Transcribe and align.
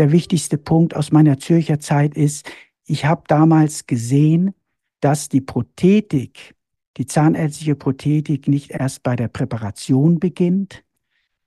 der 0.00 0.12
wichtigste 0.12 0.56
Punkt 0.56 0.96
aus 0.96 1.12
meiner 1.12 1.38
Zürcher 1.38 1.78
Zeit 1.78 2.16
ist, 2.16 2.50
ich 2.86 3.04
habe 3.04 3.22
damals 3.28 3.86
gesehen, 3.86 4.54
dass 5.00 5.28
die 5.28 5.42
Prothetik, 5.42 6.54
die 6.96 7.04
zahnärztliche 7.06 7.74
Prothetik 7.74 8.48
nicht 8.48 8.70
erst 8.70 9.02
bei 9.02 9.14
der 9.14 9.28
Präparation 9.28 10.18
beginnt, 10.18 10.82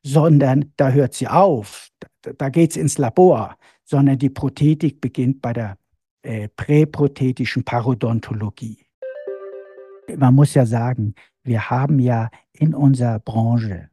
sondern 0.03 0.71
da 0.77 0.91
hört 0.91 1.15
sie 1.15 1.27
auf, 1.27 1.89
da, 2.21 2.49
geht 2.49 2.71
es 2.71 2.77
ins 2.77 2.99
Labor, 2.99 3.57
sondern 3.83 4.19
die 4.19 4.29
Prothetik 4.29 5.01
beginnt 5.01 5.41
bei 5.41 5.53
der 5.53 5.77
äh, 6.21 6.47
präprothetischen 6.49 7.63
Parodontologie. 7.63 8.85
Man 10.15 10.35
muss 10.35 10.53
ja 10.53 10.67
sagen, 10.67 11.15
wir 11.43 11.71
haben 11.71 11.97
ja 11.97 12.29
in 12.51 12.75
unserer 12.75 13.17
Branche 13.19 13.89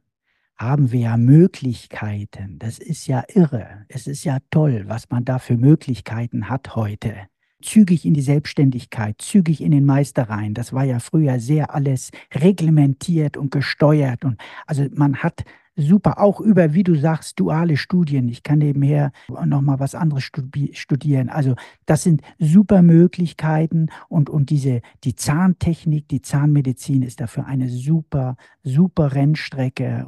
haben 0.61 0.91
wir 0.91 0.99
ja 0.99 1.17
Möglichkeiten. 1.17 2.59
Das 2.59 2.77
ist 2.77 3.07
ja 3.07 3.23
irre. 3.33 3.85
Es 3.87 4.05
ist 4.05 4.23
ja 4.23 4.37
toll, 4.51 4.83
was 4.87 5.09
man 5.09 5.25
da 5.25 5.39
für 5.39 5.57
Möglichkeiten 5.57 6.49
hat 6.49 6.75
heute. 6.75 7.15
Zügig 7.63 8.05
in 8.05 8.13
die 8.13 8.21
Selbstständigkeit, 8.21 9.21
zügig 9.21 9.61
in 9.61 9.71
den 9.71 9.85
Meister 9.85 10.29
rein. 10.29 10.53
Das 10.53 10.71
war 10.71 10.83
ja 10.83 10.99
früher 10.99 11.39
sehr 11.39 11.73
alles 11.73 12.11
reglementiert 12.33 13.37
und 13.37 13.51
gesteuert. 13.51 14.23
Und 14.23 14.39
also 14.67 14.85
man 14.93 15.17
hat 15.17 15.43
super, 15.75 16.19
auch 16.19 16.39
über, 16.39 16.73
wie 16.73 16.83
du 16.83 16.95
sagst, 16.95 17.39
duale 17.39 17.77
Studien. 17.77 18.27
Ich 18.27 18.43
kann 18.43 18.59
nebenher 18.59 19.11
nochmal 19.45 19.79
was 19.79 19.95
anderes 19.95 20.29
studieren. 20.73 21.29
Also 21.29 21.55
das 21.85 22.03
sind 22.03 22.21
super 22.39 22.81
Möglichkeiten 22.81 23.87
und, 24.09 24.29
und 24.29 24.49
diese, 24.49 24.81
die 25.03 25.15
Zahntechnik, 25.15 26.07
die 26.07 26.21
Zahnmedizin 26.21 27.01
ist 27.03 27.19
dafür 27.19 27.45
eine 27.45 27.69
super, 27.69 28.35
super 28.63 29.13
Rennstrecke. 29.13 30.07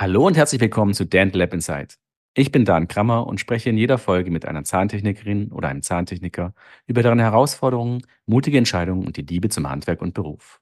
Hallo 0.00 0.24
und 0.24 0.36
herzlich 0.36 0.60
willkommen 0.60 0.94
zu 0.94 1.04
Dental 1.04 1.40
Lab 1.40 1.52
Insight. 1.52 1.98
Ich 2.32 2.52
bin 2.52 2.64
Dan 2.64 2.86
Krammer 2.86 3.26
und 3.26 3.40
spreche 3.40 3.68
in 3.68 3.76
jeder 3.76 3.98
Folge 3.98 4.30
mit 4.30 4.46
einer 4.46 4.62
Zahntechnikerin 4.62 5.50
oder 5.50 5.66
einem 5.66 5.82
Zahntechniker 5.82 6.54
über 6.86 7.02
deren 7.02 7.18
Herausforderungen, 7.18 8.02
mutige 8.24 8.58
Entscheidungen 8.58 9.04
und 9.04 9.16
die 9.16 9.22
Liebe 9.22 9.48
zum 9.48 9.68
Handwerk 9.68 10.00
und 10.00 10.14
Beruf. 10.14 10.60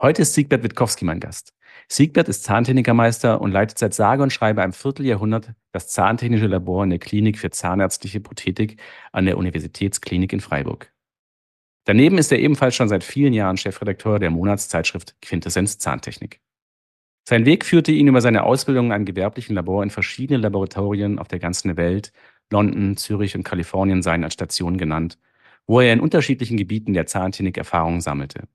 Heute 0.00 0.22
ist 0.22 0.32
Siegbert 0.32 0.62
Witkowski 0.62 1.04
mein 1.04 1.20
Gast. 1.20 1.52
Siegbert 1.88 2.30
ist 2.30 2.42
Zahntechnikermeister 2.44 3.38
und 3.38 3.52
leitet 3.52 3.76
seit 3.76 3.92
sage 3.92 4.22
und 4.22 4.32
schreibe 4.32 4.62
einem 4.62 4.72
Vierteljahrhundert 4.72 5.52
das 5.72 5.88
Zahntechnische 5.88 6.46
Labor 6.46 6.84
in 6.84 6.88
der 6.88 7.00
Klinik 7.00 7.38
für 7.38 7.50
zahnärztliche 7.50 8.20
Prothetik 8.20 8.80
an 9.12 9.26
der 9.26 9.36
Universitätsklinik 9.36 10.32
in 10.32 10.40
Freiburg. 10.40 10.90
Daneben 11.84 12.16
ist 12.16 12.32
er 12.32 12.38
ebenfalls 12.38 12.74
schon 12.74 12.88
seit 12.88 13.04
vielen 13.04 13.34
Jahren 13.34 13.58
Chefredakteur 13.58 14.18
der 14.18 14.30
Monatszeitschrift 14.30 15.20
Quintessenz 15.20 15.76
Zahntechnik. 15.76 16.40
Sein 17.28 17.44
Weg 17.44 17.66
führte 17.66 17.92
ihn 17.92 18.08
über 18.08 18.22
seine 18.22 18.44
Ausbildung 18.44 18.86
in 18.86 18.92
einem 18.92 19.04
gewerblichen 19.04 19.54
Labor 19.54 19.82
in 19.82 19.90
verschiedenen 19.90 20.40
Laboratorien 20.40 21.18
auf 21.18 21.28
der 21.28 21.38
ganzen 21.38 21.76
Welt, 21.76 22.10
London, 22.48 22.96
Zürich 22.96 23.36
und 23.36 23.42
Kalifornien 23.42 24.00
seien 24.00 24.24
als 24.24 24.32
Stationen 24.32 24.78
genannt, 24.78 25.18
wo 25.66 25.78
er 25.82 25.92
in 25.92 26.00
unterschiedlichen 26.00 26.56
Gebieten 26.56 26.94
der 26.94 27.04
Zahntechnik 27.04 27.58
Erfahrungen 27.58 28.00
sammelte. 28.00 28.48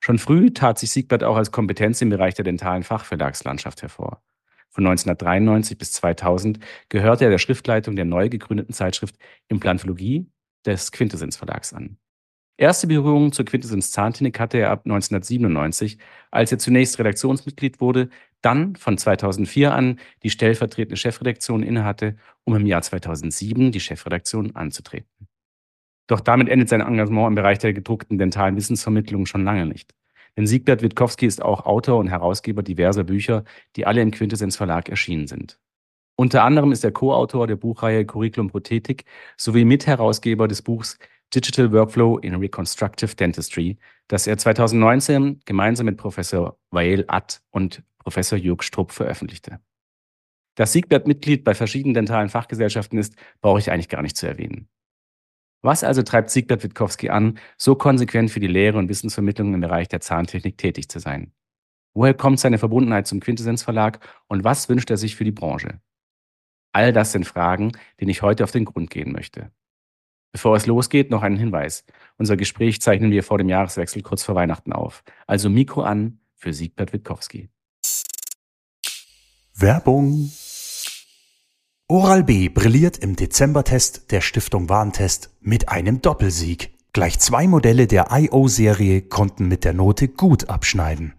Schon 0.00 0.18
früh 0.18 0.54
tat 0.54 0.78
sich 0.78 0.90
Siegbert 0.90 1.22
auch 1.22 1.36
als 1.36 1.52
Kompetenz 1.52 2.00
im 2.00 2.08
Bereich 2.08 2.32
der 2.32 2.46
dentalen 2.46 2.82
Fachverlagslandschaft 2.82 3.82
hervor. 3.82 4.22
Von 4.70 4.86
1993 4.86 5.76
bis 5.76 5.92
2000 5.92 6.60
gehörte 6.88 7.24
er 7.24 7.30
der 7.30 7.36
Schriftleitung 7.36 7.94
der 7.94 8.06
neu 8.06 8.30
gegründeten 8.30 8.72
Zeitschrift 8.72 9.16
Implantologie 9.48 10.30
des 10.64 10.92
Quintessenz 10.92 11.36
Verlags 11.36 11.74
an. 11.74 11.98
Erste 12.62 12.86
Berührung 12.86 13.32
zur 13.32 13.44
Quintessenz 13.44 13.90
Zahntechnik 13.90 14.38
hatte 14.38 14.56
er 14.56 14.70
ab 14.70 14.82
1997, 14.84 15.98
als 16.30 16.52
er 16.52 16.60
zunächst 16.60 16.96
Redaktionsmitglied 16.96 17.80
wurde, 17.80 18.08
dann 18.40 18.76
von 18.76 18.96
2004 18.96 19.74
an 19.74 19.98
die 20.22 20.30
stellvertretende 20.30 20.96
Chefredaktion 20.96 21.64
innehatte, 21.64 22.14
um 22.44 22.54
im 22.54 22.64
Jahr 22.64 22.80
2007 22.80 23.72
die 23.72 23.80
Chefredaktion 23.80 24.54
anzutreten. 24.54 25.26
Doch 26.06 26.20
damit 26.20 26.48
endet 26.48 26.68
sein 26.68 26.82
Engagement 26.82 27.30
im 27.30 27.34
Bereich 27.34 27.58
der 27.58 27.72
gedruckten 27.72 28.16
dentalen 28.16 28.54
Wissensvermittlung 28.54 29.26
schon 29.26 29.42
lange 29.42 29.66
nicht. 29.66 29.92
Denn 30.36 30.46
Siegbert 30.46 30.82
Witkowski 30.82 31.26
ist 31.26 31.42
auch 31.42 31.66
Autor 31.66 31.98
und 31.98 32.10
Herausgeber 32.10 32.62
diverser 32.62 33.02
Bücher, 33.02 33.42
die 33.74 33.86
alle 33.86 34.02
im 34.02 34.12
Quintessenz 34.12 34.54
Verlag 34.54 34.88
erschienen 34.88 35.26
sind. 35.26 35.58
Unter 36.14 36.44
anderem 36.44 36.70
ist 36.70 36.84
er 36.84 36.92
Co-Autor 36.92 37.48
der 37.48 37.56
Buchreihe 37.56 38.06
Curriculum 38.06 38.50
Prothetik 38.50 39.04
sowie 39.36 39.64
Mitherausgeber 39.64 40.46
des 40.46 40.62
Buchs 40.62 41.00
Digital 41.34 41.72
Workflow 41.72 42.18
in 42.18 42.34
Reconstructive 42.34 43.16
Dentistry, 43.16 43.78
das 44.08 44.26
er 44.26 44.36
2019 44.36 45.40
gemeinsam 45.44 45.86
mit 45.86 45.96
Professor 45.96 46.58
Wael 46.70 47.04
Att 47.08 47.42
und 47.50 47.82
Professor 47.98 48.38
Jörg 48.38 48.62
Strupp 48.62 48.92
veröffentlichte. 48.92 49.60
Dass 50.56 50.72
Siegbert 50.72 51.06
Mitglied 51.06 51.44
bei 51.44 51.54
verschiedenen 51.54 51.94
dentalen 51.94 52.28
Fachgesellschaften 52.28 52.98
ist, 52.98 53.16
brauche 53.40 53.58
ich 53.58 53.70
eigentlich 53.70 53.88
gar 53.88 54.02
nicht 54.02 54.16
zu 54.16 54.26
erwähnen. 54.26 54.68
Was 55.62 55.84
also 55.84 56.02
treibt 56.02 56.30
Siegbert 56.30 56.62
Witkowski 56.64 57.08
an, 57.08 57.38
so 57.56 57.76
konsequent 57.76 58.30
für 58.30 58.40
die 58.40 58.48
Lehre 58.48 58.78
und 58.78 58.88
Wissensvermittlung 58.88 59.54
im 59.54 59.60
Bereich 59.60 59.88
der 59.88 60.00
Zahntechnik 60.00 60.58
tätig 60.58 60.88
zu 60.88 60.98
sein? 60.98 61.32
Woher 61.94 62.14
kommt 62.14 62.40
seine 62.40 62.58
Verbundenheit 62.58 63.06
zum 63.06 63.20
Quintessenz 63.20 63.62
Verlag 63.62 64.00
und 64.26 64.44
was 64.44 64.68
wünscht 64.68 64.90
er 64.90 64.96
sich 64.96 65.14
für 65.14 65.24
die 65.24 65.32
Branche? 65.32 65.80
All 66.72 66.92
das 66.92 67.12
sind 67.12 67.26
Fragen, 67.26 67.72
denen 68.00 68.10
ich 68.10 68.22
heute 68.22 68.44
auf 68.44 68.50
den 68.50 68.64
Grund 68.64 68.90
gehen 68.90 69.12
möchte. 69.12 69.52
Bevor 70.32 70.56
es 70.56 70.66
losgeht, 70.66 71.10
noch 71.10 71.22
einen 71.22 71.36
Hinweis. 71.36 71.84
Unser 72.16 72.36
Gespräch 72.36 72.80
zeichnen 72.80 73.10
wir 73.10 73.22
vor 73.22 73.38
dem 73.38 73.50
Jahreswechsel 73.50 74.02
kurz 74.02 74.24
vor 74.24 74.34
Weihnachten 74.34 74.72
auf. 74.72 75.04
Also 75.26 75.50
Mikro 75.50 75.82
an 75.82 76.18
für 76.34 76.54
Siegbert 76.54 76.92
Witkowski. 76.92 77.50
Werbung 79.54 80.32
Oral-B 81.86 82.48
brilliert 82.48 82.96
im 82.96 83.16
Dezembertest 83.16 84.10
der 84.10 84.22
Stiftung 84.22 84.70
Warentest 84.70 85.36
mit 85.40 85.68
einem 85.68 86.00
Doppelsieg. 86.00 86.72
Gleich 86.94 87.18
zwei 87.18 87.46
Modelle 87.46 87.86
der 87.86 88.06
IO-Serie 88.10 89.02
konnten 89.02 89.46
mit 89.46 89.64
der 89.64 89.74
Note 89.74 90.08
gut 90.08 90.48
abschneiden. 90.48 91.12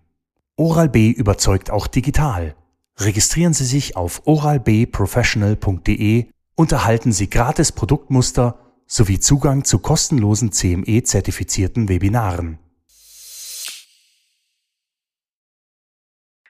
Oral-B 0.56 1.12
überzeugt 1.12 1.69
auch 1.69 1.85
digital. 1.85 2.56
Registrieren 2.97 3.53
Sie 3.53 3.66
sich 3.66 3.95
auf 3.95 4.24
oralbprofessional.de 4.25 6.25
und 6.56 6.72
erhalten 6.72 7.12
Sie 7.12 7.30
gratis 7.30 7.72
Produktmuster 7.72 8.62
sowie 8.88 9.19
Zugang 9.19 9.63
zu 9.63 9.79
kostenlosen 9.79 10.51
CME-zertifizierten 10.51 11.89
Webinaren. 11.89 12.59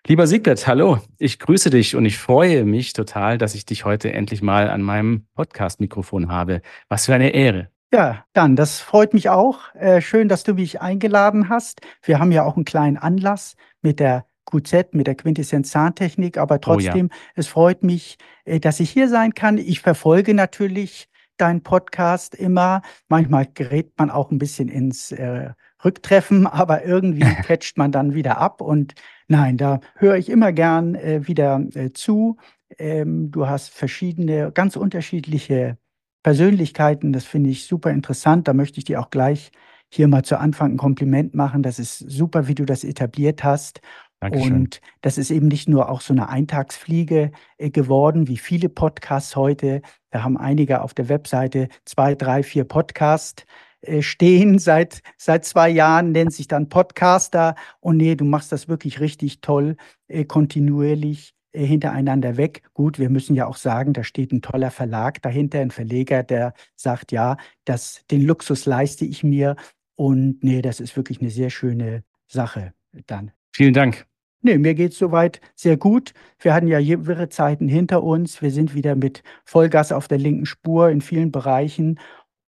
Lieber 0.06 0.28
Siegbert, 0.28 0.68
hallo. 0.68 1.00
Ich 1.18 1.40
grüße 1.40 1.70
dich 1.70 1.96
und 1.96 2.06
ich 2.06 2.18
freue 2.18 2.66
mich 2.66 2.92
total, 2.92 3.38
dass 3.38 3.56
ich 3.56 3.66
dich 3.66 3.86
heute 3.86 4.12
endlich 4.12 4.42
mal 4.42 4.70
an 4.70 4.82
meinem 4.82 5.28
Podcast-Mikrofon 5.34 6.30
habe. 6.30 6.62
Was 6.90 7.06
für 7.06 7.16
eine 7.16 7.30
Ehre. 7.30 7.70
Ja, 7.94 8.26
dann, 8.34 8.58
das 8.58 8.82
freut 8.82 9.14
mich 9.14 9.30
auch. 9.30 9.74
Äh, 9.76 10.02
schön, 10.02 10.28
dass 10.28 10.44
du 10.44 10.56
mich 10.56 10.82
eingeladen 10.82 11.48
hast. 11.48 11.80
Wir 12.02 12.20
haben 12.20 12.34
ja 12.34 12.44
auch 12.44 12.58
einen 12.58 12.66
kleinen 12.66 12.98
Anlass 12.98 13.56
mit 13.82 14.02
der 14.02 14.26
QZ, 14.46 14.94
mit 14.94 15.08
der 15.08 15.16
Quintessenz 15.16 15.72
Zahntechnik, 15.72 16.38
aber 16.38 16.60
trotzdem, 16.60 17.10
oh 17.12 17.16
ja. 17.16 17.22
es 17.36 17.48
freut 17.48 17.84
mich, 17.84 18.18
äh, 18.44 18.60
dass 18.60 18.82
ich 18.82 18.90
hier 18.90 19.08
sein 19.08 19.34
kann. 19.34 19.58
Ich 19.58 19.80
verfolge 19.80 20.34
natürlich 20.34 21.08
deinen 21.38 21.64
Podcast 21.64 22.36
immer. 22.36 22.82
Manchmal 23.08 23.48
gerät 23.54 23.94
man 23.98 24.10
auch 24.10 24.32
ein 24.32 24.38
bisschen 24.38 24.70
ins 24.70 25.12
äh, 25.12 25.52
Rücktreffen, 25.84 26.48
aber 26.48 26.86
irgendwie 26.86 27.22
catcht 27.44 27.78
man 27.78 27.92
dann 27.92 28.14
wieder 28.14 28.38
ab. 28.38 28.62
Und 28.62 28.96
nein, 29.28 29.58
da 29.58 29.80
höre 29.96 30.16
ich 30.16 30.30
immer 30.30 30.52
gern 30.52 30.96
äh, 30.96 31.28
wieder 31.28 31.62
äh, 31.74 31.92
zu. 31.92 32.38
Ähm, 32.78 33.32
du 33.32 33.48
hast 33.48 33.70
verschiedene, 33.70 34.52
ganz 34.52 34.76
unterschiedliche 34.76 35.78
Persönlichkeiten. 36.24 37.14
Das 37.14 37.26
finde 37.26 37.50
ich 37.50 37.66
super 37.66 37.92
interessant. 37.92 38.48
Da 38.48 38.54
möchte 38.54 38.80
ich 38.80 38.86
dir 38.86 39.00
auch 39.00 39.10
gleich 39.10 39.52
hier 39.90 40.08
mal 40.08 40.24
zu 40.24 40.40
Anfang 40.40 40.74
ein 40.74 40.78
Kompliment 40.78 41.36
machen. 41.36 41.62
Das 41.62 41.78
ist 41.78 42.00
super, 42.00 42.48
wie 42.48 42.56
du 42.56 42.66
das 42.66 42.84
etabliert 42.84 43.44
hast. 43.44 43.82
Dankeschön. 44.24 44.54
Und 44.54 44.82
das 45.02 45.18
ist 45.18 45.32
eben 45.32 45.50
nicht 45.50 45.68
nur 45.68 45.90
auch 45.90 46.00
so 46.00 46.14
eine 46.14 46.30
Eintagsfliege 46.30 47.32
äh, 47.58 47.70
geworden, 47.70 48.30
wie 48.30 48.38
viele 48.38 48.70
Podcasts 48.70 49.36
heute. 49.36 49.82
Da 50.12 50.24
haben 50.24 50.38
einige 50.38 50.82
auf 50.82 50.94
der 50.94 51.10
Webseite 51.10 51.68
zwei, 51.84 52.16
drei, 52.16 52.42
vier 52.42 52.64
Podcasts 52.64 53.46
äh, 53.82 54.02
stehen 54.02 54.60
seit, 54.60 55.02
seit 55.18 55.44
zwei 55.44 55.70
Jahren, 55.70 56.14
nennt 56.14 56.32
sich 56.32 56.48
dann 56.48 56.70
Podcaster. 56.70 57.56
Und 57.82 57.98
nee, 57.98 58.16
du 58.16 58.24
machst 58.24 58.54
das 58.54 58.70
wirklich 58.70 59.02
richtig 59.02 59.42
toll, 59.42 59.76
äh, 60.08 60.24
kontinuierlich 60.24 61.34
hintereinander 61.54 62.38
weg. 62.38 62.64
Gut, 62.74 63.00
wir 63.00 63.10
müssen 63.10 63.36
ja 63.36 63.46
auch 63.46 63.58
sagen, 63.58 63.92
da 63.92 64.06
steht 64.06 64.32
ein 64.32 64.42
toller 64.42 64.72
Verlag 64.72 65.22
dahinter, 65.22 65.60
ein 65.60 65.70
Verleger, 65.70 66.24
der 66.24 66.54
sagt, 66.76 67.12
ja, 67.12 67.36
das, 67.66 68.06
den 68.10 68.22
Luxus 68.22 68.66
leiste 68.66 69.04
ich 69.04 69.22
mir. 69.22 69.58
Und 69.96 70.44
nee, 70.44 70.62
das 70.62 70.80
ist 70.80 70.96
wirklich 70.96 71.20
eine 71.20 71.30
sehr 71.30 71.50
schöne 71.50 72.04
Sache 72.26 72.74
dann. 73.06 73.32
Vielen 73.52 73.74
Dank. 73.74 74.08
Nee, 74.44 74.58
mir 74.58 74.76
geht 74.76 74.92
es 74.92 74.98
soweit 74.98 75.40
sehr 75.56 75.78
gut. 75.78 76.14
Wir 76.38 76.54
hatten 76.54 76.68
ja 76.68 76.80
wirre 76.80 77.30
Zeiten 77.30 77.70
hinter 77.70 78.04
uns. 78.04 78.42
Wir 78.42 78.52
sind 78.52 78.76
wieder 78.76 78.96
mit 78.96 79.24
Vollgas 79.46 79.94
auf 79.94 80.10
der 80.10 80.18
linken 80.18 80.46
Spur 80.46 80.90
in 80.90 81.00
vielen 81.00 81.32
Bereichen. 81.32 81.98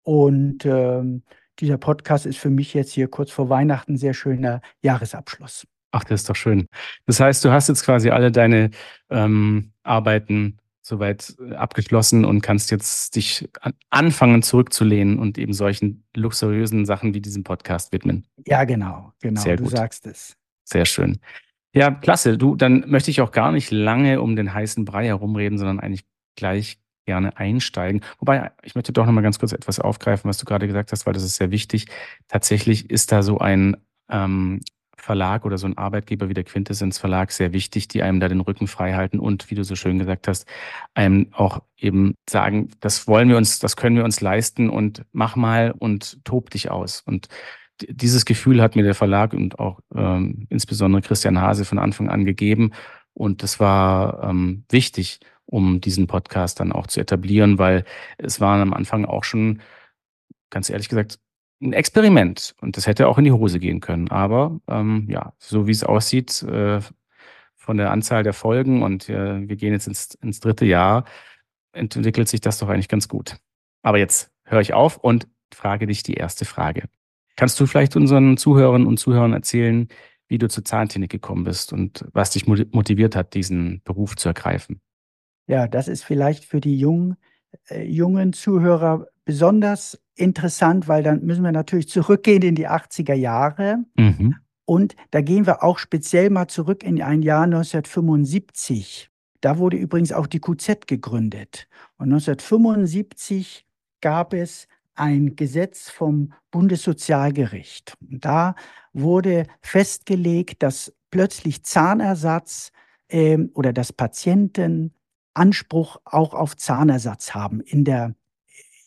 Und 0.04 0.66
ähm, 0.66 1.24
dieser 1.60 1.78
Podcast 1.78 2.26
ist 2.26 2.38
für 2.38 2.50
mich 2.50 2.74
jetzt 2.74 2.92
hier 2.92 3.08
kurz 3.08 3.32
vor 3.32 3.50
Weihnachten 3.50 3.94
ein 3.94 3.98
sehr 3.98 4.14
schöner 4.14 4.62
Jahresabschluss. 4.82 5.66
Ach, 5.92 6.04
das 6.04 6.22
ist 6.22 6.30
doch 6.30 6.36
schön. 6.36 6.68
Das 7.06 7.22
heißt, 7.22 7.46
du 7.46 7.52
hast 7.52 7.70
jetzt 7.70 7.86
quasi 7.86 8.10
alle 8.10 8.30
deine 8.30 8.72
ähm, 9.10 9.72
Arbeiten 9.84 10.58
soweit 10.82 11.34
äh, 11.40 11.56
abgeschlossen 11.56 12.26
und 12.26 12.42
kannst 12.42 12.72
jetzt 12.72 13.16
dich 13.16 13.48
an, 13.62 13.74
anfangen 13.90 14.42
zurückzulehnen 14.44 15.18
und 15.18 15.38
eben 15.38 15.54
solchen 15.54 16.04
luxuriösen 16.14 16.86
Sachen 16.86 17.14
wie 17.14 17.22
diesem 17.22 17.46
Podcast 17.46 17.94
widmen. 17.94 18.28
Ja, 18.46 18.66
genau, 18.66 19.14
genau. 19.22 19.40
Sehr 19.40 19.56
du 19.56 19.64
gut. 19.64 19.72
sagst 19.72 20.06
es. 20.06 20.36
Sehr 20.66 20.86
schön. 20.86 21.20
Ja, 21.76 21.92
klasse. 21.92 22.38
Du, 22.38 22.56
dann 22.56 22.86
möchte 22.88 23.12
ich 23.12 23.20
auch 23.20 23.32
gar 23.32 23.52
nicht 23.52 23.70
lange 23.70 24.22
um 24.22 24.36
den 24.38 24.54
heißen 24.54 24.86
Brei 24.86 25.08
herumreden, 25.08 25.58
sondern 25.58 25.82
eigentlich 25.82 26.06
gleich 26.38 26.80
gerne 27.06 27.38
einsteigen. 27.38 28.02
Wobei, 28.20 28.52
ich 28.64 28.76
möchte 28.76 28.94
doch 28.94 29.06
noch 29.06 29.12
mal 29.12 29.22
ganz 29.22 29.40
kurz 29.40 29.52
etwas 29.52 29.80
aufgreifen, 29.80 30.30
was 30.30 30.38
du 30.38 30.46
gerade 30.46 30.68
gesagt 30.68 30.92
hast, 30.94 31.06
weil 31.06 31.14
das 31.14 31.24
ist 31.24 31.36
sehr 31.36 31.52
wichtig. 31.52 31.88
Tatsächlich 32.30 32.90
ist 32.90 33.12
da 33.12 33.22
so 33.24 33.40
ein 33.40 33.76
ähm, 34.10 34.62
Verlag 34.98 35.46
oder 35.46 35.58
so 35.58 35.68
ein 35.68 35.78
Arbeitgeber 35.78 36.30
wie 36.30 36.34
der 36.34 36.46
Quintessenz 36.46 36.98
Verlag 36.98 37.32
sehr 37.32 37.52
wichtig, 37.52 37.90
die 37.90 38.02
einem 38.02 38.22
da 38.22 38.30
den 38.30 38.40
Rücken 38.40 38.68
frei 38.68 38.94
halten 38.94 39.20
und, 39.20 39.52
wie 39.52 39.56
du 39.56 39.64
so 39.66 39.76
schön 39.76 40.00
gesagt 40.00 40.30
hast, 40.30 40.48
einem 40.94 41.28
auch 41.34 41.62
eben 41.78 42.16
sagen, 42.28 42.70
das 42.80 43.06
wollen 43.06 43.28
wir 43.28 43.38
uns, 43.38 43.60
das 43.60 43.76
können 43.76 43.98
wir 43.98 44.06
uns 44.06 44.22
leisten 44.22 44.70
und 44.70 45.04
mach 45.12 45.36
mal 45.36 45.74
und 45.78 46.24
tob 46.24 46.50
dich 46.50 46.72
aus. 46.72 47.02
Und 47.02 47.28
dieses 47.82 48.26
Gefühl 48.26 48.62
hat 48.62 48.76
mir 48.76 48.84
der 48.84 48.96
Verlag 48.96 49.34
und 49.34 49.60
auch 49.60 49.80
ähm, 49.96 50.48
insbesondere 50.50 51.02
Christian 51.02 51.42
Hase 51.42 51.66
von 51.66 51.80
Anfang 51.80 52.10
an 52.10 52.26
gegeben. 52.26 52.72
Und 53.14 53.44
das 53.44 53.60
war 53.60 54.24
ähm, 54.24 54.64
wichtig, 54.70 55.20
um 55.46 55.82
diesen 55.82 56.08
Podcast 56.08 56.60
dann 56.60 56.72
auch 56.72 56.88
zu 56.88 57.00
etablieren, 57.00 57.58
weil 57.58 57.86
es 58.18 58.42
waren 58.42 58.62
am 58.62 58.74
Anfang 58.74 59.06
auch 59.06 59.24
schon, 59.24 59.62
ganz 60.50 60.70
ehrlich 60.70 60.90
gesagt, 60.90 61.20
ein 61.62 61.74
Experiment. 61.74 62.56
Und 62.62 62.78
das 62.78 62.88
hätte 62.88 63.08
auch 63.08 63.18
in 63.18 63.26
die 63.26 63.32
Hose 63.32 63.60
gehen 63.60 63.80
können. 63.80 64.10
Aber 64.10 64.60
ähm, 64.68 65.08
ja, 65.10 65.34
so 65.38 65.68
wie 65.68 65.72
es 65.72 65.84
aussieht, 65.84 66.44
äh, 66.44 66.82
von 67.56 67.78
der 67.78 67.92
Anzahl 67.92 68.24
der 68.24 68.34
Folgen 68.34 68.84
und 68.84 69.10
äh, 69.10 69.48
wir 69.48 69.56
gehen 69.56 69.74
jetzt 69.74 69.88
ins, 69.88 70.14
ins 70.22 70.40
dritte 70.40 70.66
Jahr, 70.66 71.06
entwickelt 71.72 72.30
sich 72.30 72.40
das 72.40 72.60
doch 72.60 72.70
eigentlich 72.70 72.88
ganz 72.88 73.08
gut. 73.08 73.38
Aber 73.82 73.98
jetzt 73.98 74.32
höre 74.44 74.62
ich 74.62 74.74
auf 74.74 74.98
und 74.98 75.28
frage 75.54 75.88
dich 75.88 76.04
die 76.04 76.14
erste 76.14 76.46
Frage. 76.46 76.84
Kannst 77.36 77.60
du 77.60 77.66
vielleicht 77.66 77.96
unseren 77.96 78.38
Zuhörern 78.38 78.86
und 78.86 78.98
Zuhörern 78.98 79.34
erzählen, 79.34 79.88
wie 80.28 80.38
du 80.38 80.48
zur 80.48 80.66
Zahntechnik 80.66 81.12
gekommen 81.12 81.44
bist 81.44 81.74
und 81.74 82.06
was 82.14 82.32
dich 82.32 82.48
motiviert 82.48 83.16
hat, 83.16 83.34
diesen 83.34 83.82
Beruf 83.84 84.16
zu 84.16 84.30
ergreifen? 84.30 84.82
Ja, 85.48 85.68
das 85.68 85.88
ist 85.88 86.04
vielleicht 86.04 86.46
für 86.46 86.60
die 86.60 86.78
jungen, 86.78 87.18
äh, 87.70 87.84
jungen 87.84 88.34
Zuhörer 88.34 89.08
besonders 89.26 90.02
interessant, 90.16 90.88
weil 90.88 91.04
dann 91.04 91.24
müssen 91.24 91.44
wir 91.44 91.52
natürlich 91.52 91.90
zurückgehen 91.90 92.42
in 92.42 92.56
die 92.56 92.68
80er 92.68 93.14
Jahre. 93.14 93.84
Mhm. 93.96 94.36
Und 94.66 94.96
da 95.12 95.22
gehen 95.22 95.46
wir 95.46 95.64
auch 95.64 95.78
speziell 95.78 96.30
mal 96.30 96.48
zurück 96.48 96.84
in 96.84 97.02
ein 97.02 97.22
Jahr 97.22 97.44
1975. 97.44 99.10
Da 99.42 99.60
wurde 99.60 99.78
übrigens 99.78 100.12
auch 100.12 100.26
die 100.26 100.40
QZ 100.40 100.88
gegründet. 100.88 101.68
Und 101.98 102.06
1975 102.06 103.66
gab 104.02 104.34
es 104.34 104.68
ein 104.96 105.36
Gesetz 105.36 105.90
vom 105.90 106.34
Bundessozialgericht. 106.52 107.96
Und 108.10 108.26
da 108.26 108.56
wurde 108.94 109.46
festgelegt, 109.62 110.64
dass 110.64 110.94
plötzlich 111.12 111.64
Zahnersatz 111.64 112.72
ähm, 113.10 113.52
oder 113.54 113.74
dass 113.74 113.94
Patienten 113.94 114.94
Anspruch 115.34 115.98
auch 116.06 116.34
auf 116.34 116.56
Zahnersatz 116.56 117.34
haben 117.36 117.60
in 117.62 117.84
der, 117.84 118.16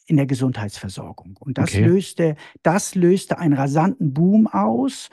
in 0.06 0.16
der 0.16 0.26
Gesundheitsversorgung. 0.26 1.36
Und 1.38 1.58
das, 1.58 1.70
Okay. 1.70 1.84
löste, 1.84 2.36
das 2.62 2.94
löste 2.94 3.38
einen 3.38 3.54
rasanten 3.54 4.14
Boom 4.14 4.46
aus 4.46 5.10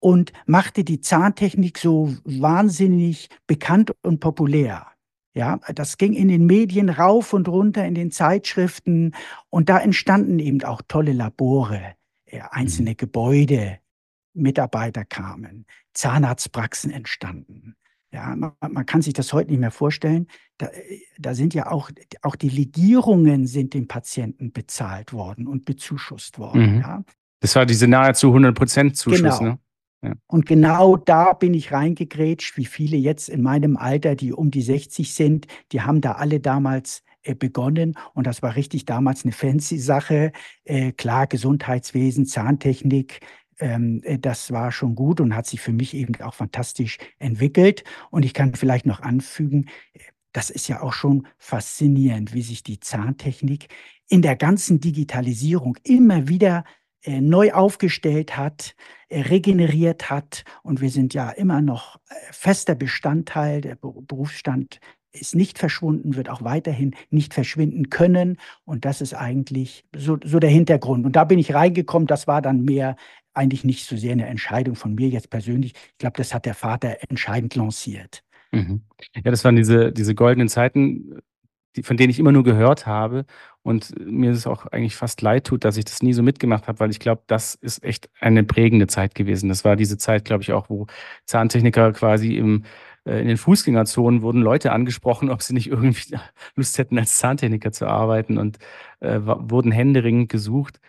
und 0.00 0.32
machte 0.46 0.82
die 0.82 1.00
Zahntechnik 1.00 1.78
so 1.78 2.14
wahnsinnig 2.24 3.28
bekannt 3.46 3.92
und 4.02 4.20
populär. 4.20 4.86
Ja, 5.32 5.60
das 5.74 5.96
ging 5.96 6.12
in 6.12 6.28
den 6.28 6.46
Medien 6.46 6.88
rauf 6.88 7.32
und 7.32 7.46
runter, 7.48 7.86
in 7.86 7.94
den 7.94 8.10
Zeitschriften 8.10 9.14
und 9.48 9.68
da 9.68 9.78
entstanden 9.78 10.40
eben 10.40 10.62
auch 10.64 10.82
tolle 10.88 11.12
Labore, 11.12 11.94
äh, 12.26 12.40
einzelne 12.50 12.96
Gebäude, 12.96 13.78
Mitarbeiter 14.34 15.04
kamen, 15.04 15.66
Zahnarztpraxen 15.94 16.90
entstanden. 16.90 17.76
Ja, 18.12 18.34
man, 18.34 18.52
man 18.60 18.86
kann 18.86 19.02
sich 19.02 19.12
das 19.14 19.32
heute 19.32 19.50
nicht 19.50 19.60
mehr 19.60 19.70
vorstellen. 19.70 20.26
Da, 20.58 20.66
äh, 20.66 21.00
da 21.18 21.34
sind 21.34 21.54
ja 21.54 21.70
auch, 21.70 21.90
auch 22.22 22.34
die 22.34 22.48
Legierungen 22.48 23.46
sind 23.46 23.72
den 23.72 23.86
Patienten 23.86 24.52
bezahlt 24.52 25.12
worden 25.12 25.46
und 25.46 25.64
bezuschusst 25.64 26.40
worden. 26.40 26.76
Mhm. 26.76 26.80
Ja. 26.80 27.04
Das 27.40 27.54
war 27.54 27.66
diese 27.66 27.86
nahezu 27.86 28.32
100% 28.34 28.94
Zuschuss, 28.94 29.38
Genau. 29.38 29.42
ne? 29.42 29.58
Und 30.26 30.46
genau 30.46 30.96
da 30.96 31.34
bin 31.34 31.52
ich 31.52 31.72
reingegrätscht, 31.72 32.56
wie 32.56 32.64
viele 32.64 32.96
jetzt 32.96 33.28
in 33.28 33.42
meinem 33.42 33.76
Alter, 33.76 34.14
die 34.14 34.32
um 34.32 34.50
die 34.50 34.62
60 34.62 35.14
sind, 35.14 35.46
die 35.72 35.82
haben 35.82 36.00
da 36.00 36.12
alle 36.12 36.40
damals 36.40 37.02
äh, 37.22 37.34
begonnen. 37.34 37.96
Und 38.14 38.26
das 38.26 38.42
war 38.42 38.56
richtig 38.56 38.86
damals 38.86 39.24
eine 39.24 39.32
fancy 39.32 39.78
Sache. 39.78 40.32
Äh, 40.64 40.92
klar, 40.92 41.26
Gesundheitswesen, 41.26 42.24
Zahntechnik, 42.24 43.20
ähm, 43.58 44.00
äh, 44.04 44.18
das 44.18 44.50
war 44.52 44.72
schon 44.72 44.94
gut 44.94 45.20
und 45.20 45.34
hat 45.36 45.46
sich 45.46 45.60
für 45.60 45.72
mich 45.72 45.94
eben 45.94 46.14
auch 46.22 46.34
fantastisch 46.34 46.98
entwickelt. 47.18 47.84
Und 48.10 48.24
ich 48.24 48.34
kann 48.34 48.54
vielleicht 48.54 48.86
noch 48.86 49.00
anfügen, 49.00 49.66
äh, 49.92 50.00
das 50.32 50.48
ist 50.48 50.68
ja 50.68 50.80
auch 50.80 50.92
schon 50.92 51.26
faszinierend, 51.38 52.32
wie 52.32 52.42
sich 52.42 52.62
die 52.62 52.80
Zahntechnik 52.80 53.68
in 54.08 54.22
der 54.22 54.36
ganzen 54.36 54.80
Digitalisierung 54.80 55.76
immer 55.84 56.28
wieder 56.28 56.64
äh, 57.02 57.20
neu 57.20 57.52
aufgestellt 57.52 58.36
hat, 58.36 58.74
äh, 59.08 59.22
regeneriert 59.22 60.10
hat. 60.10 60.44
Und 60.62 60.80
wir 60.80 60.90
sind 60.90 61.14
ja 61.14 61.30
immer 61.30 61.62
noch 61.62 61.96
äh, 62.08 62.14
fester 62.30 62.74
Bestandteil. 62.74 63.60
Der 63.60 63.76
Be- 63.76 64.02
Berufsstand 64.02 64.80
ist 65.12 65.34
nicht 65.34 65.58
verschwunden, 65.58 66.14
wird 66.14 66.28
auch 66.28 66.42
weiterhin 66.44 66.94
nicht 67.10 67.34
verschwinden 67.34 67.90
können. 67.90 68.38
Und 68.64 68.84
das 68.84 69.00
ist 69.00 69.14
eigentlich 69.14 69.84
so, 69.96 70.18
so 70.24 70.38
der 70.38 70.50
Hintergrund. 70.50 71.04
Und 71.04 71.16
da 71.16 71.24
bin 71.24 71.38
ich 71.38 71.52
reingekommen. 71.52 72.06
Das 72.06 72.26
war 72.26 72.42
dann 72.42 72.64
mehr 72.64 72.96
eigentlich 73.34 73.64
nicht 73.64 73.86
so 73.86 73.96
sehr 73.96 74.12
eine 74.12 74.26
Entscheidung 74.26 74.74
von 74.74 74.94
mir 74.94 75.08
jetzt 75.08 75.30
persönlich. 75.30 75.72
Ich 75.74 75.98
glaube, 75.98 76.16
das 76.16 76.34
hat 76.34 76.46
der 76.46 76.54
Vater 76.54 76.98
entscheidend 77.08 77.54
lanciert. 77.54 78.22
Mhm. 78.52 78.82
Ja, 79.14 79.30
das 79.30 79.44
waren 79.44 79.56
diese, 79.56 79.92
diese 79.92 80.14
goldenen 80.14 80.48
Zeiten, 80.48 81.20
die, 81.76 81.82
von 81.82 81.96
denen 81.96 82.10
ich 82.10 82.18
immer 82.18 82.32
nur 82.32 82.44
gehört 82.44 82.86
habe 82.86 83.24
und 83.62 83.94
mir 84.04 84.30
es 84.32 84.46
auch 84.46 84.66
eigentlich 84.66 84.96
fast 84.96 85.22
leid 85.22 85.46
tut, 85.46 85.64
dass 85.64 85.76
ich 85.76 85.84
das 85.84 86.02
nie 86.02 86.12
so 86.12 86.22
mitgemacht 86.22 86.68
habe, 86.68 86.80
weil 86.80 86.90
ich 86.90 86.98
glaube, 87.00 87.22
das 87.26 87.54
ist 87.54 87.84
echt 87.84 88.10
eine 88.20 88.44
prägende 88.44 88.86
Zeit 88.86 89.14
gewesen. 89.14 89.48
Das 89.48 89.64
war 89.64 89.76
diese 89.76 89.98
Zeit, 89.98 90.24
glaube 90.24 90.42
ich, 90.42 90.52
auch, 90.52 90.70
wo 90.70 90.86
Zahntechniker 91.26 91.92
quasi 91.92 92.36
im, 92.36 92.64
äh, 93.04 93.20
in 93.20 93.28
den 93.28 93.36
Fußgängerzonen 93.36 94.22
wurden 94.22 94.42
Leute 94.42 94.72
angesprochen, 94.72 95.30
ob 95.30 95.42
sie 95.42 95.54
nicht 95.54 95.68
irgendwie 95.68 96.16
Lust 96.56 96.78
hätten, 96.78 96.98
als 96.98 97.18
Zahntechniker 97.18 97.72
zu 97.72 97.86
arbeiten 97.86 98.38
und 98.38 98.58
äh, 99.00 99.20
wurden 99.22 99.72
händeringend 99.72 100.28
gesucht. 100.30 100.80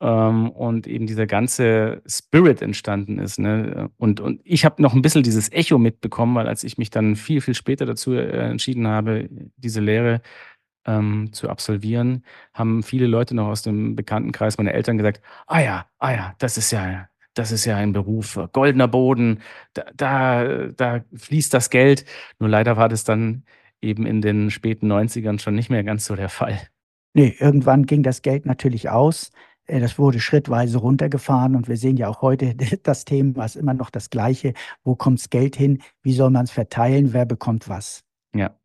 Ähm, 0.00 0.50
und 0.50 0.86
eben 0.86 1.06
dieser 1.06 1.26
ganze 1.26 2.02
Spirit 2.06 2.60
entstanden 2.60 3.18
ist. 3.18 3.38
Ne? 3.38 3.90
Und, 3.96 4.20
und 4.20 4.40
ich 4.44 4.66
habe 4.66 4.82
noch 4.82 4.92
ein 4.92 5.00
bisschen 5.00 5.22
dieses 5.22 5.50
Echo 5.50 5.78
mitbekommen, 5.78 6.34
weil 6.34 6.48
als 6.48 6.64
ich 6.64 6.76
mich 6.76 6.90
dann 6.90 7.16
viel, 7.16 7.40
viel 7.40 7.54
später 7.54 7.86
dazu 7.86 8.12
äh, 8.12 8.50
entschieden 8.50 8.86
habe, 8.86 9.28
diese 9.56 9.80
Lehre 9.80 10.20
ähm, 10.86 11.32
zu 11.32 11.48
absolvieren, 11.48 12.24
haben 12.54 12.82
viele 12.82 13.06
Leute 13.06 13.34
noch 13.34 13.48
aus 13.48 13.62
dem 13.62 13.96
Bekanntenkreis 13.96 14.58
meiner 14.58 14.74
Eltern 14.74 14.98
gesagt, 14.98 15.22
ah 15.46 15.60
ja, 15.60 15.86
ah 15.98 16.12
ja, 16.12 16.34
das 16.38 16.58
ist 16.58 16.70
ja, 16.72 17.08
das 17.34 17.52
ist 17.52 17.64
ja 17.64 17.76
ein 17.76 17.92
Beruf, 17.92 18.36
äh, 18.36 18.48
goldener 18.52 18.88
Boden, 18.88 19.40
da, 19.74 19.84
da, 19.94 20.68
da 20.68 21.04
fließt 21.14 21.52
das 21.54 21.70
Geld. 21.70 22.04
Nur 22.38 22.48
leider 22.48 22.76
war 22.76 22.88
das 22.88 23.04
dann 23.04 23.44
eben 23.80 24.06
in 24.06 24.20
den 24.20 24.50
späten 24.50 24.90
90ern 24.90 25.40
schon 25.40 25.54
nicht 25.54 25.70
mehr 25.70 25.84
ganz 25.84 26.06
so 26.06 26.16
der 26.16 26.28
Fall. 26.28 26.58
Nee, 27.14 27.34
irgendwann 27.38 27.86
ging 27.86 28.02
das 28.02 28.22
Geld 28.22 28.46
natürlich 28.46 28.90
aus. 28.90 29.32
Äh, 29.66 29.80
Das 29.80 29.98
wurde 29.98 30.20
schrittweise 30.20 30.78
runtergefahren 30.78 31.56
und 31.56 31.68
wir 31.68 31.76
sehen 31.76 31.96
ja 31.96 32.08
auch 32.08 32.22
heute, 32.22 32.54
das 32.82 33.04
Thema 33.04 33.44
ist 33.44 33.56
immer 33.56 33.74
noch 33.74 33.90
das 33.90 34.10
gleiche. 34.10 34.52
Wo 34.84 34.94
kommt 34.94 35.18
das 35.20 35.30
Geld 35.30 35.56
hin? 35.56 35.82
Wie 36.02 36.12
soll 36.12 36.30
man 36.30 36.44
es 36.44 36.50
verteilen? 36.50 37.12
Wer 37.12 37.26
bekommt 37.26 37.68
was? 37.68 38.02
Ja. 38.34 38.56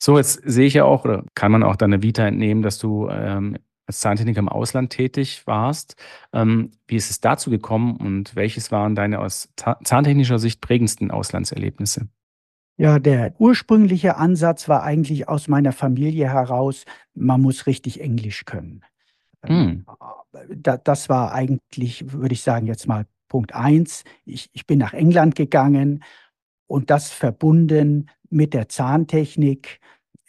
So, 0.00 0.16
jetzt 0.16 0.40
sehe 0.44 0.66
ich 0.66 0.74
ja 0.74 0.84
auch, 0.84 1.04
oder 1.04 1.24
kann 1.34 1.50
man 1.50 1.62
auch 1.64 1.74
deine 1.76 2.02
Vita 2.02 2.26
entnehmen, 2.26 2.62
dass 2.62 2.78
du 2.78 3.08
ähm, 3.08 3.56
als 3.86 4.00
Zahntechniker 4.00 4.38
im 4.38 4.48
Ausland 4.48 4.90
tätig 4.90 5.46
warst. 5.46 5.96
Ähm, 6.32 6.70
wie 6.86 6.96
ist 6.96 7.10
es 7.10 7.20
dazu 7.20 7.50
gekommen 7.50 7.96
und 7.96 8.36
welches 8.36 8.70
waren 8.70 8.94
deine 8.94 9.18
aus 9.18 9.48
za- 9.56 9.78
zahntechnischer 9.82 10.38
Sicht 10.38 10.60
prägendsten 10.60 11.10
Auslandserlebnisse? 11.10 12.08
Ja, 12.76 13.00
der 13.00 13.34
ursprüngliche 13.40 14.16
Ansatz 14.18 14.68
war 14.68 14.84
eigentlich 14.84 15.28
aus 15.28 15.48
meiner 15.48 15.72
Familie 15.72 16.30
heraus, 16.30 16.84
man 17.14 17.40
muss 17.40 17.66
richtig 17.66 18.00
Englisch 18.00 18.44
können. 18.44 18.84
Ähm, 19.44 19.50
Hm. 19.50 19.86
da 20.56 20.76
das 20.76 21.08
war 21.08 21.32
eigentlich, 21.32 22.12
würde 22.12 22.34
ich 22.34 22.42
sagen, 22.42 22.66
jetzt 22.66 22.86
mal 22.88 23.06
Punkt 23.28 23.54
eins. 23.54 24.04
Ich 24.24 24.50
ich 24.52 24.66
bin 24.66 24.78
nach 24.78 24.94
England 24.94 25.34
gegangen 25.36 26.02
und 26.66 26.90
das 26.90 27.10
verbunden 27.12 28.10
mit 28.30 28.54
der 28.54 28.68
Zahntechnik. 28.68 29.80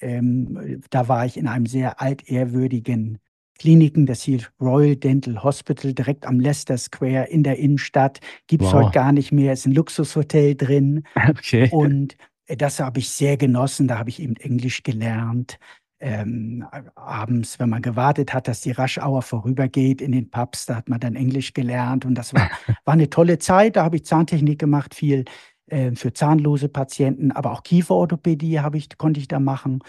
Ähm, 0.02 0.82
da 0.92 1.08
war 1.10 1.26
ich 1.26 1.38
in 1.38 1.48
einem 1.48 1.66
sehr 1.68 2.02
altehrwürdigen 2.02 3.20
Kliniken, 3.60 4.06
das 4.06 4.24
hieß 4.24 4.52
Royal 4.62 4.96
Dental 4.98 5.44
Hospital, 5.44 5.94
direkt 5.94 6.26
am 6.26 6.40
Leicester 6.40 6.78
Square 6.78 7.26
in 7.30 7.44
der 7.44 7.58
Innenstadt. 7.60 8.20
Gibt's 8.48 8.74
heute 8.74 8.92
Wow. 8.92 8.94
gar 8.94 9.12
nicht 9.14 9.32
mehr, 9.34 9.54
ist 9.54 9.66
'n 9.68 9.74
Luxushotel 9.74 10.56
drin. 10.56 11.04
Okay. 11.30 11.72
Und, 11.72 12.18
äh, 12.48 12.58
das 12.58 12.80
habe 12.82 13.00
ich 13.00 13.10
sehr 13.10 13.38
genossen. 13.38 13.88
Da 13.90 14.00
habe 14.00 14.10
ich 14.10 14.22
eben 14.22 14.36
Englisch 14.38 14.84
gelernt. 14.84 15.60
Ähm, 16.02 16.66
abends, 16.96 17.60
wenn 17.60 17.70
man 17.70 17.82
gewartet 17.82 18.34
hat, 18.34 18.48
dass 18.48 18.62
die 18.62 18.72
Rush 18.72 18.98
Hour 19.00 19.22
vorübergeht 19.22 20.02
in 20.02 20.14
den 20.14 20.30
Pubs, 20.32 20.66
da 20.66 20.76
hat 20.78 20.88
man 20.88 21.00
dann 21.02 21.16
Englisch 21.16 21.54
gelernt 21.54 22.06
und 22.06 22.16
das 22.16 22.34
war 22.34 22.50
war 22.86 22.96
'ne 22.96 23.10
tolle 23.10 23.38
Zeit. 23.40 23.76
Da 23.76 23.84
habe 23.84 23.98
ich 23.98 24.06
Zahntechnik 24.06 24.60
gemacht, 24.60 24.96
viel, 24.96 25.26
äh, 25.68 25.92
für 25.96 26.14
zahnlose 26.14 26.70
Patienten, 26.70 27.32
aber 27.34 27.52
auch 27.52 27.64
Kieferorthopädie 27.64 28.62
habe 28.62 28.78
ich 28.78 28.98
konnte 28.98 29.20
ich 29.20 29.28
da 29.28 29.40
machen. 29.42 29.80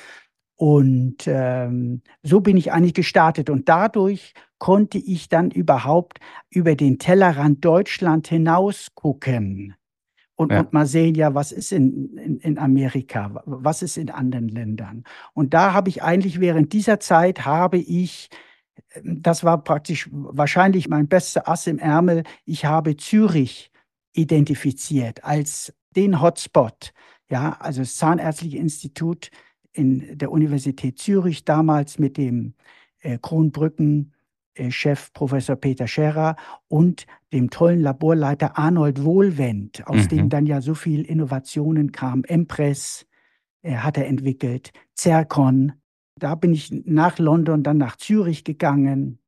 Und, 0.57 1.19
ähm, 1.27 2.03
so 2.23 2.41
bin 2.41 2.57
ich 2.59 2.73
eigentlich 2.73 2.95
gestartet 2.95 3.51
und 3.51 3.69
dadurch 3.69 4.35
konnte 4.59 4.99
ich 4.99 5.29
dann 5.31 5.51
überhaupt 5.51 6.21
über 6.51 6.77
den 6.77 6.99
Tellerrand 6.99 7.65
Deutschland 7.65 8.29
hinaus 8.29 8.89
gucken 8.95 9.75
und 10.41 10.53
Ja. 10.53 10.61
und 10.61 10.73
mal 10.73 10.87
sehen, 10.87 11.15
ja, 11.17 11.35
was 11.35 11.53
ist 11.53 11.73
in 11.73 12.17
in 12.19 12.39
in 12.41 12.59
Amerika, 12.59 13.31
wa 13.35 13.43
was 13.47 13.83
ist 13.83 13.97
in 13.99 14.11
anderen 14.11 14.49
Ländern? 14.49 15.05
Und 15.35 15.55
da 15.55 15.73
habe 15.75 15.91
ich 15.91 16.03
eigentlich 16.03 16.41
während 16.41 16.73
dieser 16.73 16.99
Zeit 17.01 17.45
habe 17.45 17.79
ich 17.79 18.31
ähm, 18.95 19.23
das 19.23 19.45
war 19.45 19.63
praktisch 19.65 20.09
wahrscheinlich 20.13 20.89
mein 20.89 21.09
bester 21.09 21.49
Ass 21.49 21.67
im 21.67 21.79
Ärmel, 21.79 22.25
ich 22.47 22.65
habe 22.65 22.97
Zürich 22.97 23.71
identifiziert 24.15 25.25
als 25.25 25.73
den 25.97 26.21
Hotspot, 26.23 26.93
ja, 27.31 27.57
also 27.61 27.83
das 27.83 27.97
Zahnärztliche 27.97 28.59
Institut 28.59 29.31
in 29.73 30.19
der 30.19 30.31
Universität 30.33 30.99
Zürich, 30.99 31.45
damals 31.45 31.99
mit 31.99 32.17
dem, 32.17 32.55
äh, 33.01 33.19
Kronbrücken 33.21 34.13
Chef 34.71 35.13
Professor 35.13 35.57
Peter 35.57 35.87
Scherer 35.87 36.37
und 36.69 37.07
dem 37.33 37.51
tollen 37.51 37.81
Laborleiter 37.81 38.59
Arnold 38.59 39.05
Wohlwend, 39.05 39.87
aus 39.87 40.09
dem 40.09 40.25
Mhm. 40.25 40.29
dann 40.29 40.47
ja 40.47 40.61
so 40.61 40.75
viel 40.75 41.03
Innovationen 41.03 41.93
kamen. 41.93 42.25
Empress, 42.25 43.07
äh, 43.63 43.75
hat 43.77 43.97
er 43.97 44.07
entwickelt, 44.07 44.73
Zircon. 44.95 45.73
Da 46.19 46.35
bin 46.35 46.53
ich 46.53 46.71
nach 46.85 47.19
London 47.19 47.63
dann 47.63 47.79
nach 47.79 47.97
Zürich 47.97 48.45
gegangen, 48.45 49.19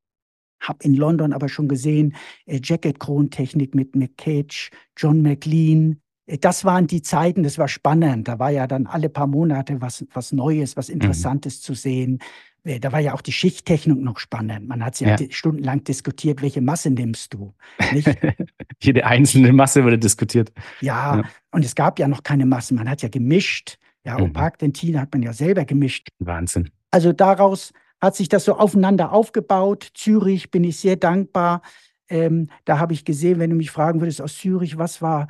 habe 0.61 0.79
in 0.85 0.95
London 0.95 1.33
aber 1.33 1.49
schon 1.49 1.69
gesehen, 1.69 2.15
äh, 2.47 2.61
Jacket-Krontechnik 2.63 3.75
mit 3.75 3.97
McCage, 3.97 4.71
John 4.97 5.23
McLean. 5.23 6.01
Äh, 6.27 6.39
das 6.39 6.65
waren 6.65 6.87
die 6.87 7.03
Zeiten, 7.03 7.43
das 7.45 7.59
war 7.59 7.69
spannend. 7.69 8.29
Da 8.29 8.39
war 8.39 8.51
ja 8.51 8.67
dann 8.67 8.87
alle 8.87 9.09
paar 9.09 9.27
Monate 9.27 9.81
was 9.81 10.05
was 10.13 10.33
Neues, 10.33 10.77
was 10.77 10.89
Mhm. 10.89 10.95
Interessantes 10.95 11.61
zu 11.63 11.75
sehen. 11.75 12.19
Äh, 12.65 12.79
da 12.81 12.93
war 12.93 13.01
ja 13.01 13.15
auch 13.15 13.21
die 13.23 13.33
Schichttechnik 13.33 13.99
noch 13.99 14.19
spannend. 14.19 14.69
Man 14.69 14.85
hat 14.85 14.99
ja 15.01 15.17
Ja. 15.17 15.27
stundenlang 15.31 15.85
diskutiert, 15.85 16.43
welche 16.43 16.61
Masse 16.61 16.91
nimmst 16.91 17.35
du, 17.35 17.55
nicht? 17.93 18.07
Jede 18.83 19.05
einzelne 19.07 19.53
Masse 19.53 19.85
wurde 19.85 19.99
diskutiert. 19.99 20.53
Ja, 20.81 21.17
Ja. 21.17 21.25
und 21.51 21.65
es 21.65 21.75
gab 21.75 21.99
ja 21.99 22.09
noch 22.09 22.23
keine 22.23 22.47
Massen. 22.47 22.77
Man 22.77 22.89
hat 22.89 23.03
ja 23.03 23.09
gemischt. 23.09 23.79
Ja, 24.05 24.17
Mhm. 24.19 24.25
Opak-Dentin 24.31 25.01
hat 25.01 25.13
man 25.13 25.23
ja 25.23 25.33
selber 25.33 25.65
gemischt. 25.65 26.09
Wahnsinn. 26.19 26.71
Also, 26.91 27.13
daraus 27.13 27.73
hat 28.01 28.17
sich 28.17 28.29
das 28.29 28.45
so 28.45 28.57
aufeinander 28.57 29.13
aufgebaut. 29.13 29.91
Zürich 29.95 30.51
bin 30.51 30.65
ich 30.65 30.77
sehr 30.79 30.97
dankbar. 30.97 31.63
Ähm, 32.09 32.49
da 32.65 32.79
habe 32.79 32.93
ich 32.95 33.05
gesehen, 33.05 33.39
wenn 33.39 33.51
du 33.51 33.57
mich 33.57 33.71
fragen 33.71 34.01
würdest 34.01 34.21
aus 34.21 34.37
Zürich, 34.37 34.77
was 34.77 35.01
war 35.03 35.29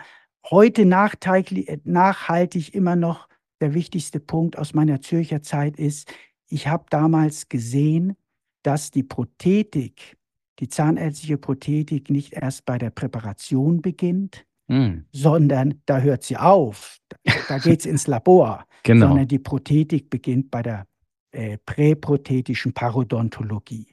heute 0.51 0.83
äh, 0.83 1.79
nachhaltig 1.85 2.75
immer 2.75 2.97
noch 2.97 3.29
der 3.61 3.75
wichtigste 3.75 4.21
Punkt 4.21 4.59
aus 4.59 4.75
meiner 4.75 5.01
Zürcher 5.03 5.43
Zeit 5.43 5.79
ist, 5.79 6.12
ich 6.52 6.68
habe 6.68 6.85
damals 6.90 7.49
gesehen, 7.49 8.14
dass 8.62 8.90
die 8.90 9.02
Prothetik, 9.02 10.16
die 10.59 10.68
zahnärztliche 10.68 11.38
Prothetik 11.38 12.11
nicht 12.11 12.35
erst 12.35 12.64
bei 12.66 12.78
der 12.78 12.90
Präparation 12.90 13.80
beginnt, 13.82 14.44
Mhm. 14.68 15.06
sondern 15.12 15.80
da 15.87 15.99
hört 16.00 16.23
sie 16.23 16.37
auf. 16.37 16.99
Da 17.25 17.32
da 17.49 17.59
geht's 17.59 17.85
ins 17.85 18.06
Labor, 18.06 18.64
Genau. 18.85 19.09
sondern 19.09 19.26
die 19.28 19.38
Prothetik 19.40 20.09
beginnt 20.11 20.50
bei 20.50 20.62
der, 20.62 20.87
äh, 21.32 21.59
präprothetischen 21.66 22.73
Parodontologie. 22.73 23.87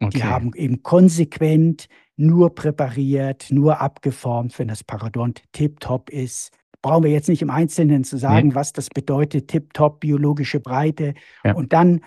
Die 0.00 0.06
Okay. 0.06 0.22
haben 0.22 0.52
eben 0.54 0.82
konsequent 0.82 1.88
nur 2.16 2.54
präpariert, 2.54 3.46
nur 3.50 3.80
abgeformt, 3.80 4.58
wenn 4.58 4.68
das 4.68 4.82
Parodont 4.84 5.42
tipptopp 5.52 6.10
ist. 6.10 6.50
Brauchen 6.84 7.04
wir 7.04 7.10
jetzt 7.12 7.30
nicht 7.30 7.40
im 7.42 7.48
Einzelnen 7.48 8.04
zu 8.04 8.18
sagen, 8.18 8.54
was 8.54 8.74
das 8.74 8.90
bedeutet, 8.90 9.48
tipptopp, 9.48 10.00
biologische 10.00 10.60
Breite. 10.60 11.14
Ja. 11.42 11.54
Und 11.54 11.72
dann 11.72 12.02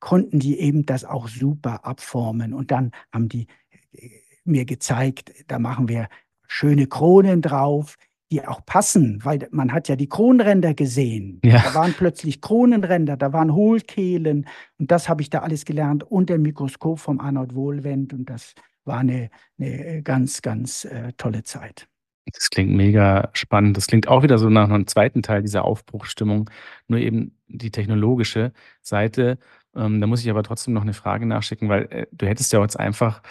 konnten 0.00 0.38
die 0.40 0.60
eben 0.60 0.86
das 0.86 1.04
auch 1.04 1.28
super 1.28 1.84
abformen. 1.84 2.54
Und 2.54 2.70
dann 2.70 2.92
haben 3.12 3.28
die, 3.28 3.48
äh, 3.92 4.10
mir 4.44 4.66
gezeigt, 4.66 5.32
da 5.48 5.58
machen 5.58 5.88
wir 5.88 6.08
schöne 6.46 6.86
Kronen 6.86 7.42
drauf, 7.42 7.96
die 8.32 8.46
auch 8.46 8.64
passen, 8.66 9.20
weil 9.24 9.48
man 9.52 9.72
hat 9.72 9.88
ja 9.88 9.96
die 9.96 10.08
Kronränder 10.08 10.74
gesehen. 10.74 11.40
Ja. 11.44 11.60
Da 11.62 11.74
waren 11.74 11.94
plötzlich 11.94 12.40
Kronenränder, 12.40 13.16
da 13.16 13.32
waren 13.32 13.54
Hohlkehlen 13.54 14.46
und 14.78 14.90
das 14.92 15.08
habe 15.08 15.22
ich 15.22 15.30
da 15.30 15.40
alles 15.40 15.64
gelernt 15.64 16.04
unter 16.04 16.34
dem 16.36 16.42
Mikroskop 16.42 17.00
vom 17.00 17.20
Arnold 17.20 17.54
Wohlwend 17.56 18.12
und 18.14 18.30
das 18.30 18.54
war 18.84 19.02
'ne 19.04 19.30
'ne 19.58 20.02
ganz, 20.04 20.42
ganz, 20.42 20.84
äh, 20.86 21.12
tolle 21.16 21.42
Zeit. 21.44 21.88
Das 22.32 22.48
klingt 22.50 22.72
mega 22.72 23.28
spannend. 23.34 23.76
Das 23.76 23.86
klingt 23.86 24.08
auch 24.08 24.22
wieder 24.22 24.38
so 24.38 24.48
nach 24.48 24.68
'nem 24.68 24.86
zweiten 24.86 25.22
Teil 25.22 25.42
dieser 25.42 25.64
Aufbruchsstimmung, 25.64 26.48
nur 26.88 26.98
eben 27.00 27.36
die 27.48 27.70
technologische 27.70 28.52
Seite. 28.82 29.38
Ähm, 29.76 30.00
da 30.00 30.06
muss 30.06 30.22
ich 30.22 30.30
aber 30.30 30.42
trotzdem 30.42 30.72
noch 30.74 30.84
'ne 30.84 30.94
Frage 30.94 31.26
nachschicken, 31.26 31.68
weil, 31.68 31.84
äh, 31.90 32.06
du 32.12 32.26
hättest 32.26 32.52
ja 32.52 32.60
jetzt 32.62 32.78
einfach 32.80 33.22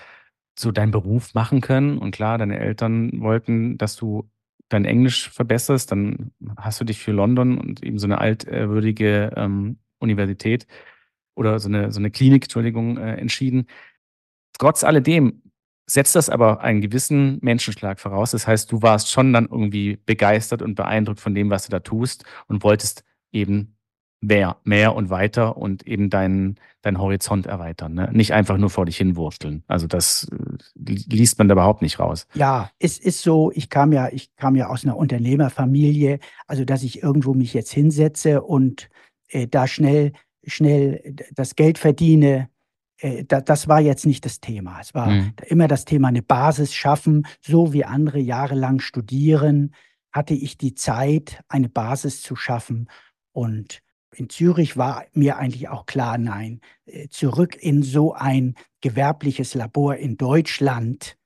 so 0.59 0.71
deinen 0.71 0.91
Beruf 0.91 1.33
machen 1.33 1.61
können 1.61 1.97
und 1.97 2.11
klar, 2.11 2.37
deine 2.37 2.59
Eltern 2.59 3.21
wollten, 3.21 3.77
dass 3.79 3.95
du 3.95 4.29
dein 4.69 4.85
Englisch 4.85 5.29
verbesserst. 5.29 5.91
Dann 5.91 6.31
hast 6.57 6.79
du 6.79 6.85
dich 6.85 6.99
für 6.99 7.11
London 7.11 7.57
und 7.57 7.83
eben 7.83 7.97
so 7.99 8.07
'ne 8.07 8.19
altehrwürdige, 8.19 9.31
ähm, 9.35 9.79
Universität 9.99 10.67
oder 11.35 11.59
so 11.59 11.69
'ne 11.69 11.91
so 11.91 11.99
'ne 12.01 12.11
Klinik, 12.11 12.43
Entschuldigung, 12.45 12.97
äh, 12.97 13.15
entschieden. 13.15 13.67
Trotz 14.59 14.83
alledem 14.85 15.42
setzt 15.93 16.15
das 16.15 16.29
aber 16.29 16.61
einen 16.61 16.81
gewissen 16.81 17.37
Menschenschlag 17.41 17.99
voraus. 17.99 18.31
Das 18.31 18.47
heißt, 18.47 18.71
du 18.71 18.81
warst 18.81 19.11
schon 19.11 19.33
dann 19.33 19.45
irgendwie 19.45 19.99
begeistert 20.05 20.61
und 20.61 20.75
beeindruckt 20.75 21.19
von 21.19 21.35
dem, 21.35 21.49
was 21.49 21.65
du 21.65 21.71
da 21.71 21.79
tust 21.79 22.25
und 22.47 22.63
wolltest 22.63 23.03
eben 23.31 23.75
mehr 24.21 24.57
mehr 24.63 24.95
und 24.95 25.09
weiter 25.09 25.57
und 25.57 25.85
eben 25.85 26.09
deinen 26.09 26.57
deinen 26.81 26.99
Horizont 26.99 27.45
erweitern, 27.45 27.93
ne? 27.93 28.09
Nicht 28.13 28.33
einfach 28.33 28.57
nur 28.57 28.69
vor 28.69 28.85
dich 28.85 28.97
hinwursteln. 28.97 29.63
Also, 29.67 29.85
das, 29.87 30.27
äh, 30.31 30.35
li 30.75 31.03
liest 31.09 31.37
man 31.39 31.47
da 31.49 31.53
überhaupt 31.53 31.81
nicht 31.81 31.99
raus. 31.99 32.25
Ja, 32.33 32.69
es 32.79 32.97
ist 32.99 33.21
so, 33.21 33.51
ich 33.53 33.69
kam 33.69 33.91
ja 33.93 34.09
ich 34.11 34.35
kam 34.37 34.55
ja 34.55 34.67
aus 34.67 34.83
'ner 34.85 34.95
Unternehmerfamilie, 34.97 36.19
also, 36.47 36.63
dass 36.65 36.83
ich 36.83 37.03
irgendwo 37.03 37.33
mich 37.33 37.53
jetzt 37.53 37.71
hinsetze 37.73 38.41
und, 38.41 38.89
äh, 39.29 39.47
da 39.47 39.67
schnell 39.67 40.13
schnell 40.45 41.15
das 41.35 41.55
Geld 41.55 41.77
verdiene, 41.77 42.49
das 43.27 43.67
war 43.67 43.81
jetzt 43.81 44.05
nicht 44.05 44.25
das 44.25 44.39
Thema. 44.39 44.79
Es 44.81 44.93
war 44.93 45.07
Mhm. 45.11 45.33
immer 45.47 45.67
das 45.67 45.85
Thema 45.85 46.11
'ne 46.11 46.21
Basis 46.23 46.73
schaffen, 46.73 47.25
so 47.41 47.73
wie 47.73 47.85
andere 47.85 48.19
jahrelang 48.19 48.79
studieren, 48.79 49.73
hatte 50.11 50.33
ich 50.33 50.57
die 50.57 50.75
Zeit, 50.75 51.41
eine 51.49 51.69
Basis 51.69 52.21
zu 52.21 52.35
schaffen. 52.35 52.89
Und 53.33 53.79
in 54.15 54.29
Zürich 54.29 54.77
war 54.77 55.05
mir 55.13 55.37
eigentlich 55.37 55.69
auch 55.69 55.85
klar, 55.87 56.17
nein, 56.17 56.61
äh, 56.85 57.07
zurück 57.09 57.55
in 57.59 57.83
so 57.83 58.13
ein 58.13 58.55
gewerbliches 58.81 59.55
Labor 59.55 59.95
in 59.95 60.17
Deutschland, 60.17 61.17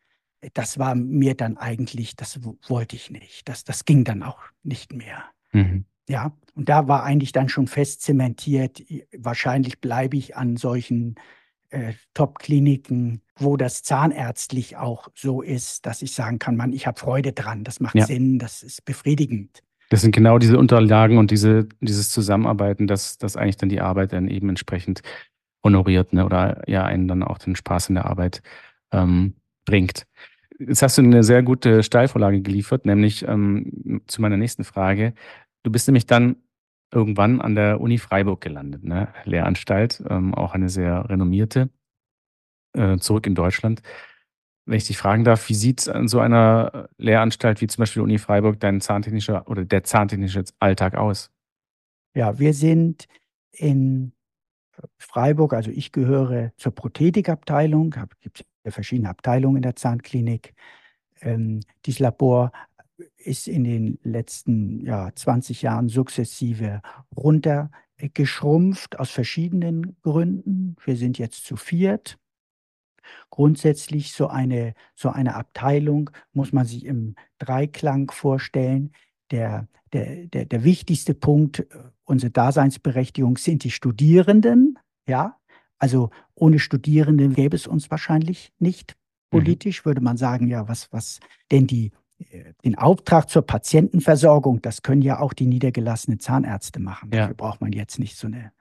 äh, 0.42 0.50
das 0.54 0.80
war 0.80 0.96
mir 0.96 1.36
dann 1.36 1.58
eigentlich 1.58 2.16
das 2.16 2.40
wollte 2.70 2.96
ich 2.96 3.12
nicht. 3.12 3.50
Das 3.50 3.64
das 3.66 3.86
ging 3.86 4.04
dann 4.06 4.24
auch 4.24 4.40
nicht 4.64 4.94
mehr. 4.94 5.26
Mhm. 5.54 5.86
Ja, 6.10 6.34
und 6.56 6.70
da 6.70 6.88
war 6.88 7.04
eigentlich 7.04 7.34
dann 7.34 7.50
schon 7.50 7.68
fest 7.68 8.02
zementiert, 8.02 8.82
wahrscheinlich 9.18 9.82
bleibe 9.82 10.18
ich 10.18 10.38
an 10.38 10.56
solchen, 10.58 11.16
äh, 11.72 11.94
Top-Kliniken, 12.14 13.22
wo 13.40 13.58
das 13.58 13.84
zahnärztlich 13.84 14.78
auch 14.78 15.10
so 15.16 15.42
ist, 15.42 15.86
dass 15.86 16.02
ich 16.02 16.14
sagen 16.14 16.40
kann: 16.40 16.56
„Mann, 16.58 16.74
ich 16.74 16.88
habe 16.88 17.00
Freude 17.00 17.34
dran. 17.34 17.64
Das 17.64 17.80
macht 17.80 17.96
Ja. 17.98 18.06
Sinn, 18.06 18.40
das 18.40 18.64
ist 18.64 18.86
befriedigend.“ 18.86 19.64
Das 19.92 20.02
sind 20.02 20.14
genau 20.14 20.38
diese 20.38 20.58
Unterlagen 20.60 21.18
und 21.18 21.32
diese 21.32 21.68
dieses 21.82 22.12
Zusammenarbeiten, 22.12 22.88
das 22.88 23.18
das 23.18 23.38
eigentlich 23.38 23.58
dann 23.58 23.70
die 23.70 23.82
Arbeit 23.82 24.14
dann 24.14 24.28
eben 24.28 24.50
entsprechend 24.50 25.02
honoriert, 25.64 26.14
ne, 26.14 26.26
oder 26.26 26.64
ja 26.68 26.86
einen 26.86 27.08
dann 27.08 27.24
auch 27.24 27.38
den 27.40 27.56
Spaß 27.56 27.90
in 27.90 27.96
der 27.96 28.06
Arbeit, 28.06 28.42
ähm, 28.92 29.36
bringt. 29.66 30.06
Jetzt 30.60 30.82
hast 30.84 30.98
du 31.00 31.04
'ne 31.04 31.24
sehr 31.24 31.44
gute 31.44 31.84
Steilvorlage 31.84 32.42
geliefert, 32.42 32.86
nämlich, 32.86 33.28
ähm, 33.28 34.02
zu 34.08 34.22
meiner 34.22 34.38
nächsten 34.38 34.64
Frage. 34.66 35.14
Du 35.64 35.72
bist 35.72 35.88
nämlich 35.88 36.08
dann 36.08 36.38
irgendwann 36.92 37.42
an 37.42 37.56
der 37.56 37.82
Uni 37.82 37.98
Freiburg 37.98 38.42
gelandet, 38.42 38.84
ne? 38.84 39.14
Lehranstalt, 39.26 40.04
ähm, 40.10 40.34
auch 40.34 40.54
eine 40.54 40.70
sehr 40.70 41.10
renommierte, 41.10 41.70
äh, 42.74 42.98
zurück 42.98 43.28
in 43.28 43.36
Deutschland. 43.36 43.82
Wenn 44.66 44.78
ich 44.78 44.88
dich 44.88 44.98
fragen 44.98 45.24
darf, 45.24 45.48
wie 45.50 45.54
sieht 45.54 45.88
an 45.88 46.08
so 46.08 46.20
einer 46.20 46.90
Lehranstalt 46.98 47.62
wie 47.62 47.68
zum 47.68 47.82
Beispiel 47.82 48.02
Uni 48.02 48.18
Freiburg 48.18 48.60
dein 48.60 48.82
zahntechnischer 48.82 49.48
oder 49.48 49.64
der 49.64 49.84
zahntechnische 49.84 50.44
Alltag 50.60 50.96
aus? 50.96 51.32
Ja, 52.14 52.38
wir 52.40 52.54
sind 52.54 53.08
in 53.52 54.14
Freiburg, 54.98 55.54
also 55.54 55.72
ich 55.72 55.92
gehöre 55.92 56.52
zur 56.58 56.74
Prothetikabteilung, 56.74 57.96
gibt 58.22 58.46
verschiedene 58.66 59.10
Abteilungen 59.10 59.58
in 59.58 59.62
der 59.62 59.76
Zahnklinik. 59.76 60.54
Ähm, 61.22 61.62
dieses 61.86 62.00
Labor 62.00 62.52
ist 63.18 63.48
in 63.48 63.64
den 63.64 64.00
letzten 64.04 64.86
ja, 64.86 65.14
20 65.14 65.62
Jahren 65.62 65.90
sukzessive 65.90 66.82
runtergeschrumpft 67.16 69.00
aus 69.00 69.12
verschiedenen 69.12 69.98
Gründen. 70.02 70.76
Wir 70.84 70.96
sind 70.96 71.18
jetzt 71.18 71.46
zu 71.46 71.56
viert. 71.56 72.18
Grundsätzlich 73.30 74.12
so 74.12 74.28
eine, 74.28 74.74
so 74.96 75.10
eine 75.10 75.36
Abteilung 75.36 76.10
muss 76.34 76.52
man 76.52 76.66
sich 76.66 76.86
im 76.86 77.16
Dreiklang 77.38 78.12
vorstellen. 78.12 78.92
Der, 79.32 79.68
der, 79.94 80.28
der, 80.28 80.46
der 80.46 80.64
wichtigste 80.64 81.14
Punkt 81.14 81.60
äh, 81.60 81.66
unserer 82.04 82.32
Daseinsberechtigung 82.32 83.38
sind 83.38 83.64
die 83.64 83.72
Studierenden. 83.72 84.78
Ja, 85.08 85.40
also 85.78 86.10
ohne 86.36 86.60
Studierende 86.60 87.30
gäbe 87.30 87.56
es 87.56 87.68
uns 87.68 87.92
wahrscheinlich 87.92 88.52
nicht. 88.60 88.96
Mhm. 89.32 89.38
Politisch 89.38 89.84
mhm. 89.84 89.90
würde 89.90 90.02
man 90.02 90.18
sagen, 90.18 90.48
ja, 90.48 90.68
was, 90.68 90.92
was 90.92 91.20
denn 91.52 91.68
die, 91.68 91.92
den 92.64 92.78
Auftrag 92.78 93.30
zur 93.30 93.44
Patientenversorgung, 93.44 94.62
das 94.62 94.82
können 94.82 95.02
ja 95.02 95.20
auch 95.20 95.34
die 95.34 95.46
niedergelassenen 95.46 96.20
Zahnärzte 96.20 96.80
machen. 96.80 97.10
Ja. 97.14 97.22
Dafür 97.22 97.36
braucht 97.36 97.62
man 97.62 97.72
jetzt 97.72 98.00
nicht 98.00 98.18
so 98.18 98.28
eine, 98.28 98.52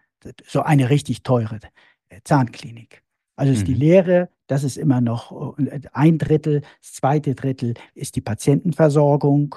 so 0.47 0.63
eine 0.63 0.91
richtig 0.91 1.23
teure 1.23 1.61
äh, 2.09 2.21
Zahnklinik. 2.25 3.03
Also 3.37 3.53
ist 3.53 3.63
mhm. 3.63 3.67
die 3.67 3.75
Lehre, 3.75 4.31
das 4.47 4.65
ist 4.65 4.79
immer 4.79 5.01
noch 5.01 5.57
ein 5.93 6.19
Drittel, 6.19 6.63
das 6.81 6.95
zweite 6.95 7.35
Drittel 7.35 7.75
ist 7.95 8.17
die 8.17 8.23
Patientenversorgung 8.23 9.57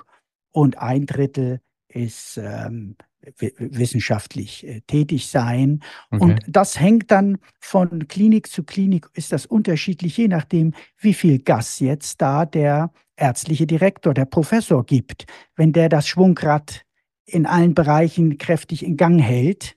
und 0.51 0.77
ein 0.77 1.05
Drittel 1.05 1.61
ist 1.87 2.37
ähm, 2.37 2.97
wissenschaftlich 3.39 4.65
äh, 4.67 4.81
tätig 4.81 5.27
sein. 5.27 5.81
Okay. 6.11 6.23
Und 6.23 6.41
das 6.47 6.79
hängt 6.79 7.11
dann 7.11 7.37
von 7.59 8.07
Klinik 8.07 8.47
zu 8.47 8.63
Klinik, 8.63 9.09
ist 9.13 9.31
das 9.31 9.45
unterschiedlich, 9.45 10.17
je 10.17 10.27
nachdem, 10.27 10.73
wie 10.97 11.13
viel 11.13 11.39
Gas 11.39 11.79
jetzt 11.79 12.21
da 12.21 12.45
der 12.45 12.91
ärztliche 13.15 13.67
Direktor, 13.67 14.13
der 14.13 14.25
Professor 14.25 14.85
gibt. 14.85 15.25
Wenn 15.55 15.73
der 15.73 15.89
das 15.89 16.07
Schwungrad 16.07 16.85
in 17.25 17.45
allen 17.45 17.75
Bereichen 17.75 18.37
kräftig 18.37 18.83
in 18.83 18.97
Gang 18.97 19.21
hält, 19.21 19.75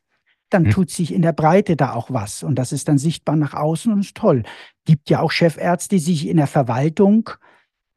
dann 0.48 0.66
hm. 0.66 0.70
tut 0.70 0.90
sich 0.90 1.12
in 1.12 1.22
der 1.22 1.32
Breite 1.32 1.76
da 1.76 1.94
auch 1.94 2.10
was. 2.10 2.42
Und 2.42 2.56
das 2.56 2.72
ist 2.72 2.88
dann 2.88 2.98
sichtbar 2.98 3.36
nach 3.36 3.54
außen 3.54 3.92
und 3.92 4.00
ist 4.00 4.16
toll. 4.16 4.44
Gibt 4.84 5.10
ja 5.10 5.20
auch 5.20 5.32
Chefärzte, 5.32 5.96
die 5.96 6.00
sich 6.00 6.28
in 6.28 6.36
der 6.36 6.46
Verwaltung 6.46 7.30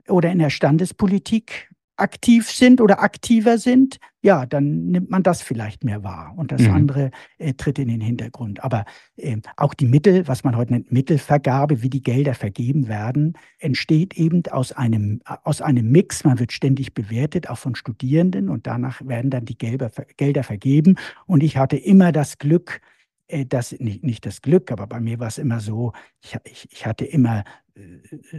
oder 0.08 0.32
in 0.32 0.40
der 0.40 0.50
Standespolitik 0.50 1.70
aktiv 1.98 2.50
sind 2.50 2.82
oder 2.82 3.02
aktiver 3.02 3.58
sind, 3.58 4.00
ja, 4.22 4.46
dann 4.48 4.88
nimmt 4.88 5.12
man 5.12 5.22
das 5.22 5.42
vielleicht 5.42 5.84
mehr 5.84 6.04
wahr 6.04 6.34
und 6.36 6.52
das 6.52 6.62
mhm. 6.64 6.74
andere 6.74 7.12
äh, 7.38 7.54
tritt 7.54 7.78
in 7.78 7.88
den 7.88 8.02
Hintergrund. 8.02 8.64
Aber 8.64 8.86
äh, 9.18 9.38
auch 9.56 9.74
die 9.76 9.86
Mittel, 9.86 10.28
was 10.28 10.44
man 10.44 10.58
heute 10.58 10.74
nennt 10.74 10.92
Mittelvergabe, 10.92 11.84
wie 11.84 11.90
die 11.92 12.02
Gelder 12.02 12.34
vergeben 12.34 12.88
werden, 12.88 13.34
entsteht 13.60 14.16
eben 14.16 14.42
aus 14.50 14.72
einem, 14.72 15.22
aus 15.44 15.62
einem 15.62 15.92
Mix. 15.92 16.24
Man 16.24 16.40
wird 16.40 16.52
ständig 16.52 16.96
bewertet, 16.96 17.50
auch 17.50 17.60
von 17.60 17.76
Studierenden 17.76 18.50
und 18.50 18.66
danach 18.66 19.06
werden 19.06 19.30
dann 19.30 19.46
die 19.46 19.58
Gelder, 19.58 19.92
Gelder 20.18 20.44
vergeben. 20.44 20.96
Und 21.28 21.44
ich 21.44 21.58
hatte 21.58 21.78
immer 21.78 22.12
das 22.12 22.40
Glück, 22.40 22.82
äh, 23.28 23.46
das 23.46 23.74
nicht, 23.80 24.04
nicht 24.04 24.26
das 24.26 24.42
Glück, 24.42 24.72
aber 24.72 24.88
bei 24.88 25.00
mir 25.00 25.20
war 25.20 25.28
es 25.28 25.38
immer 25.38 25.60
so, 25.60 25.94
ich, 26.22 26.36
ich, 26.46 26.68
ich 26.72 26.86
hatte 26.88 27.06
immer 27.06 27.44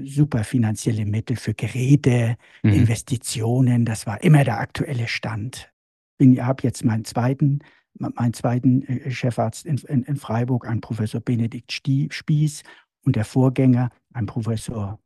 super 0.04 0.44
finanzielle 0.44 1.04
Mittel 1.04 1.36
für 1.36 1.54
Geräte, 1.54 2.36
mhm. 2.62 2.72
Investitionen, 2.72 3.84
das 3.84 4.06
war 4.06 4.22
immer 4.22 4.44
der 4.44 4.60
aktuelle 4.60 5.08
Stand. 5.08 5.70
Ich 6.18 6.40
habe 6.40 6.62
jetzt 6.62 6.84
meinen 6.84 7.04
zweiten, 7.04 7.60
meinen 7.94 8.32
zweiten 8.32 8.82
äh, 8.82 9.10
Chefarzt 9.10 9.66
in, 9.66 9.76
in, 9.88 10.02
in 10.04 10.16
Freiburg, 10.16 10.66
ein 10.66 10.80
Professor 10.80 11.20
Benedikt 11.20 11.72
Spieß 11.72 12.62
und 13.04 13.16
der 13.16 13.24
Vorgänger, 13.24 13.90
ein 14.14 14.26
Professor 14.26 14.98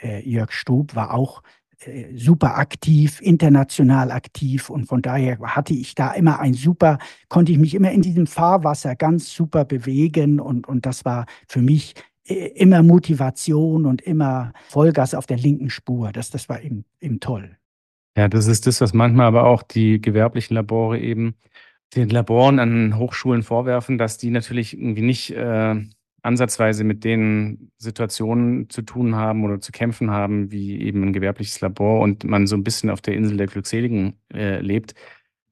äh, 0.00 0.26
Jörg 0.28 0.52
Stub, 0.52 0.94
war 0.94 1.12
auch 1.12 1.42
äh, 1.80 2.16
super 2.16 2.56
aktiv, 2.56 3.20
international 3.20 4.10
aktiv 4.10 4.70
und 4.70 4.86
von 4.86 5.02
daher 5.02 5.38
hatte 5.40 5.74
ich 5.74 5.94
da 5.94 6.12
immer 6.12 6.40
ein 6.40 6.54
super, 6.54 6.98
konnte 7.28 7.52
ich 7.52 7.58
mich 7.58 7.74
immer 7.74 7.92
in 7.92 8.00
diesem 8.00 8.26
Fahrwasser 8.26 8.96
ganz 8.96 9.30
super 9.30 9.66
bewegen 9.66 10.40
und, 10.40 10.66
und 10.66 10.86
das 10.86 11.04
war 11.04 11.26
für 11.46 11.60
mich 11.60 11.94
äh, 11.96 12.00
immer 12.26 12.82
Motivation 12.82 13.86
und 13.86 14.02
immer 14.02 14.52
Vollgas 14.68 15.14
auf 15.14 15.26
der 15.26 15.36
linken 15.36 15.70
Spur. 15.70 16.12
Das, 16.12 16.30
das 16.30 16.48
war 16.48 16.62
eben, 16.62 16.84
eben 17.00 17.20
toll. 17.20 17.56
Ja, 18.16 18.28
das 18.28 18.46
ist 18.46 18.66
das, 18.66 18.80
was 18.80 18.94
manchmal 18.94 19.26
aber 19.26 19.44
auch 19.44 19.62
die 19.62 20.00
gewerblichen 20.00 20.54
Labore 20.54 20.98
eben 21.00 21.34
den 21.94 22.08
Laboren 22.08 22.58
an 22.58 22.96
Hochschulen 22.98 23.42
vorwerfen, 23.42 23.98
dass 23.98 24.18
die 24.18 24.30
natürlich 24.30 24.76
irgendwie 24.76 25.02
nicht 25.02 25.30
äh, 25.30 25.80
ansatzweise 26.22 26.84
mit 26.84 27.04
den 27.04 27.70
Situationen 27.76 28.70
zu 28.70 28.82
tun 28.82 29.14
haben 29.14 29.44
oder 29.44 29.60
zu 29.60 29.72
kämpfen 29.72 30.10
haben, 30.10 30.50
wie 30.50 30.80
eben 30.80 31.02
ein 31.02 31.12
gewerbliches 31.12 31.60
Labor 31.60 32.00
und 32.00 32.24
man 32.24 32.46
so 32.46 32.56
ein 32.56 32.64
bisschen 32.64 32.90
auf 32.90 33.00
der 33.00 33.14
Insel 33.14 33.36
der 33.36 33.46
Glückseligen 33.46 34.14
äh, 34.32 34.60
lebt. 34.60 34.94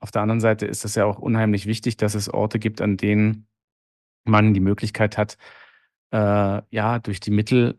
Auf 0.00 0.10
der 0.10 0.22
anderen 0.22 0.40
Seite 0.40 0.66
ist 0.66 0.84
es 0.84 0.94
ja 0.94 1.04
auch 1.04 1.18
unheimlich 1.18 1.66
wichtig, 1.66 1.96
dass 1.96 2.14
es 2.14 2.32
Orte 2.32 2.58
gibt, 2.58 2.80
an 2.80 2.96
denen 2.96 3.46
man 4.24 4.54
die 4.54 4.60
Möglichkeit 4.60 5.18
hat, 5.18 5.36
äh, 6.12 6.62
ja, 6.70 6.98
durch 6.98 7.20
die 7.20 7.30
Mittel 7.30 7.78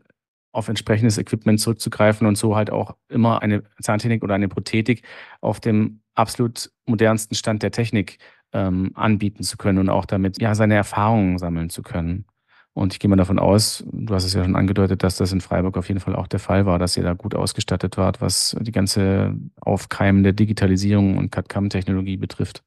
auf 0.52 0.68
entsprechendes 0.68 1.18
Equipment 1.18 1.58
zurückzugreifen 1.58 2.26
und 2.26 2.38
so 2.38 2.54
halt 2.54 2.70
auch 2.70 2.96
immer 3.08 3.42
eine 3.42 3.64
Zahntechnik 3.80 4.22
oder 4.22 4.34
eine 4.34 4.48
Prothetik 4.48 5.02
auf 5.40 5.58
dem 5.58 6.00
absolut 6.14 6.70
modernsten 6.86 7.34
Stand 7.34 7.62
der 7.62 7.72
Technik 7.72 8.18
ähm, 8.52 8.92
anbieten 8.94 9.42
zu 9.42 9.56
können 9.56 9.78
und 9.78 9.88
auch 9.88 10.04
damit 10.04 10.40
ja 10.40 10.54
seine 10.54 10.74
Erfahrungen 10.74 11.38
sammeln 11.38 11.70
zu 11.70 11.82
können. 11.82 12.26
Und 12.72 12.92
ich 12.92 12.98
gehe 12.98 13.08
mal 13.08 13.16
davon 13.16 13.38
aus, 13.38 13.84
du 13.92 14.14
hast 14.14 14.24
es 14.24 14.34
ja 14.34 14.42
schon 14.42 14.56
angedeutet, 14.56 15.04
dass 15.04 15.16
das 15.16 15.32
in 15.32 15.40
Freiburg 15.40 15.76
auf 15.76 15.88
jeden 15.88 16.00
Fall 16.00 16.16
auch 16.16 16.26
der 16.26 16.40
Fall 16.40 16.66
war, 16.66 16.78
dass 16.78 16.96
ihr 16.96 17.04
da 17.04 17.14
gut 17.14 17.34
ausgestattet 17.34 17.96
wart, 17.96 18.20
was 18.20 18.56
die 18.60 18.72
ganze 18.72 19.36
aufkeimende 19.60 20.34
Digitalisierung 20.34 21.16
und 21.16 21.30
CAD-CAM-Technologie 21.30 22.16
betrifft. 22.16 22.64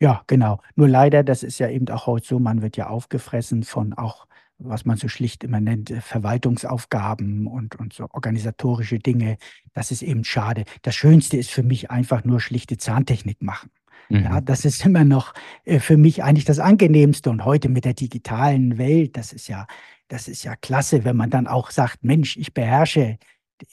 Ja, 0.00 0.22
genau. 0.26 0.60
Nur 0.74 0.88
leider, 0.88 1.22
das 1.22 1.42
ist 1.42 1.58
ja 1.58 1.68
eben 1.68 1.88
auch 1.88 2.06
heute 2.06 2.26
so, 2.26 2.38
man 2.38 2.62
wird 2.62 2.76
ja 2.76 2.88
aufgefressen 2.88 3.62
von 3.62 3.94
auch, 3.94 4.26
was 4.58 4.84
man 4.84 4.96
so 4.96 5.08
schlicht 5.08 5.44
immer 5.44 5.60
nennt, 5.60 5.90
äh, 5.90 6.00
Verwaltungsaufgaben 6.00 7.46
und, 7.46 7.76
und 7.76 7.92
so 7.92 8.08
organisatorische 8.10 8.98
Dinge. 8.98 9.38
Das 9.72 9.90
ist 9.90 10.02
eben 10.02 10.24
schade. 10.24 10.64
Das 10.82 10.94
Schönste 10.94 11.36
ist 11.36 11.50
für 11.50 11.62
mich 11.62 11.90
einfach 11.90 12.24
nur 12.24 12.40
schlichte 12.40 12.76
Zahntechnik 12.76 13.40
machen. 13.40 13.70
Mhm. 14.08 14.24
Ja, 14.24 14.40
das 14.40 14.64
ist 14.64 14.84
immer 14.84 15.04
noch 15.04 15.34
äh, 15.64 15.78
für 15.80 15.96
mich 15.96 16.22
eigentlich 16.22 16.44
das 16.44 16.58
Angenehmste. 16.58 17.30
Und 17.30 17.44
heute 17.44 17.68
mit 17.68 17.84
der 17.84 17.94
digitalen 17.94 18.78
Welt, 18.78 19.16
das 19.16 19.32
ist 19.32 19.48
ja, 19.48 19.66
das 20.08 20.28
ist 20.28 20.42
ja 20.42 20.56
klasse, 20.56 21.04
wenn 21.04 21.16
man 21.16 21.30
dann 21.30 21.46
auch 21.46 21.70
sagt, 21.70 22.02
Mensch, 22.04 22.36
ich 22.36 22.54
beherrsche 22.54 23.18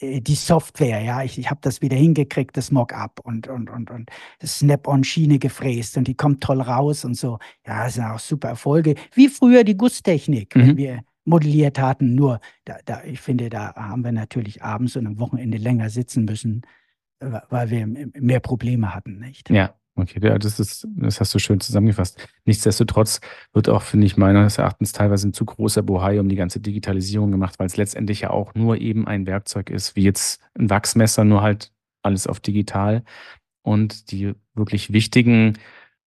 die 0.01 0.35
Software, 0.35 1.01
ja, 1.01 1.23
ich, 1.23 1.37
ich 1.37 1.49
habe 1.49 1.59
das 1.61 1.81
wieder 1.81 1.95
hingekriegt, 1.95 2.57
das 2.57 2.71
Mockup 2.71 3.19
und, 3.23 3.47
und, 3.47 3.69
und, 3.69 3.91
und 3.91 4.09
das 4.39 4.59
Snap-on-Schiene 4.59 5.39
gefräst 5.39 5.97
und 5.97 6.07
die 6.07 6.15
kommt 6.15 6.41
toll 6.41 6.61
raus 6.61 7.05
und 7.05 7.15
so. 7.15 7.39
Ja, 7.65 7.85
das 7.85 7.95
sind 7.95 8.05
auch 8.05 8.19
super 8.19 8.49
Erfolge. 8.49 8.95
Wie 9.13 9.29
früher 9.29 9.63
die 9.63 9.77
Gusstechnik, 9.77 10.55
mhm. 10.55 10.61
wenn 10.61 10.77
wir 10.77 11.03
modelliert 11.25 11.79
hatten. 11.79 12.15
Nur, 12.15 12.39
da, 12.65 12.77
da, 12.85 13.03
ich 13.03 13.19
finde, 13.19 13.49
da 13.49 13.75
haben 13.75 14.03
wir 14.03 14.11
natürlich 14.11 14.63
abends 14.63 14.95
und 14.95 15.07
am 15.07 15.19
Wochenende 15.19 15.57
länger 15.57 15.89
sitzen 15.89 16.25
müssen, 16.25 16.61
äh, 17.19 17.39
weil 17.49 17.69
wir 17.69 17.87
mehr 17.87 18.39
Probleme 18.39 18.93
hatten, 18.93 19.19
nicht? 19.19 19.49
Ja, 19.49 19.75
Okay, 19.97 20.19
das 20.19 20.59
ist, 20.59 20.85
das 20.95 21.21
hast 21.21 21.33
du 21.33 21.39
schön 21.39 21.61
zusammengefasst. 21.61 22.27
Nichtsdestotrotz 22.43 23.21
wird 23.53 23.69
auch, 23.69 23.81
finde 23.81 24.05
ich, 24.05 24.17
meines 24.17 24.57
Erachtens 24.57 24.91
teilweise 24.91 25.29
ein 25.29 25.33
zu 25.33 25.45
großer 25.45 25.83
Bohai 25.83 26.19
um 26.19 26.27
die 26.27 26.35
ganze 26.35 26.59
Digitalisierung 26.59 27.31
gemacht, 27.31 27.59
weil 27.59 27.67
es 27.67 27.77
letztendlich 27.77 28.21
ja 28.21 28.29
auch 28.31 28.53
nur 28.55 28.77
eben 28.81 29.07
ein 29.07 29.25
Werkzeug 29.25 29.69
ist, 29.69 29.95
wie 29.95 30.03
jetzt 30.03 30.41
ein 30.59 30.69
Wachsmesser, 30.69 31.23
nur 31.23 31.41
halt 31.41 31.71
alles 32.01 32.27
auf 32.27 32.41
digital. 32.41 33.03
Und 33.61 34.11
die 34.11 34.33
wirklich 34.53 34.91
wichtigen 34.91 35.57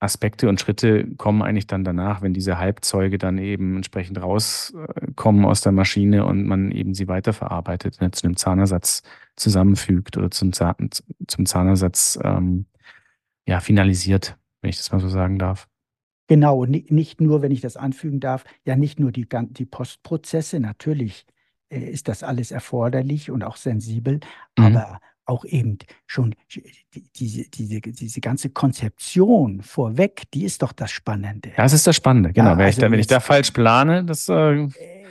Aspekte 0.01 0.49
und 0.49 0.61
Schritte 0.61 1.07
kommen 1.17 1.43
eigentlich 1.43 1.69
dann 1.69 1.85
danach, 1.85 2.23
wenn 2.23 2.35
diese 2.35 2.59
Halbzeuge 2.59 3.19
dann 3.19 3.39
eben 3.39 3.77
entsprechend 3.77 4.21
rauskommen 4.21 5.45
aus 5.45 5.61
der 5.63 5.73
Maschine 5.73 6.27
und 6.27 6.45
man 6.45 6.71
eben 6.73 6.93
sie 6.93 7.09
weiterverarbeitet, 7.09 8.01
ne, 8.01 8.11
zu 8.11 8.27
einem 8.27 8.37
Zahnersatz 8.37 9.03
zusammenfügt 9.37 10.17
oder 10.17 10.31
zum, 10.31 10.53
Zahn, 10.53 10.91
zum 11.29 11.47
Zahnersatz 11.47 12.19
ähm, 12.23 12.67
ja, 13.47 13.61
finalisiert, 13.61 14.37
wenn 14.61 14.71
ich 14.71 14.77
das 14.77 14.93
mal 14.93 15.01
so 15.01 15.09
sagen 15.09 15.39
darf. 15.39 15.69
Genau, 16.29 16.65
nicht 16.65 17.21
nur, 17.21 17.41
wenn 17.43 17.53
ich 17.53 17.61
das 17.61 17.77
anfügen 17.77 18.19
darf, 18.19 18.45
ja 18.65 18.75
nicht 18.75 18.99
nur 18.99 19.13
die, 19.13 19.29
die 19.51 19.65
Postprozesse, 19.65 20.59
natürlich 20.59 21.25
äh, 21.69 21.79
ist 21.79 22.09
das 22.09 22.25
alles 22.25 22.51
erforderlich 22.51 23.31
und 23.31 23.45
auch 23.45 23.57
sensibel, 23.57 24.21
mhm. 24.59 24.65
aber 24.65 25.01
auch 25.25 25.45
eben 25.45 25.79
schon 26.07 26.35
diese, 27.17 27.49
diese, 27.51 27.81
diese 27.81 28.21
ganze 28.21 28.51
Konzeption 28.51 29.63
vorweg, 29.63 30.23
die 30.33 30.45
ist 30.45 30.63
doch 30.63 30.73
das 30.73 30.91
Spannende. 30.91 31.53
Das 31.57 31.73
ist 31.73 31.87
das 31.87 31.97
Spannende, 31.97 32.33
genau. 32.33 32.51
Ja, 32.51 32.59
wenn, 32.59 32.69
ich 32.69 32.77
da, 32.77 32.91
wenn 32.91 33.01
ich 33.01 33.07
da 33.07 33.21
falsch 33.21 33.51
plane, 33.51 34.05
das. 34.05 34.29
Äh 34.29 34.69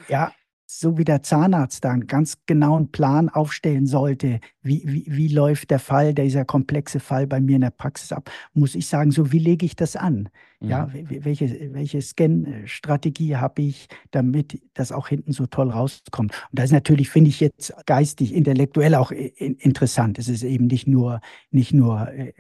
ja, 0.08 0.32
so 0.68 0.98
wie 0.98 1.04
der 1.04 1.22
Zahnarzt 1.22 1.86
da 1.86 1.92
einen 1.92 2.08
ganz 2.08 2.38
genauen 2.48 2.92
Plan 2.92 3.30
aufstellen 3.30 3.86
sollte, 3.86 4.40
wie, 4.62 4.84
wie, 4.86 5.06
wie 5.08 5.28
läuft 5.28 5.70
der 5.70 5.80
Fall, 5.80 6.14
dieser 6.14 6.44
komplexe 6.44 7.00
Fall 7.00 7.28
bei 7.28 7.40
mir 7.40 7.56
in 7.56 7.62
der 7.62 7.70
Praxis 7.70 8.12
ab, 8.12 8.32
muss 8.54 8.74
ich 8.74 8.88
sagen, 8.88 9.12
so 9.12 9.32
wie 9.32 9.40
lege 9.40 9.66
ich 9.66 9.76
das 9.76 9.96
an? 9.96 10.30
Mhm. 10.60 10.70
Ja, 10.70 10.90
welche, 10.94 11.74
welche 11.74 12.02
Scan-Strategie 12.02 13.36
habe 13.36 13.62
ich, 13.62 13.88
damit 14.12 14.62
das 14.74 14.92
auch 14.92 15.08
hinten 15.08 15.34
so 15.34 15.46
toll 15.46 15.70
rauskommt? 15.70 16.32
Und 16.32 16.60
das 16.60 16.66
ist 16.66 16.72
natürlich, 16.72 17.10
finde 17.10 17.30
ich 17.30 17.40
jetzt 17.40 17.74
geistig, 17.86 18.34
intellektuell 18.34 18.96
auch 18.96 19.12
interessant. 19.12 20.18
Es 20.18 20.28
ist 20.28 20.44
eben 20.44 20.66
nicht 20.68 20.88
nur, 20.88 21.22
nicht 21.52 21.74
nur 21.74 22.10
äh, 22.12 22.34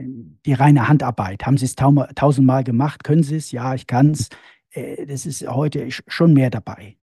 die 0.46 0.54
reine 0.54 0.88
Handarbeit. 0.88 1.46
Haben 1.46 1.58
Sie 1.58 1.66
es 1.66 1.76
tausendmal 1.76 2.64
gemacht? 2.64 3.04
Können 3.04 3.24
Sie 3.24 3.36
es? 3.36 3.52
Ja, 3.52 3.76
ich 3.76 3.86
kann 3.86 4.12
es. 4.12 4.30
Äh, 4.72 5.06
das 5.06 5.26
ist 5.26 5.48
heute 5.48 5.90
schon 6.08 6.34
mehr 6.34 6.50
dabei. 6.50 6.98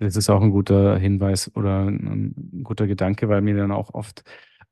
Das 0.00 0.16
ist 0.16 0.30
auch 0.30 0.42
ein 0.42 0.50
guter 0.50 0.98
Hinweis 0.98 1.54
oder 1.54 1.84
ein 1.84 2.62
guter 2.64 2.86
Gedanke, 2.86 3.28
weil 3.28 3.42
mir 3.42 3.54
dann 3.54 3.70
auch 3.70 3.92
oft 3.94 4.24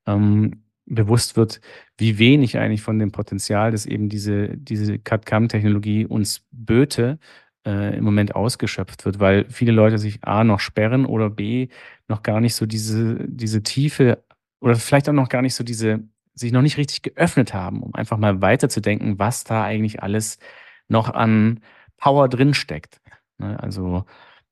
ähm, 0.06 0.64
bewusst 0.86 1.36
wird, 1.36 1.60
wie 1.98 2.18
wenig 2.18 2.58
eigentlich 2.58 2.82
von 2.82 2.98
dem 2.98 3.12
Potenzial, 3.12 3.70
das 3.70 3.86
eben 3.86 4.08
diese, 4.08 4.56
diese 4.56 4.98
CAD-CAM-Technologie 4.98 6.06
uns 6.06 6.46
böte, 6.50 7.18
äh, 7.66 7.96
im 7.96 8.04
Moment 8.04 8.34
ausgeschöpft 8.34 9.04
wird, 9.04 9.20
weil 9.20 9.44
viele 9.50 9.72
Leute 9.72 9.98
sich 9.98 10.24
A 10.24 10.44
noch 10.44 10.60
sperren 10.60 11.04
oder 11.04 11.28
B 11.28 11.68
noch 12.08 12.22
gar 12.22 12.40
nicht 12.40 12.54
so 12.54 12.64
diese, 12.64 13.18
diese 13.28 13.62
Tiefe 13.62 14.24
oder 14.60 14.76
vielleicht 14.76 15.08
auch 15.08 15.14
noch 15.14 15.28
gar 15.28 15.42
nicht 15.42 15.54
so 15.54 15.62
diese, 15.62 16.00
sich 16.34 16.52
noch 16.52 16.62
nicht 16.62 16.78
richtig 16.78 17.02
geöffnet 17.02 17.52
haben, 17.52 17.82
um 17.82 17.94
einfach 17.94 18.16
mal 18.16 18.40
weiterzudenken, 18.40 19.18
was 19.18 19.44
da 19.44 19.62
eigentlich 19.64 20.02
alles 20.02 20.38
noch 20.88 21.10
an 21.10 21.60
Power 21.98 22.28
drinsteckt. 22.28 23.00
Ne? 23.38 23.60
Also 23.60 24.04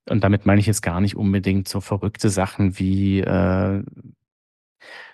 und 0.08 0.22
damit 0.24 0.46
meine 0.46 0.60
ich 0.60 0.66
jetzt 0.66 0.82
gar 0.82 1.00
nicht 1.00 1.16
unbedingt 1.16 1.68
so 1.68 1.80
verrückte 1.80 2.30
Sachen 2.30 2.78
wie 2.78 3.20
äh, 3.20 3.82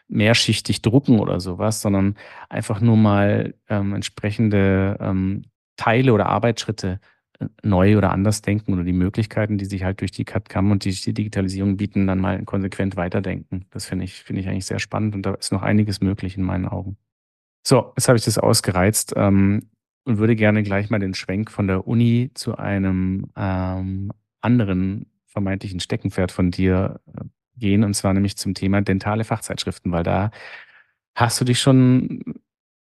mehrschichtig 0.08 0.82
drucken 0.82 1.18
oder 1.18 1.40
sowas, 1.40 1.80
sondern 1.80 2.16
einfach 2.48 2.80
nur 2.80 2.96
mal 2.96 3.54
ähm, 3.68 3.94
entsprechende 3.94 4.96
ähm, 5.00 5.44
Teile 5.76 6.12
oder 6.12 6.26
Arbeitsschritte 6.26 7.00
äh, 7.38 7.46
neu 7.62 7.96
oder 7.96 8.12
anders 8.12 8.42
denken 8.42 8.74
oder 8.74 8.84
die 8.84 8.92
Möglichkeiten, 8.92 9.58
die 9.58 9.64
sich 9.64 9.84
halt 9.84 10.00
durch 10.00 10.10
die 10.12 10.24
CAD-CAM 10.24 10.70
und 10.70 10.84
die, 10.84 10.92
die 10.92 11.14
Digitalisierung 11.14 11.76
bieten, 11.76 12.06
dann 12.06 12.20
mal 12.20 12.44
konsequent 12.44 12.96
weiterdenken. 12.96 13.66
Das 13.70 13.86
finde 13.86 14.04
ich, 14.04 14.22
finde 14.22 14.42
ich 14.42 14.48
eigentlich 14.48 14.66
sehr 14.66 14.78
spannend 14.78 15.14
und 15.14 15.24
da 15.24 15.34
ist 15.34 15.52
noch 15.52 15.62
einiges 15.62 16.00
möglich 16.00 16.36
in 16.36 16.44
meinen 16.44 16.68
Augen. 16.68 16.98
So, 17.66 17.92
jetzt 17.96 18.08
habe 18.08 18.18
ich 18.18 18.24
das 18.24 18.38
ausgereizt 18.38 19.14
ähm, 19.16 19.70
und 20.04 20.18
würde 20.18 20.36
gerne 20.36 20.62
gleich 20.62 20.90
mal 20.90 20.98
den 20.98 21.14
Schwenk 21.14 21.50
von 21.50 21.68
der 21.68 21.86
Uni 21.86 22.30
zu 22.34 22.56
einem 22.56 23.30
ähm, 23.36 24.12
anderen 24.42 25.06
vermeintlichen 25.26 25.80
Steckenpferd 25.80 26.30
von 26.30 26.50
dir 26.50 27.00
äh, 27.06 27.24
gehen, 27.56 27.84
und 27.84 27.94
zwar 27.94 28.12
nämlich 28.12 28.36
zum 28.36 28.54
Thema 28.54 28.82
dentale 28.82 29.24
Fachzeitschriften, 29.24 29.92
weil 29.92 30.02
da 30.02 30.30
hast 31.14 31.40
du 31.40 31.44
dich 31.44 31.60
schon 31.60 32.20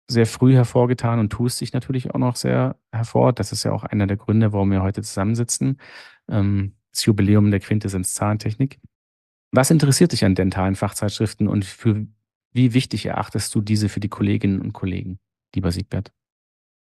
sehr 0.09 0.25
früh 0.25 0.53
hervorgetan 0.53 1.19
und 1.19 1.29
tust 1.29 1.61
dich 1.61 1.73
natürlich 1.73 2.11
auch 2.11 2.19
noch 2.19 2.35
sehr 2.35 2.77
hervor. 2.91 3.33
Das 3.33 3.51
ist 3.51 3.63
ja 3.63 3.71
auch 3.71 3.83
einer 3.83 4.07
der 4.07 4.17
Gründe, 4.17 4.53
warum 4.53 4.71
wir 4.71 4.81
heute 4.81 5.03
zusammensitzen. 5.03 5.79
Ähm, 6.27 6.73
das 6.91 7.05
Jubiläum 7.05 7.51
der 7.51 7.59
Quintessenz 7.59 8.15
Zahntechnik. 8.15 8.79
Was 9.51 9.71
interessiert 9.71 10.11
dich 10.11 10.25
an 10.25 10.35
dentalen 10.35 10.75
Fachzeitschriften 10.75 11.47
und 11.47 11.65
für 11.65 12.07
wie 12.51 12.73
wichtig 12.73 13.05
erachtest 13.05 13.53
du 13.53 13.61
diese 13.61 13.89
für 13.89 13.99
die 13.99 14.09
Kolleginnen 14.09 14.59
und 14.59 14.73
Kollegen, 14.73 15.19
lieber 15.53 15.71
Siegbert? 15.71 16.11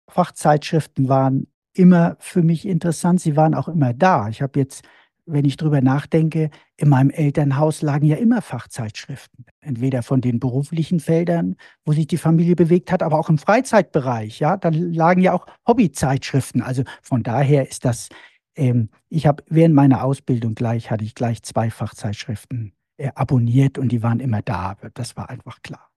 Fachzeitschriften 0.09 1.09
waren 1.09 1.49
immer 1.75 2.17
für 2.21 2.43
mich 2.43 2.67
interessant. 2.67 3.21
Sie 3.21 3.37
waren 3.37 3.55
auch 3.55 3.69
immer 3.69 3.95
da. 3.95 4.29
Ich 4.29 4.43
habe 4.43 4.59
jetzt, 4.59 4.85
wenn 5.27 5.45
ich 5.45 5.57
drüber 5.57 5.81
nachdenke, 5.81 6.51
in 6.77 6.89
meinem 6.89 7.11
Elternhaus 7.11 7.83
lagen 7.83 8.07
ja 8.07 8.17
immer 8.17 8.43
Fachzeitschriften. 8.43 9.47
Entweder 9.61 10.03
von 10.03 10.21
den 10.21 10.41
beruflichen 10.41 11.01
Feldern, 11.01 11.57
wo 11.85 11.93
sich 11.93 12.07
die 12.07 12.17
Familie 12.17 12.57
bewegt 12.57 12.91
hat, 12.93 13.03
aber 13.03 13.19
auch 13.19 13.29
im 13.29 13.39
Freizeitbereich. 13.39 14.41
Ja, 14.41 14.57
da 14.57 14.71
lagen 14.73 15.21
ja 15.21 15.33
auch 15.33 15.47
Hobbyzeitschriften. 15.67 16.63
Also 16.63 16.85
von 17.03 17.23
daher 17.23 17.69
ist 17.69 17.85
das, 17.85 18.09
ähm, 18.57 18.91
ich 19.09 19.27
habe 19.27 19.45
während 19.49 19.75
meiner 19.75 20.05
Ausbildung 20.05 20.55
gleich, 20.55 20.91
hatte 20.91 21.05
ich 21.05 21.15
gleich 21.15 21.43
zwei 21.43 21.71
Fachzeitschriften 21.71 22.73
äh, 22.97 23.11
abonniert 23.15 23.79
und 23.79 23.91
die 23.91 24.03
waren 24.03 24.21
immer 24.21 24.43
da. 24.43 24.77
Das 24.95 25.17
war 25.17 25.31
einfach 25.31 25.63
klar. 25.63 25.88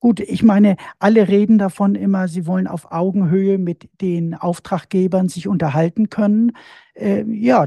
Gut, 0.00 0.20
ich 0.20 0.44
meine, 0.44 0.76
alle 1.00 1.26
reden 1.26 1.58
davon 1.58 1.96
immer, 1.96 2.28
sie 2.28 2.46
wollen 2.46 2.68
auf 2.68 2.92
Augenhöhe 2.92 3.58
mit 3.58 3.88
den 4.00 4.34
Auftraggebern 4.34 5.28
sich 5.28 5.48
unterhalten 5.48 6.08
können. 6.08 6.52
Äh, 6.94 7.24
ja, 7.24 7.66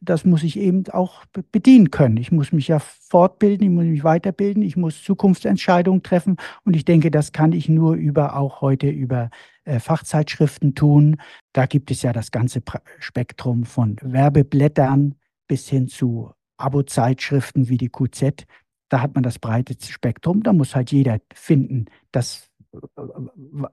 das 0.00 0.24
muss 0.24 0.44
ich 0.44 0.56
eben 0.56 0.86
auch 0.90 1.24
bedienen 1.50 1.90
können. 1.90 2.16
Ich 2.16 2.30
muss 2.30 2.52
mich 2.52 2.68
ja 2.68 2.78
fortbilden, 2.78 3.66
ich 3.66 3.72
muss 3.72 3.86
mich 3.86 4.04
weiterbilden, 4.04 4.62
ich 4.62 4.76
muss 4.76 5.02
Zukunftsentscheidungen 5.02 6.04
treffen 6.04 6.36
und 6.64 6.76
ich 6.76 6.84
denke, 6.84 7.10
das 7.10 7.32
kann 7.32 7.52
ich 7.52 7.68
nur 7.68 7.94
über 7.94 8.36
auch 8.36 8.60
heute 8.60 8.88
über 8.88 9.30
äh, 9.64 9.80
Fachzeitschriften 9.80 10.76
tun. 10.76 11.16
Da 11.52 11.66
gibt 11.66 11.90
es 11.90 12.02
ja 12.02 12.12
das 12.12 12.30
ganze 12.30 12.62
Spektrum 13.00 13.64
von 13.64 13.96
Werbeblättern 14.00 15.16
bis 15.48 15.68
hin 15.68 15.88
zu 15.88 16.30
Abo-Zeitschriften 16.56 17.68
wie 17.68 17.78
die 17.78 17.88
QZ. 17.88 18.46
Da 18.94 19.00
hat 19.00 19.16
man 19.16 19.24
das 19.24 19.40
breite 19.40 19.74
Spektrum. 19.84 20.44
Da 20.44 20.52
muss 20.52 20.76
halt 20.76 20.92
jeder 20.92 21.18
finden, 21.34 21.86
dass, 22.12 22.48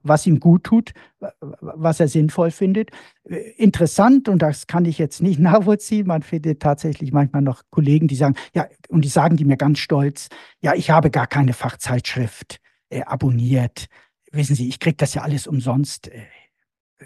was 0.02 0.26
ihm 0.26 0.40
gut 0.40 0.64
tut, 0.64 0.94
was 1.60 2.00
er 2.00 2.08
sinnvoll 2.08 2.50
findet. 2.50 2.90
Interessant, 3.56 4.28
und 4.28 4.42
das 4.42 4.66
kann 4.66 4.84
ich 4.84 4.98
jetzt 4.98 5.22
nicht 5.22 5.38
nachvollziehen. 5.38 6.08
Man 6.08 6.22
findet 6.22 6.60
tatsächlich 6.60 7.12
manchmal 7.12 7.42
noch 7.42 7.62
Kollegen, 7.70 8.08
die 8.08 8.16
sagen, 8.16 8.34
ja, 8.52 8.66
und 8.88 9.04
die 9.04 9.08
sagen 9.08 9.36
die 9.36 9.44
mir 9.44 9.56
ganz 9.56 9.78
stolz, 9.78 10.28
ja, 10.60 10.74
ich 10.74 10.90
habe 10.90 11.08
gar 11.08 11.28
keine 11.28 11.52
Fachzeitschrift 11.52 12.58
äh, 12.90 13.02
abonniert. 13.02 13.86
Wissen 14.32 14.56
Sie, 14.56 14.68
ich 14.68 14.80
kriege 14.80 14.96
das 14.96 15.14
ja 15.14 15.22
alles 15.22 15.46
umsonst. 15.46 16.08
Äh, 16.08 16.24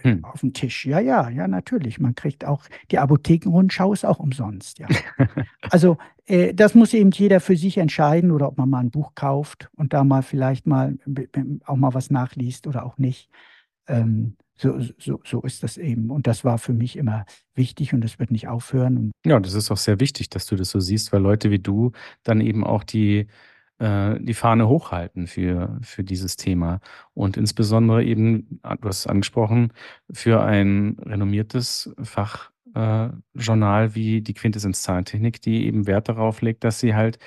hm. 0.03 0.25
auf 0.25 0.41
dem 0.41 0.53
Tisch. 0.53 0.87
Ja, 0.87 1.01
ja, 1.01 1.29
ja, 1.29 1.49
natürlich. 1.49 1.99
Man 1.99 2.15
kriegt 2.15 2.45
auch, 2.45 2.65
die 2.91 2.99
Apothekenrundschau 2.99 3.93
ist 3.93 4.05
auch 4.05 4.19
umsonst, 4.19 4.79
ja. 4.79 4.89
also 5.71 5.99
äh, 6.27 6.55
das 6.55 6.75
muss 6.75 6.95
eben 6.95 7.11
jeder 7.11 7.41
für 7.41 7.57
sich 7.57 7.79
entscheiden 7.79 8.31
oder 8.31 8.49
ob 8.49 8.59
man 8.59 8.69
mal 8.71 8.81
ein 8.81 8.91
Buch 8.91 9.15
kauft 9.15 9.69
und 9.77 9.93
da 9.93 10.05
mal 10.05 10.23
vielleicht 10.23 10.67
mal 10.67 10.99
auch 11.65 11.77
mal 11.77 11.95
was 11.95 12.11
nachliest 12.11 12.67
oder 12.67 12.85
auch 12.85 12.99
nicht. 12.99 13.31
Ähm, 13.89 14.37
so, 14.59 14.81
so, 14.99 15.21
so 15.25 15.43
ist 15.43 15.63
das 15.63 15.77
eben. 15.77 16.11
Und 16.11 16.27
das 16.27 16.45
war 16.45 16.59
für 16.59 16.73
mich 16.73 16.97
immer 16.97 17.27
wichtig 17.55 17.93
und 17.93 18.03
das 18.03 18.19
wird 18.19 18.31
nicht 18.31 18.49
aufhören. 18.49 19.13
Ja, 19.25 19.39
das 19.39 19.53
ist 19.53 19.71
auch 19.71 19.77
sehr 19.77 20.01
wichtig, 20.01 20.31
dass 20.31 20.47
du 20.47 20.57
das 20.57 20.71
so 20.71 20.81
siehst, 20.81 21.13
weil 21.13 21.21
Leute 21.21 21.51
wie 21.51 21.59
du 21.59 21.93
dann 22.23 22.41
eben 22.41 22.65
auch 22.65 22.83
die 22.83 23.27
äh, 23.79 24.19
die 24.21 24.35
Fahne 24.35 24.69
hochhalten 24.69 25.27
für, 25.27 25.79
für 25.83 26.05
dieses 26.05 26.37
Thema. 26.37 26.81
Und 27.15 27.37
insbesondere 27.37 28.05
eben, 28.05 28.61
ah, 28.63 28.77
du 28.77 28.89
hast 28.89 29.01
es 29.01 29.07
angesprochen, 29.07 29.73
für 30.11 30.43
ein 30.43 30.97
renommiertes 31.05 31.95
Fachjournal 32.03 33.85
äh, 33.85 33.95
wie 33.95 34.23
die 34.23 34.35
Quintessenz 34.35 34.83
Zahlentechnik, 34.83 35.41
die 35.43 35.67
eben 35.67 35.87
Wert 35.87 36.09
darauf 36.09 36.41
legt, 36.41 36.65
dass 36.65 36.81
sie 36.81 36.95
halt 36.95 37.19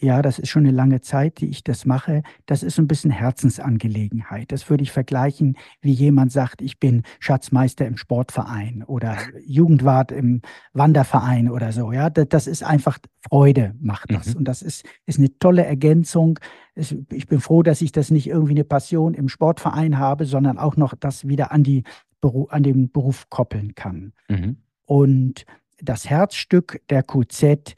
Ja, 0.00 0.20
das 0.20 0.38
ist 0.38 0.50
schon 0.50 0.64
eine 0.64 0.76
lange 0.76 1.00
Zeit, 1.00 1.40
die 1.40 1.48
ich 1.48 1.64
das 1.64 1.86
mache. 1.86 2.22
Das 2.44 2.62
ist 2.62 2.76
so 2.76 2.82
ein 2.82 2.88
bisschen 2.88 3.10
Herzensangelegenheit. 3.10 4.52
Das 4.52 4.68
würde 4.68 4.82
ich 4.82 4.92
vergleichen, 4.92 5.56
wie 5.80 5.92
jemand 5.92 6.32
sagt, 6.32 6.60
ich 6.60 6.78
bin 6.78 7.02
Schatzmeister 7.18 7.86
im 7.86 7.96
Sportverein 7.96 8.84
oder 8.86 9.16
Jugendwart 9.46 10.12
im 10.12 10.42
Wanderverein 10.74 11.50
oder 11.50 11.72
so. 11.72 11.92
Ja, 11.92 12.10
das 12.10 12.46
ist 12.46 12.62
einfach 12.62 12.98
Freude, 13.20 13.74
macht 13.80 14.12
das. 14.12 14.28
Mhm. 14.28 14.36
Und 14.36 14.44
das 14.48 14.60
ist, 14.60 14.84
ist 15.06 15.18
eine 15.18 15.38
tolle 15.38 15.64
Ergänzung. 15.64 16.38
Ich 16.74 17.26
bin 17.26 17.40
froh, 17.40 17.62
dass 17.62 17.80
ich 17.80 17.90
das 17.90 18.10
nicht 18.10 18.26
irgendwie 18.26 18.52
eine 18.52 18.64
Passion 18.64 19.14
im 19.14 19.30
Sportverein 19.30 19.98
habe, 19.98 20.26
sondern 20.26 20.58
auch 20.58 20.76
noch 20.76 20.94
das 20.94 21.26
wieder 21.26 21.52
an, 21.52 21.62
die, 21.62 21.84
an 22.48 22.62
den 22.62 22.92
Beruf 22.92 23.30
koppeln 23.30 23.74
kann. 23.74 24.12
Mhm. 24.28 24.58
Und 24.84 25.46
das 25.78 26.08
Herzstück 26.08 26.82
der 26.90 27.02
QZ 27.02 27.74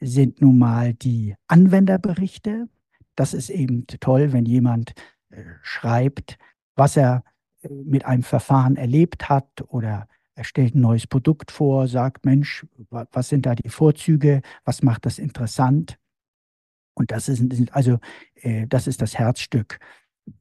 sind 0.00 0.40
nun 0.40 0.58
mal 0.58 0.94
die 0.94 1.34
Anwenderberichte. 1.46 2.68
Das 3.16 3.34
ist 3.34 3.50
eben 3.50 3.86
toll, 3.86 4.32
wenn 4.32 4.46
jemand 4.46 4.94
äh, 5.30 5.42
schreibt, 5.62 6.38
was 6.76 6.96
er 6.96 7.24
äh, 7.62 7.68
mit 7.68 8.04
einem 8.04 8.22
Verfahren 8.22 8.76
erlebt 8.76 9.28
hat 9.28 9.64
oder 9.68 10.06
er 10.34 10.44
stellt 10.44 10.76
ein 10.76 10.80
neues 10.80 11.08
Produkt 11.08 11.50
vor, 11.50 11.88
sagt, 11.88 12.24
Mensch, 12.24 12.64
was 12.90 13.28
sind 13.28 13.44
da 13.44 13.56
die 13.56 13.68
Vorzüge, 13.68 14.40
was 14.64 14.84
macht 14.84 15.04
das 15.04 15.18
interessant? 15.18 15.98
Und 16.94 17.10
das 17.10 17.28
ist 17.28 17.42
also 17.72 17.98
äh, 18.36 18.68
das 18.68 18.86
ist 18.86 19.02
das 19.02 19.18
Herzstück. 19.18 19.80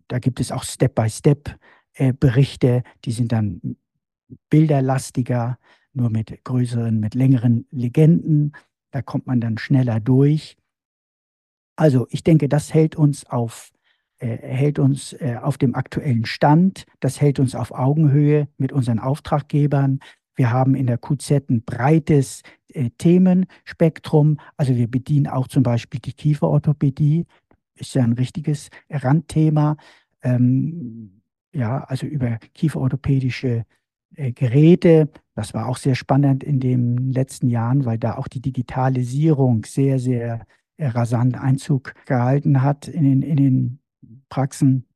Da 0.08 0.20
gibt 0.20 0.39
es 0.39 0.52
auch 0.52 0.63
Step-by-Step-Berichte, 0.63 2.84
die 3.06 3.12
sind 3.12 3.32
dann 3.32 3.78
bilderlastiger, 4.50 5.58
nur 5.93 6.10
mit 6.10 6.43
größeren, 6.43 7.00
mit 7.00 7.15
längeren 7.15 7.65
Legenden. 7.72 8.52
Da 8.97 9.03
kommt 9.03 9.27
man 9.27 9.39
dann 9.39 9.60
schneller 9.60 9.99
durch. 9.99 10.57
Also 11.75 12.07
ich 12.10 12.23
denke, 12.23 12.49
das 12.49 12.73
hält 12.73 12.95
uns 12.95 13.27
auf, 13.27 13.69
äh, 14.17 14.38
hält 14.38 14.79
uns 14.79 15.13
äh, 15.13 15.38
auf 15.39 15.60
dem 15.60 15.75
aktuellen 15.75 16.25
Stand. 16.25 16.88
Das 16.99 17.21
hält 17.21 17.38
uns 17.38 17.53
auf 17.53 17.71
Augenhöhe 17.71 18.47
mit 18.57 18.73
unseren 18.73 18.97
Auftraggebern. 18.97 19.99
Wir 20.33 20.49
haben 20.49 20.73
in 20.73 20.88
der 20.88 20.97
QZ 20.97 21.47
ein 21.47 21.62
breites 21.63 22.41
äh, 22.69 22.89
Themenspektrum. 22.97 24.39
Also 24.55 24.75
wir 24.75 24.89
bedienen 24.89 25.27
auch 25.27 25.47
zum 25.47 25.62
Beispiel 25.62 25.99
die 25.99 26.13
Kieferorthopädie. 26.13 27.27
Ist 27.75 27.93
ja 27.93 28.03
ein 28.03 28.13
richtiges 28.13 28.69
Randthema. 28.89 29.77
Ähm, 30.23 31.21
ja, 31.53 31.83
also 31.83 32.07
über 32.07 32.39
kieferorthopädische 32.55 33.63
äh, 34.15 34.31
Geräte. 34.31 35.12
Das 35.38 35.54
war 35.54 35.67
auch 35.67 35.78
sehr 35.78 35.93
spannend 35.93 36.43
in 36.43 36.60
den 36.60 37.12
letzten 37.12 37.47
Jahren, 37.47 37.86
weil 37.86 38.00
da 38.00 38.15
auch 38.17 38.28
die 38.28 38.41
Digitalisierung 38.41 39.65
sehr, 39.65 40.00
sehr 40.00 40.47
äh, 40.78 40.88
rasant 40.88 41.38
Einzug 41.38 41.93
gehalten 42.08 42.63
hat 42.63 42.88
in 42.88 43.04
den, 43.04 43.21
in 43.21 43.36
den 43.38 43.80
Praxen. 44.30 44.88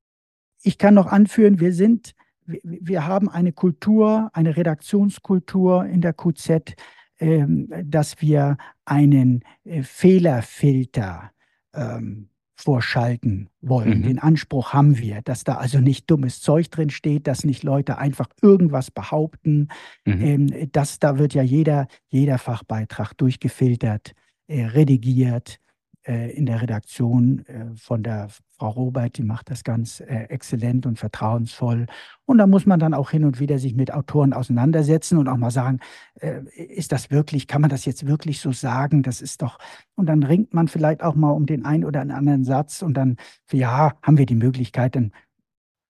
Ich 0.63 0.79
kann 0.79 0.95
noch 0.95 1.05
anführen, 1.05 1.59
wir 1.59 1.75
sind, 1.75 2.15
wir 2.47 3.05
haben 3.05 3.29
eine 3.29 3.53
Kultur, 3.53 4.31
eine 4.33 4.57
Redaktionskultur 4.57 5.85
in 5.85 6.01
der 6.01 6.13
QZ, 6.13 6.73
ähm, 7.19 7.71
dass 7.85 8.19
wir 8.19 8.57
einen 8.83 9.43
äh, 9.63 9.83
Fehlerfilter 9.83 11.29
ähm, 11.75 12.30
vorschalten 12.61 13.49
wollen. 13.61 13.99
Mhm. 13.99 14.03
Den 14.03 14.19
Anspruch 14.19 14.73
haben 14.73 14.97
wir, 14.97 15.21
dass 15.23 15.43
da 15.43 15.55
also 15.55 15.79
nicht 15.79 16.09
dummes 16.09 16.41
Zeug 16.41 16.69
drin 16.69 16.89
steht, 16.89 17.27
dass 17.27 17.43
nicht 17.43 17.63
Leute 17.63 17.97
einfach 17.97 18.27
irgendwas 18.41 18.91
behaupten. 18.91 19.69
Mhm. 20.05 20.21
Ähm, 20.21 20.71
dass 20.71 20.99
da 20.99 21.17
wird 21.17 21.33
ja 21.33 21.43
jeder, 21.43 21.87
jeder 22.09 22.37
Fachbeitrag 22.37 23.17
durchgefiltert, 23.17 24.13
äh, 24.47 24.65
redigiert, 24.65 25.60
äh, 26.03 26.31
in 26.31 26.45
der 26.45 26.61
Redaktion 26.61 27.45
äh, 27.45 27.75
von 27.75 28.03
der 28.03 28.29
Frau 28.57 28.69
Robert, 28.69 29.17
die 29.17 29.23
macht 29.23 29.49
das 29.49 29.63
ganz 29.63 29.99
äh, 29.99 30.25
exzellent 30.29 30.85
und 30.85 30.99
vertrauensvoll. 30.99 31.85
Und 32.25 32.37
da 32.37 32.47
muss 32.47 32.65
man 32.65 32.79
dann 32.79 32.93
auch 32.93 33.11
hin 33.11 33.23
und 33.23 33.39
wieder 33.39 33.59
sich 33.59 33.75
mit 33.75 33.93
Autoren 33.93 34.33
auseinandersetzen 34.33 35.17
und 35.17 35.27
auch 35.27 35.37
mal 35.37 35.51
sagen, 35.51 35.79
äh, 36.19 36.41
ist 36.55 36.91
das 36.91 37.11
wirklich, 37.11 37.47
kann 37.47 37.61
man 37.61 37.69
das 37.69 37.85
jetzt 37.85 38.07
wirklich 38.07 38.39
so 38.39 38.51
sagen? 38.51 39.03
Das 39.03 39.21
ist 39.21 39.41
doch, 39.41 39.59
und 39.95 40.07
dann 40.07 40.23
ringt 40.23 40.53
man 40.53 40.67
vielleicht 40.67 41.03
auch 41.03 41.15
mal 41.15 41.31
um 41.31 41.45
den 41.45 41.65
einen 41.65 41.85
oder 41.85 42.01
anderen 42.01 42.43
Satz 42.43 42.81
und 42.81 42.95
dann, 42.95 43.17
ja, 43.51 43.93
haben 44.01 44.17
wir 44.17 44.25
die 44.25 44.35
Möglichkeit, 44.35 44.95
dann 44.95 45.11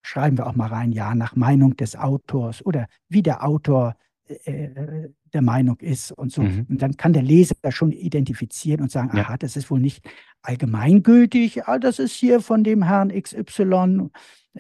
schreiben 0.03 0.37
wir 0.37 0.47
auch 0.47 0.55
mal 0.55 0.67
rein, 0.67 0.91
ja, 0.91 1.15
nach 1.15 1.35
Meinung 1.35 1.75
des 1.75 1.95
Autors 1.95 2.65
oder 2.65 2.87
wie 3.07 3.21
der 3.21 3.45
Autor 3.45 3.95
äh, 4.45 5.09
der 5.33 5.41
Meinung 5.41 5.77
ist 5.79 6.11
und 6.11 6.31
so. 6.31 6.41
Mhm. 6.41 6.65
Und 6.69 6.81
dann 6.81 6.97
kann 6.97 7.13
der 7.13 7.23
Leser 7.23 7.55
schon 7.69 7.91
identifizieren 7.91 8.81
und 8.81 8.91
sagen, 8.91 9.15
ja. 9.15 9.23
aha, 9.23 9.37
das 9.37 9.55
ist 9.55 9.69
wohl 9.71 9.79
nicht 9.79 10.03
allgemeingültig, 10.41 11.67
ah, 11.67 11.79
das 11.79 11.99
ist 11.99 12.13
hier 12.13 12.41
von 12.41 12.63
dem 12.63 12.83
Herrn 12.83 13.09
XY 13.09 14.09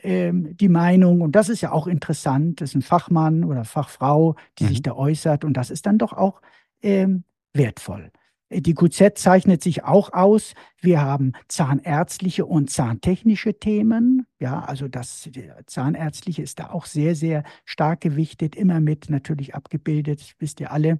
ähm, 0.01 0.55
die 0.57 0.69
Meinung. 0.69 1.21
Und 1.21 1.35
das 1.35 1.49
ist 1.49 1.61
ja 1.61 1.71
auch 1.71 1.87
interessant. 1.87 2.61
Das 2.61 2.69
ist 2.69 2.75
ein 2.75 2.81
Fachmann 2.81 3.43
oder 3.43 3.65
Fachfrau, 3.65 4.35
die 4.59 4.65
mhm. 4.65 4.67
sich 4.69 4.81
da 4.81 4.93
äußert. 4.93 5.43
Und 5.43 5.53
das 5.53 5.69
ist 5.69 5.85
dann 5.85 5.97
doch 5.97 6.13
auch 6.13 6.41
ähm, 6.81 7.23
wertvoll. 7.53 8.11
Die 8.53 8.73
QZ 8.73 9.13
zeichnet 9.15 9.63
sich 9.63 9.85
auch 9.85 10.11
aus. 10.11 10.53
Wir 10.81 11.01
haben 11.01 11.31
zahnärztliche 11.47 12.45
und 12.45 12.69
zahntechnische 12.69 13.57
Themen. 13.57 14.25
Ja, 14.39 14.59
also 14.59 14.89
das 14.89 15.29
Zahnärztliche 15.67 16.41
ist 16.41 16.59
da 16.59 16.71
auch 16.71 16.85
sehr, 16.85 17.15
sehr 17.15 17.43
stark 17.63 18.01
gewichtet, 18.01 18.55
immer 18.55 18.81
mit 18.81 19.09
natürlich 19.09 19.55
abgebildet, 19.55 20.35
wisst 20.39 20.59
ihr 20.59 20.71
alle. 20.71 20.99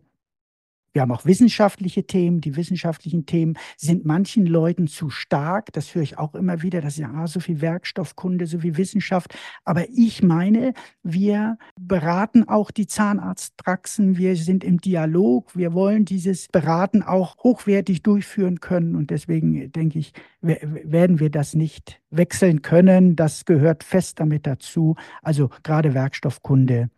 Wir 0.94 1.04
haben 1.04 1.12
auch 1.12 1.26
wissenschaftliche 1.26 2.06
Themen. 2.06 2.42
Die 2.42 2.58
wissenschaftlichen 2.58 3.26
Themen 3.26 3.58
sind 3.78 4.04
manchen 4.06 4.46
Leuten 4.46 4.88
zu 4.88 5.10
stark. 5.10 5.72
Das 5.72 5.96
höre 5.96 6.02
ich 6.02 6.18
auch 6.18 6.36
immer 6.36 6.62
wieder, 6.62 6.82
dass 6.82 6.98
ja 6.98 7.10
ah, 7.14 7.28
so 7.28 7.40
viel 7.40 7.62
Werkstoffkunde, 7.62 8.46
so 8.46 8.60
viel 8.60 8.76
Wissenschaft. 8.76 9.34
Aber 9.64 9.88
ich 9.90 10.22
meine, 10.22 10.74
wir 11.02 11.58
beraten 11.80 12.48
auch 12.50 12.72
die 12.72 12.88
Zahnarztpraxen. 12.88 14.18
Wir 14.18 14.36
sind 14.36 14.66
im 14.66 14.82
Dialog. 14.82 15.56
Wir 15.56 15.74
wollen 15.74 16.04
dieses 16.04 16.50
Beraten 16.50 17.04
auch 17.04 17.38
hochwertig 17.38 18.04
durchführen 18.04 18.60
können. 18.60 18.96
Und 18.96 19.12
deswegen 19.12 19.72
denke 19.72 19.98
ich, 19.98 20.12
werden 20.42 21.20
wir 21.20 21.30
das 21.30 21.54
nicht 21.54 22.02
wechseln 22.10 22.62
können. 22.62 23.16
Das 23.16 23.46
gehört 23.46 23.86
fest 23.86 24.20
damit 24.20 24.46
dazu. 24.46 24.96
Also 25.22 25.50
gerade 25.64 25.94
Werkstoffkunde 25.94 26.90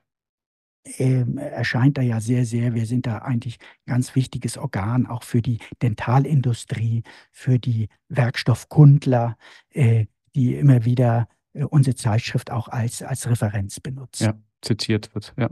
äh, 0.85 1.25
erscheint 1.37 1.97
da 1.97 2.01
ja 2.01 2.19
sehr, 2.19 2.45
sehr, 2.45 2.73
wir 2.73 2.85
sind 2.85 3.05
da 3.05 3.19
eigentlich 3.19 3.57
ganz 3.85 4.15
wichtiges 4.15 4.57
Organ, 4.57 5.07
auch 5.07 5.23
für 5.23 5.41
die 5.41 5.59
Dentalindustrie, 5.81 7.03
für 7.31 7.59
die 7.59 7.87
Werkstoffkundler, 8.09 9.37
äh, 9.69 10.05
die 10.35 10.55
immer 10.55 10.85
wieder 10.85 11.27
äh, 11.53 11.63
unsere 11.63 11.95
Zeitschrift 11.95 12.51
auch 12.51 12.67
als, 12.67 13.01
als 13.01 13.29
Referenz 13.29 13.79
benutzen. 13.79 14.23
Ja, 14.25 14.33
zitiert 14.61 15.13
wird, 15.15 15.33
ja. 15.37 15.49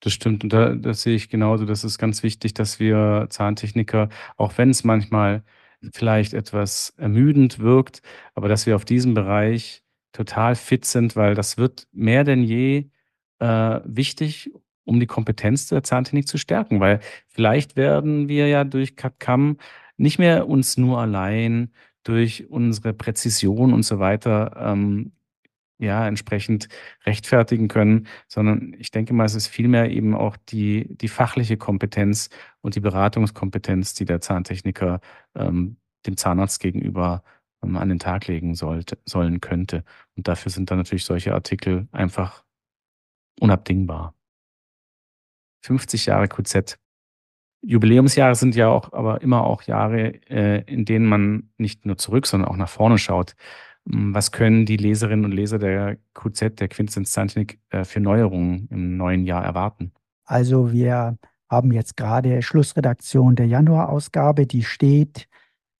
Das 0.00 0.12
stimmt. 0.12 0.44
Und 0.44 0.52
da, 0.52 0.74
das 0.76 1.02
sehe 1.02 1.16
ich 1.16 1.28
genauso. 1.28 1.64
Das 1.64 1.82
ist 1.82 1.98
ganz 1.98 2.22
wichtig, 2.22 2.54
dass 2.54 2.78
wir 2.78 3.26
Zahntechniker, 3.30 4.08
auch 4.36 4.56
wenn 4.56 4.70
es 4.70 4.84
manchmal 4.84 5.42
vielleicht 5.92 6.34
etwas 6.34 6.94
ermüdend 6.96 7.58
wirkt, 7.58 8.02
aber 8.34 8.48
dass 8.48 8.66
wir 8.66 8.76
auf 8.76 8.84
diesem 8.84 9.14
Bereich 9.14 9.82
total 10.12 10.54
fit 10.54 10.84
sind, 10.84 11.16
weil 11.16 11.34
das 11.34 11.58
wird 11.58 11.88
mehr 11.92 12.22
denn 12.22 12.42
je 12.42 12.90
äh, 13.38 13.80
wichtig, 13.84 14.50
um 14.84 15.00
die 15.00 15.06
Kompetenz 15.06 15.68
der 15.68 15.82
Zahntechnik 15.82 16.26
zu 16.26 16.38
stärken, 16.38 16.80
weil 16.80 17.00
vielleicht 17.26 17.76
werden 17.76 18.28
wir 18.28 18.48
ja 18.48 18.64
durch 18.64 18.96
CAD-CAM 18.96 19.58
nicht 19.98 20.18
mehr 20.18 20.48
uns 20.48 20.78
nur 20.78 20.98
allein 21.00 21.72
durch 22.04 22.48
unsere 22.48 22.94
Präzision 22.94 23.74
und 23.74 23.82
so 23.82 23.98
weiter 23.98 24.56
ähm, 24.56 25.12
ja, 25.78 26.08
entsprechend 26.08 26.68
rechtfertigen 27.06 27.68
können, 27.68 28.08
sondern 28.26 28.74
ich 28.78 28.90
denke 28.90 29.14
mal, 29.14 29.24
es 29.24 29.34
ist 29.34 29.46
vielmehr 29.46 29.90
eben 29.90 30.14
auch 30.14 30.36
die, 30.48 30.88
die 30.96 31.08
fachliche 31.08 31.56
Kompetenz 31.56 32.30
und 32.62 32.74
die 32.74 32.80
Beratungskompetenz, 32.80 33.94
die 33.94 34.04
der 34.04 34.20
Zahntechniker 34.20 35.00
ähm, 35.36 35.76
dem 36.06 36.16
Zahnarzt 36.16 36.60
gegenüber 36.60 37.22
ähm, 37.62 37.76
an 37.76 37.88
den 37.88 37.98
Tag 37.98 38.26
legen 38.26 38.54
sollte, 38.54 38.98
sollen 39.04 39.40
könnte. 39.40 39.84
Und 40.16 40.28
dafür 40.28 40.50
sind 40.50 40.70
dann 40.70 40.78
natürlich 40.78 41.04
solche 41.04 41.34
Artikel 41.34 41.88
einfach 41.92 42.44
unabdingbar. 43.40 44.14
50 45.62 46.06
Jahre 46.06 46.28
QZ. 46.28 46.78
Jubiläumsjahre 47.62 48.34
sind 48.34 48.54
ja 48.54 48.68
auch, 48.68 48.92
aber 48.92 49.20
immer 49.20 49.44
auch 49.44 49.62
Jahre, 49.62 50.14
äh, 50.30 50.62
in 50.72 50.84
denen 50.84 51.06
man 51.06 51.50
nicht 51.58 51.86
nur 51.86 51.98
zurück, 51.98 52.26
sondern 52.26 52.48
auch 52.48 52.56
nach 52.56 52.68
vorne 52.68 52.98
schaut. 52.98 53.34
Hm, 53.90 54.14
was 54.14 54.30
können 54.30 54.64
die 54.64 54.76
Leserinnen 54.76 55.24
und 55.24 55.32
Leser 55.32 55.58
der 55.58 55.98
QZ, 56.14 56.60
der 56.60 56.68
Quintessence 56.68 57.10
Scientific, 57.10 57.58
äh, 57.70 57.84
für 57.84 58.00
Neuerungen 58.00 58.68
im 58.70 58.96
neuen 58.96 59.24
Jahr 59.24 59.44
erwarten? 59.44 59.92
Also 60.24 60.72
wir 60.72 61.18
haben 61.48 61.72
jetzt 61.72 61.96
gerade 61.96 62.42
Schlussredaktion 62.42 63.34
der 63.34 63.46
Januarausgabe, 63.46 64.46
die 64.46 64.62
steht. 64.62 65.28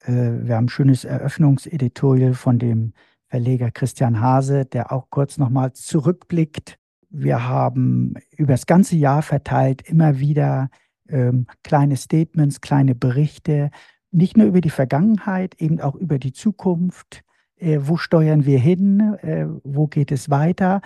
Äh, 0.01 0.13
wir 0.13 0.57
haben 0.57 0.65
ein 0.65 0.71
schönes 0.71 1.05
Eröffnungseditorial 1.05 2.35
von 2.35 2.59
dem 2.59 2.93
Verleger 3.29 3.71
Christian 3.71 4.21
Hase, 4.21 4.65
der 4.65 4.91
auch 4.91 5.11
kurz 5.11 5.39
nochmal 5.39 5.75
zurückblickt 5.75 6.79
wir 7.11 7.49
haben 7.49 8.15
über 8.37 8.53
das 8.53 8.67
ganze 8.67 8.97
Jahr 8.97 9.23
verteilt 9.23 9.83
immer 9.83 10.19
wieder 10.19 10.71
ähm, 11.09 11.47
kleine 11.63 11.97
Statements, 11.97 12.61
kleine 12.61 12.95
Berichte 12.95 13.71
nicht 14.11 14.37
nur 14.37 14.47
über 14.47 14.61
die 14.61 14.71
Vergangenheit, 14.71 15.61
eben 15.61 15.81
auch 15.81 15.95
über 15.95 16.19
die 16.19 16.33
Zukunft. 16.33 17.23
Äh, 17.57 17.81
wo 17.83 17.97
steuern 17.97 18.47
wir 18.47 18.59
hin? 18.59 19.01
Äh, 19.21 19.47
wo 19.65 19.87
geht 19.87 20.13
es 20.13 20.31
weiter? 20.31 20.81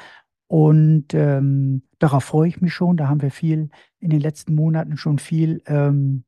Und 0.48 1.14
ähm, 1.14 1.82
darauf 1.98 2.24
freue 2.24 2.48
ich 2.48 2.61
mich 2.61 2.74
schon. 2.74 2.96
Da 2.96 3.08
haben 3.08 3.22
wir 3.22 3.30
viel 3.30 3.70
in 4.00 4.11
den 4.11 4.20
letzten 4.20 4.54
Monaten 4.54 4.96
schon 4.96 5.18
viel 5.18 5.62
ähm, 5.66 6.24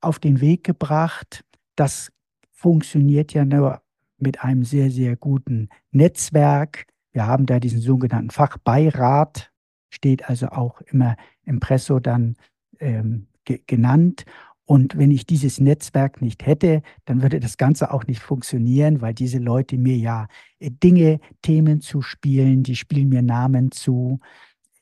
auf 0.00 0.18
den 0.18 0.40
Weg 0.40 0.64
gebracht. 0.64 1.44
Das 1.76 2.10
funktioniert 2.50 3.32
ja 3.34 3.44
nur 3.44 3.82
mit 4.18 4.42
einem 4.42 4.64
sehr, 4.64 4.90
sehr 4.90 5.16
guten 5.16 5.68
Netzwerk. 5.90 6.86
Wir 7.12 7.26
haben 7.26 7.46
da 7.46 7.60
diesen 7.60 7.80
sogenannten 7.80 8.30
Fachbeirat, 8.30 9.52
steht 9.90 10.28
also 10.28 10.48
auch 10.48 10.80
immer 10.82 11.16
im 11.44 11.60
Presso 11.60 12.00
dann 12.00 12.36
ähm, 12.80 13.26
ge 13.44 13.60
genannt. 13.66 14.24
Und 14.64 14.96
wenn 14.96 15.10
ich 15.10 15.26
dieses 15.26 15.60
Netzwerk 15.60 16.22
nicht 16.22 16.46
hätte, 16.46 16.82
dann 17.04 17.20
würde 17.20 17.40
das 17.40 17.56
Ganze 17.56 17.92
auch 17.92 18.06
nicht 18.06 18.22
funktionieren, 18.22 19.00
weil 19.00 19.12
diese 19.12 19.38
Leute 19.38 19.76
mir 19.76 19.96
ja 19.96 20.28
äh, 20.60 20.70
Dinge, 20.70 21.20
Themen 21.42 21.80
zuspielen, 21.80 22.62
die 22.62 22.76
spielen 22.76 23.08
mir 23.08 23.22
Namen 23.22 23.70
zu, 23.72 24.20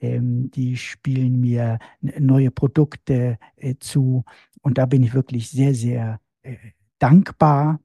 ähm, 0.01 0.51
die 0.51 0.77
spielen 0.77 1.41
mir 1.41 1.79
neue 2.01 2.51
Produkte 2.51 3.39
äh, 3.57 3.75
zu. 3.81 4.25
Und 4.63 4.79
da 4.79 4.87
bin 4.87 5.03
ich 5.03 5.15
wirklich 5.15 5.51
sehr, 5.51 5.75
sehr 5.75 6.21
äh, 6.43 6.57
dankbar. 6.99 7.81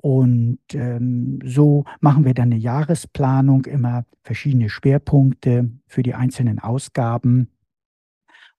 Und 0.00 0.60
ähm, 0.74 1.40
so 1.44 1.84
machen 2.00 2.24
wir 2.24 2.34
dann 2.34 2.52
eine 2.52 2.60
Jahresplanung, 2.60 3.64
immer 3.64 4.04
verschiedene 4.22 4.68
Schwerpunkte 4.68 5.70
für 5.86 6.02
die 6.02 6.14
einzelnen 6.14 6.60
Ausgaben, 6.60 7.50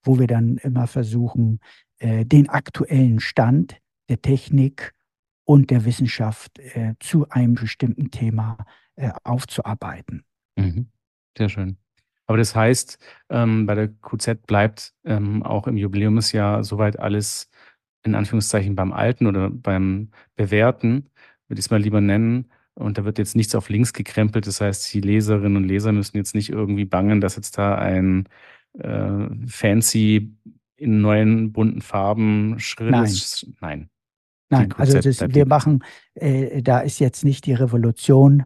wo 0.04 0.20
wir 0.20 0.28
dann 0.28 0.58
immer 0.58 0.88
versuchen, 0.88 1.60
äh, 2.00 2.26
den 2.26 2.50
aktuellen 2.50 3.20
Stand 3.20 3.78
der 4.10 4.22
Technik 4.22 4.94
und 5.46 5.72
der 5.72 5.86
Wissenschaft 5.86 6.60
äh, 6.60 6.96
zu 7.00 7.28
einem 7.30 7.56
bestimmten 7.56 8.12
Thema 8.12 8.58
äh, 8.96 9.12
aufzuarbeiten. 9.24 10.26
Mhm. 10.58 10.88
Sehr 11.38 11.50
schön. 11.50 11.78
Aber 12.28 12.38
das 12.38 12.56
heißt, 12.56 13.00
ähm, 13.30 13.66
bei 13.66 13.74
der 13.74 13.88
QZ 13.88 14.46
bleibt 14.46 14.94
ähm, 15.04 15.42
auch 15.42 15.68
im 15.68 15.78
Jubiläumsjahr 15.78 16.64
soweit 16.64 17.00
alles 17.00 17.49
in 18.04 18.16
Anführungszeichen 18.16 18.76
beim 18.76 18.94
Alten 18.94 19.28
oder 19.28 19.50
beim 19.50 20.10
Bewerten, 20.36 21.10
würde 21.48 21.60
ich 21.60 21.66
es 21.66 21.72
mal 21.72 21.82
lieber 21.82 22.02
nennen. 22.02 22.50
Und 22.76 22.98
da 22.98 23.04
wird 23.04 23.18
jetzt 23.18 23.36
nichts 23.36 23.56
auf 23.56 23.70
links 23.70 23.92
gekrempelt. 23.92 24.48
Das 24.48 24.62
heißt, 24.62 24.94
die 24.94 25.02
Leserinnen 25.02 25.58
und 25.58 25.66
Leser 25.66 25.92
müssen 25.92 26.18
jetzt 26.18 26.34
nicht 26.34 26.50
irgendwie 26.50 26.86
bangen, 26.86 27.20
dass 27.20 27.36
jetzt 27.36 27.58
da 27.58 27.76
ein 27.76 28.30
äh, 28.78 29.28
fancy 29.48 30.34
in 30.78 31.02
neuen 31.02 31.52
bunten 31.52 31.82
Farben 31.82 32.58
Schritt 32.60 32.92
Nein. 32.92 33.04
ist. 33.04 33.48
Nein. 33.60 33.90
Nein, 34.52 34.74
also 34.78 35.00
das, 35.00 35.22
wir 35.22 35.46
machen, 35.46 35.84
äh, 36.16 36.64
da 36.64 36.80
ist 36.80 37.00
jetzt 37.00 37.24
nicht 37.24 37.46
die 37.46 37.54
Revolution, 37.54 38.46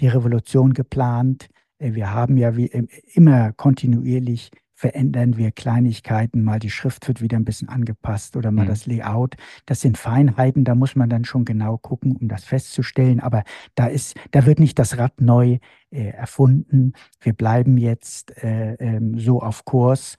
die 0.00 0.08
Revolution 0.08 0.72
geplant. 0.72 1.48
Äh, 1.78 1.94
wir 1.94 2.10
haben 2.10 2.38
ja 2.38 2.56
wie 2.56 2.70
immer 3.14 3.52
kontinuierlich 3.52 4.50
verändern 4.82 5.36
wir 5.36 5.52
Kleinigkeiten, 5.52 6.42
mal 6.42 6.58
die 6.58 6.68
Schrift 6.68 7.06
wird 7.06 7.20
wieder 7.20 7.36
ein 7.36 7.44
bisschen 7.44 7.68
angepasst 7.68 8.36
oder 8.36 8.50
mal 8.50 8.64
mhm. 8.64 8.68
das 8.70 8.86
Layout. 8.86 9.36
Das 9.64 9.80
sind 9.80 9.96
Feinheiten, 9.96 10.64
da 10.64 10.74
muss 10.74 10.96
man 10.96 11.08
dann 11.08 11.24
schon 11.24 11.44
genau 11.44 11.78
gucken, 11.78 12.16
um 12.16 12.26
das 12.26 12.42
festzustellen. 12.42 13.20
Aber 13.20 13.44
da 13.76 13.86
ist, 13.86 14.16
da 14.32 14.44
wird 14.44 14.58
nicht 14.58 14.76
das 14.80 14.98
Rad 14.98 15.20
neu 15.20 15.60
äh, 15.90 16.08
erfunden. 16.08 16.94
Wir 17.20 17.32
bleiben 17.32 17.78
jetzt 17.78 18.36
äh, 18.42 18.74
ähm, 18.80 19.20
so 19.20 19.40
auf 19.40 19.64
Kurs 19.64 20.16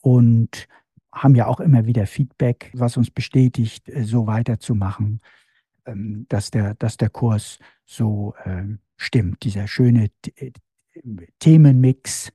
und 0.00 0.68
haben 1.12 1.34
ja 1.34 1.48
auch 1.48 1.58
immer 1.58 1.86
wieder 1.86 2.06
Feedback, 2.06 2.70
was 2.72 2.96
uns 2.96 3.10
bestätigt, 3.10 3.88
äh, 3.88 4.04
so 4.04 4.28
weiterzumachen, 4.28 5.22
ähm, 5.86 6.26
dass 6.28 6.52
der, 6.52 6.76
dass 6.76 6.98
der 6.98 7.10
Kurs 7.10 7.58
so 7.84 8.34
ähm, 8.44 8.78
stimmt. 8.96 9.42
Dieser 9.42 9.66
schöne 9.66 10.10
äh, 10.36 10.52
Themenmix, 11.40 12.30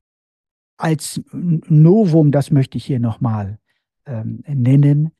als 0.82 1.22
Novum, 1.32 2.32
das 2.32 2.50
möchte 2.50 2.78
ich 2.78 2.84
hier 2.84 3.00
nochmal 3.00 3.58
ähm, 4.06 4.42
nennen, 4.46 5.12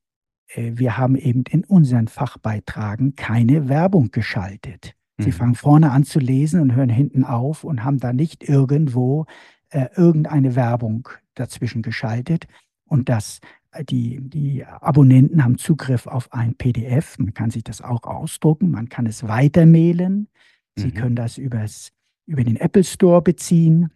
äh, 0.54 0.72
wir 0.74 0.96
haben 0.96 1.16
eben 1.16 1.44
in 1.48 1.64
unseren 1.64 2.08
Fachbeitragen 2.08 3.14
keine 3.16 3.68
Werbung 3.68 4.10
geschaltet. 4.10 4.94
Sie 5.18 5.28
mhm. 5.28 5.32
fangen 5.32 5.54
vorne 5.54 5.90
an 5.90 6.04
zu 6.04 6.18
lesen 6.18 6.60
und 6.60 6.74
hören 6.74 6.88
hinten 6.88 7.24
auf 7.24 7.64
und 7.64 7.84
haben 7.84 7.98
da 7.98 8.12
nicht 8.12 8.48
irgendwo 8.48 9.26
äh, 9.70 9.88
irgendeine 9.94 10.56
Werbung 10.56 11.08
dazwischen 11.34 11.82
geschaltet. 11.82 12.46
Und 12.84 13.08
das, 13.08 13.40
äh, 13.72 13.84
die, 13.84 14.20
die 14.20 14.64
Abonnenten 14.64 15.44
haben 15.44 15.58
Zugriff 15.58 16.06
auf 16.06 16.32
ein 16.32 16.54
PDF. 16.56 17.18
Man 17.18 17.34
kann 17.34 17.50
sich 17.50 17.64
das 17.64 17.82
auch 17.82 18.04
ausdrucken, 18.04 18.70
man 18.70 18.88
kann 18.88 19.06
es 19.06 19.28
weitermailen. 19.28 20.28
Sie 20.76 20.86
mhm. 20.88 20.94
können 20.94 21.16
das 21.16 21.38
übers, 21.38 21.92
über 22.26 22.44
den 22.44 22.56
Apple 22.56 22.84
Store 22.84 23.22
beziehen 23.22 23.90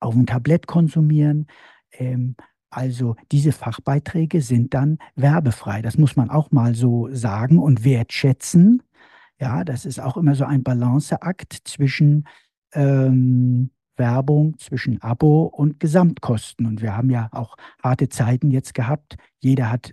auf 0.00 0.14
dem 0.14 0.26
Tablett 0.26 0.66
konsumieren. 0.66 1.46
Ähm, 1.92 2.36
also 2.70 3.16
diese 3.32 3.52
Fachbeiträge 3.52 4.42
sind 4.42 4.74
dann 4.74 4.98
werbefrei. 5.16 5.82
Das 5.82 5.98
muss 5.98 6.16
man 6.16 6.30
auch 6.30 6.50
mal 6.52 6.74
so 6.74 7.08
sagen 7.12 7.58
und 7.58 7.84
wertschätzen. 7.84 8.82
Ja, 9.40 9.64
das 9.64 9.84
ist 9.84 10.00
auch 10.00 10.16
immer 10.16 10.34
so 10.34 10.44
ein 10.44 10.62
Balanceakt 10.62 11.56
zwischen 11.64 12.28
ähm, 12.72 13.70
Werbung, 13.96 14.58
zwischen 14.58 15.02
Abo 15.02 15.44
und 15.44 15.80
Gesamtkosten. 15.80 16.66
Und 16.66 16.80
wir 16.80 16.96
haben 16.96 17.10
ja 17.10 17.28
auch 17.32 17.56
harte 17.82 18.08
Zeiten 18.08 18.50
jetzt 18.50 18.74
gehabt. 18.74 19.16
Jeder 19.40 19.70
hat 19.70 19.92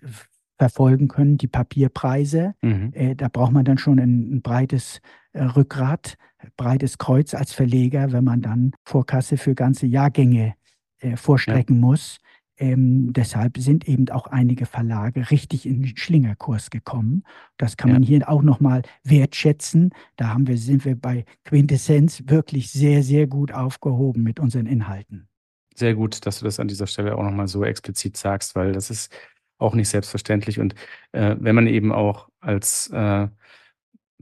verfolgen 0.57 1.07
können, 1.07 1.37
die 1.37 1.47
Papierpreise. 1.47 2.55
Mhm. 2.61 2.91
Äh, 2.93 3.15
da 3.15 3.29
braucht 3.29 3.51
man 3.51 3.65
dann 3.65 3.77
schon 3.77 3.99
ein, 3.99 4.35
ein 4.35 4.41
breites 4.41 5.01
äh, 5.33 5.43
Rückgrat, 5.43 6.17
breites 6.55 6.97
Kreuz 6.97 7.33
als 7.33 7.53
Verleger, 7.53 8.11
wenn 8.11 8.23
man 8.23 8.41
dann 8.41 8.71
Vorkasse 8.83 9.37
für 9.37 9.55
ganze 9.55 9.85
Jahrgänge 9.85 10.55
äh, 10.99 11.15
vorstrecken 11.15 11.75
ja. 11.75 11.81
muss. 11.81 12.19
Ähm, 12.59 13.13
deshalb 13.13 13.57
sind 13.59 13.87
eben 13.87 14.09
auch 14.09 14.25
einige 14.25 14.65
Verlage 14.65 15.29
richtig 15.29 15.67
in 15.67 15.83
den 15.83 15.95
Schlingerkurs 15.95 16.71
gekommen. 16.71 17.23
Das 17.57 17.77
kann 17.77 17.89
ja. 17.89 17.93
man 17.93 18.03
hier 18.03 18.27
auch 18.27 18.41
nochmal 18.41 18.81
wertschätzen. 19.03 19.91
Da 20.15 20.29
haben 20.29 20.47
wir, 20.47 20.57
sind 20.57 20.83
wir 20.83 20.99
bei 20.99 21.25
Quintessenz 21.45 22.23
wirklich 22.25 22.71
sehr, 22.71 23.03
sehr 23.03 23.27
gut 23.27 23.51
aufgehoben 23.51 24.23
mit 24.23 24.39
unseren 24.39 24.65
Inhalten. 24.65 25.27
Sehr 25.75 25.93
gut, 25.93 26.25
dass 26.25 26.39
du 26.39 26.45
das 26.45 26.59
an 26.59 26.67
dieser 26.67 26.87
Stelle 26.87 27.15
auch 27.15 27.23
nochmal 27.23 27.47
so 27.47 27.63
explizit 27.63 28.17
sagst, 28.17 28.55
weil 28.55 28.71
das 28.71 28.89
ist 28.89 29.11
auch 29.57 29.75
nicht 29.75 29.89
selbstverständlich. 29.89 30.59
Und 30.59 30.75
äh, 31.11 31.35
wenn 31.39 31.55
man 31.55 31.67
eben 31.67 31.91
auch 31.91 32.29
als 32.39 32.89
äh, 32.91 33.27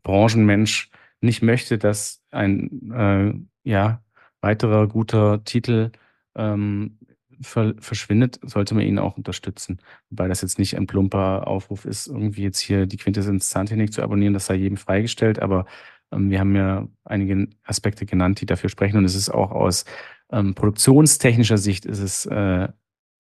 Branchenmensch 0.03 0.91
nicht 1.21 1.41
möchte, 1.41 1.77
dass 1.77 2.21
ein 2.31 2.91
äh, 2.91 3.69
ja, 3.69 4.03
weiterer 4.41 4.87
guter 4.87 5.43
Titel 5.43 5.91
ähm, 6.35 6.99
ver 7.41 7.73
verschwindet, 7.79 8.39
sollte 8.43 8.75
man 8.75 8.85
ihn 8.85 8.99
auch 8.99 9.17
unterstützen. 9.17 9.79
Wobei 10.09 10.27
das 10.27 10.41
jetzt 10.41 10.59
nicht 10.59 10.77
ein 10.77 10.87
plumper 10.87 11.47
Aufruf 11.47 11.85
ist, 11.85 12.07
irgendwie 12.07 12.43
jetzt 12.43 12.59
hier 12.59 12.85
die 12.85 12.97
Quintessenz 12.97 13.49
Zahntechnik 13.49 13.91
zu 13.91 14.01
abonnieren, 14.01 14.33
das 14.33 14.45
sei 14.45 14.55
jedem 14.55 14.77
freigestellt, 14.77 15.39
aber 15.39 15.65
ähm, 16.11 16.29
wir 16.29 16.39
haben 16.39 16.55
ja 16.55 16.87
einige 17.03 17.49
Aspekte 17.63 18.05
genannt, 18.05 18.39
die 18.41 18.45
dafür 18.45 18.69
sprechen 18.69 18.97
und 18.97 19.05
es 19.05 19.15
ist 19.15 19.29
auch 19.29 19.51
aus 19.51 19.85
ähm, 20.31 20.55
produktionstechnischer 20.55 21.57
Sicht 21.57 21.85
ist 21.85 21.99
es 21.99 22.25
äh, 22.25 22.67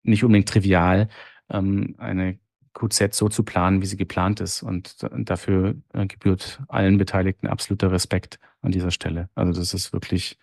nicht 0.03 0.23
unbedingt 0.23 0.49
trivial, 0.49 1.09
ähm, 1.49 1.95
eine 1.97 2.39
QZ 2.73 3.13
so 3.13 3.29
zu 3.29 3.43
planen, 3.43 3.81
wie 3.81 3.85
sie 3.85 3.97
geplant 3.97 4.39
ist. 4.41 4.63
Und 4.63 5.05
dafür 5.11 5.75
äh, 5.93 6.05
gebührt 6.05 6.61
allen 6.67 6.97
Beteiligten 6.97 7.47
absoluter 7.47 7.91
Respekt 7.91 8.39
an 8.61 8.71
dieser 8.71 8.91
Stelle. 8.91 9.29
Also 9.35 9.53
das 9.53 9.73
ist 9.73 9.93
wirklich 9.93 10.37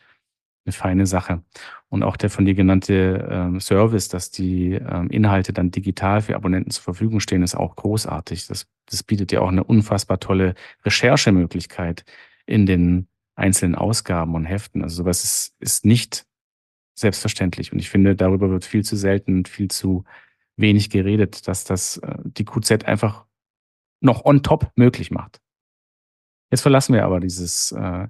eine 0.64 0.72
feine 0.72 1.06
Sache. 1.06 1.42
Und 1.88 2.02
auch 2.02 2.16
der 2.16 2.28
von 2.28 2.44
dir 2.44 2.54
genannte 2.54 3.28
ähm, 3.30 3.60
Service, 3.60 4.08
dass 4.08 4.30
die 4.30 4.72
ähm, 4.72 5.08
Inhalte 5.10 5.52
dann 5.52 5.70
digital 5.70 6.20
für 6.20 6.34
Abonnenten 6.34 6.70
zur 6.70 6.82
Verfügung 6.82 7.20
stehen, 7.20 7.42
ist 7.42 7.54
auch 7.54 7.76
großartig. 7.76 8.48
Das, 8.48 8.66
das 8.86 9.02
bietet 9.02 9.32
ja 9.32 9.40
auch 9.40 9.48
eine 9.48 9.64
unfassbar 9.64 10.18
tolle 10.18 10.54
Recherchemöglichkeit 10.84 12.04
in 12.46 12.66
den 12.66 13.06
einzelnen 13.36 13.76
Ausgaben 13.76 14.34
und 14.34 14.44
Heften. 14.44 14.82
Also 14.82 14.96
sowas 14.96 15.22
ist, 15.22 15.54
ist 15.60 15.84
nicht 15.84 16.26
selbstverständlich. 16.94 17.72
Und 17.72 17.78
ich 17.78 17.90
finde, 17.90 18.16
darüber 18.16 18.50
wird 18.50 18.64
viel 18.64 18.82
zu 18.82 18.96
selten 18.96 19.36
und 19.36 19.48
viel 19.48 19.68
zu 19.68 20.04
wenig 20.56 20.90
geredet, 20.90 21.48
dass 21.48 21.64
das 21.64 21.98
äh, 21.98 22.16
die 22.24 22.44
QZ 22.44 22.84
einfach 22.84 23.26
noch 24.00 24.24
on 24.24 24.42
top 24.42 24.70
möglich 24.76 25.10
macht. 25.10 25.40
Jetzt 26.50 26.62
verlassen 26.62 26.94
wir 26.94 27.04
aber 27.04 27.20
dieses 27.20 27.72
äh, 27.72 28.08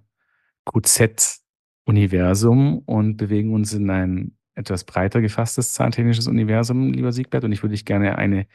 QZ-Universum 0.67 2.79
und 2.81 3.17
bewegen 3.17 3.55
uns 3.55 3.73
in 3.73 3.89
ein 3.91 4.37
etwas 4.55 4.85
breiter 4.85 5.21
gefasstes 5.21 5.73
zahntechnisches 5.73 6.27
Universum, 6.27 6.93
lieber 6.93 7.13
Siegbert. 7.13 7.45
Und 7.45 7.53
ich 7.53 7.63
würde 7.63 7.75
dich 7.75 7.85
gerne 7.85 8.19
eine 8.19 8.47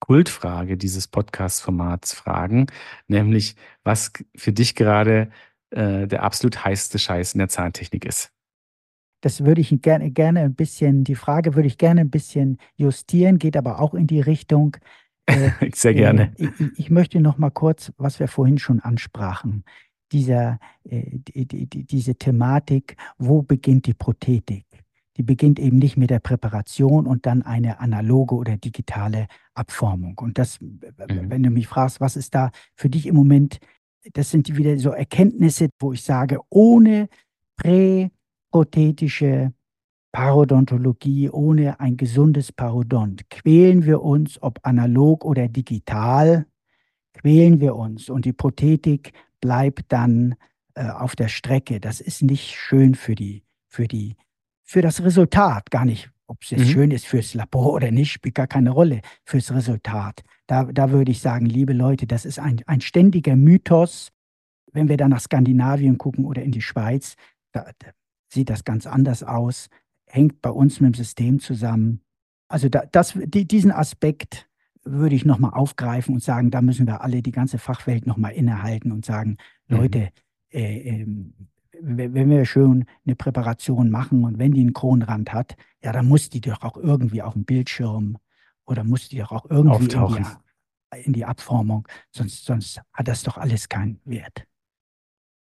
Kultfrage 0.00 0.76
dieses 0.76 1.08
Podcast-Formats 1.08 2.12
fragen, 2.12 2.66
nämlich 3.08 3.56
was 3.84 4.12
für 4.36 4.52
dich 4.52 4.74
gerade 4.74 5.30
äh, 5.70 6.06
der 6.06 6.22
absolut 6.22 6.64
heißeste 6.64 6.98
Scheiß 6.98 7.34
in 7.34 7.38
der 7.38 7.48
Zahntechnik 7.48 8.04
ist. 8.04 8.32
Das 9.20 9.44
würde 9.44 9.60
ich 9.60 9.76
gerne, 9.82 10.10
gerne 10.10 10.40
ein 10.40 10.54
bisschen, 10.54 11.04
die 11.04 11.16
Frage 11.16 11.54
würde 11.54 11.66
ich 11.66 11.78
gerne 11.78 12.02
ein 12.02 12.10
bisschen 12.10 12.58
justieren, 12.76 13.38
geht 13.38 13.56
aber 13.56 13.80
auch 13.80 13.94
in 13.94 14.06
die 14.06 14.20
Richtung, 14.20 14.76
Äh, 15.28 15.70
Sehr 15.74 15.94
gerne. 15.94 16.32
Äh, 16.38 16.48
ich, 16.58 16.78
ich, 16.78 16.90
möchte 16.90 17.20
noch 17.20 17.38
mal 17.38 17.50
kurz, 17.50 17.92
was 17.96 18.18
wir 18.18 18.28
vorhin 18.28 18.58
schon 18.58 18.80
ansprachen, 18.80 19.64
dieser, 20.10 20.58
äh, 20.84 21.18
die, 21.18 21.66
die, 21.66 21.84
diese 21.84 22.14
Thematik, 22.14 22.96
wo 23.18 23.42
beginnt 23.42 23.86
die 23.86 23.94
Prothetik? 23.94 24.64
Die 25.16 25.22
beginnt 25.22 25.58
eben 25.58 25.78
nicht 25.78 25.96
mit 25.96 26.10
der 26.10 26.20
Präparation 26.20 27.06
und 27.06 27.26
dann 27.26 27.42
eine 27.42 27.80
analoge 27.80 28.36
oder 28.36 28.56
digitale 28.56 29.26
Abformung. 29.52 30.16
Und 30.18 30.38
das, 30.38 30.60
mhm. 30.60 30.80
wenn 31.28 31.42
du 31.42 31.50
mich 31.50 31.66
fragst, 31.66 32.00
was 32.00 32.16
ist 32.16 32.34
da 32.34 32.50
für 32.76 32.88
dich 32.88 33.06
im 33.06 33.16
Moment, 33.16 33.58
das 34.14 34.30
sind 34.30 34.56
wieder 34.56 34.78
so 34.78 34.90
Erkenntnisse, 34.90 35.68
wo 35.80 35.92
ich 35.92 36.04
sage, 36.04 36.38
ohne 36.48 37.08
präprothetische 38.50 39.52
Parodontologie, 40.12 41.28
ohne 41.30 41.80
ein 41.80 41.96
gesundes 41.96 42.50
Parodont, 42.50 43.28
quälen 43.28 43.84
wir 43.84 44.02
uns, 44.02 44.42
ob 44.42 44.58
analog 44.62 45.24
oder 45.24 45.48
digital, 45.48 46.46
quälen 47.12 47.60
wir 47.60 47.76
uns 47.76 48.08
und 48.08 48.24
die 48.24 48.32
Prothetik 48.32 49.12
bleibt 49.40 49.92
dann 49.92 50.34
äh, 50.74 50.88
auf 50.88 51.14
der 51.14 51.28
Strecke. 51.28 51.78
Das 51.78 52.00
ist 52.00 52.22
nicht 52.22 52.54
schön 52.54 52.94
für 52.94 53.14
die, 53.14 53.44
für 53.68 53.86
die, 53.86 54.16
für 54.64 54.80
das 54.80 55.02
Resultat, 55.02 55.70
gar 55.70 55.84
nicht, 55.84 56.10
ob 56.26 56.42
es 56.42 56.52
mhm. 56.52 56.64
schön 56.64 56.90
ist 56.90 57.06
fürs 57.06 57.34
Labor 57.34 57.74
oder 57.74 57.90
nicht, 57.90 58.12
spielt 58.12 58.34
gar 58.34 58.46
keine 58.46 58.70
Rolle 58.70 59.02
fürs 59.24 59.52
Resultat. 59.52 60.22
Da, 60.46 60.64
da 60.64 60.90
würde 60.90 61.10
ich 61.10 61.20
sagen, 61.20 61.46
liebe 61.46 61.74
Leute, 61.74 62.06
das 62.06 62.24
ist 62.24 62.38
ein, 62.38 62.62
ein 62.66 62.80
ständiger 62.80 63.36
Mythos. 63.36 64.08
Wenn 64.72 64.88
wir 64.88 64.96
dann 64.96 65.10
nach 65.10 65.20
Skandinavien 65.20 65.98
gucken 65.98 66.24
oder 66.24 66.42
in 66.42 66.52
die 66.52 66.62
Schweiz, 66.62 67.14
da 67.52 67.66
sieht 68.28 68.50
das 68.50 68.64
ganz 68.64 68.86
anders 68.86 69.22
aus 69.22 69.68
hängt 70.08 70.42
bei 70.42 70.50
uns 70.50 70.80
mit 70.80 70.94
dem 70.94 70.98
System 70.98 71.40
zusammen. 71.40 72.00
Also 72.48 72.68
da, 72.68 72.84
das, 72.90 73.14
die, 73.16 73.46
diesen 73.46 73.70
Aspekt 73.70 74.48
würde 74.84 75.14
ich 75.14 75.24
nochmal 75.24 75.52
aufgreifen 75.52 76.14
und 76.14 76.22
sagen, 76.22 76.50
da 76.50 76.62
müssen 76.62 76.86
wir 76.86 77.02
alle 77.02 77.22
die 77.22 77.30
ganze 77.30 77.58
Fachwelt 77.58 78.06
nochmal 78.06 78.32
innehalten 78.32 78.90
und 78.90 79.04
sagen, 79.04 79.36
mhm. 79.68 79.76
Leute, 79.76 80.08
äh, 80.50 81.02
äh, 81.02 81.06
wenn 81.80 82.30
wir 82.30 82.44
schön 82.44 82.86
eine 83.06 83.14
Präparation 83.14 83.90
machen 83.90 84.24
und 84.24 84.38
wenn 84.38 84.52
die 84.52 84.62
einen 84.62 84.72
Kronrand 84.72 85.32
hat, 85.32 85.56
ja, 85.82 85.92
dann 85.92 86.08
muss 86.08 86.28
die 86.28 86.40
doch 86.40 86.62
auch 86.62 86.76
irgendwie 86.76 87.22
auf 87.22 87.34
dem 87.34 87.44
Bildschirm 87.44 88.18
oder 88.64 88.82
muss 88.82 89.08
die 89.08 89.18
doch 89.18 89.30
auch 89.30 89.48
irgendwie 89.48 89.84
in 89.84 89.88
die, 89.88 91.04
in 91.04 91.12
die, 91.12 91.24
Abformung, 91.24 91.86
sonst, 92.10 92.44
sonst 92.44 92.80
hat 92.92 93.06
das 93.06 93.22
doch 93.22 93.36
alles 93.36 93.68
keinen 93.68 94.00
Wert. 94.04 94.47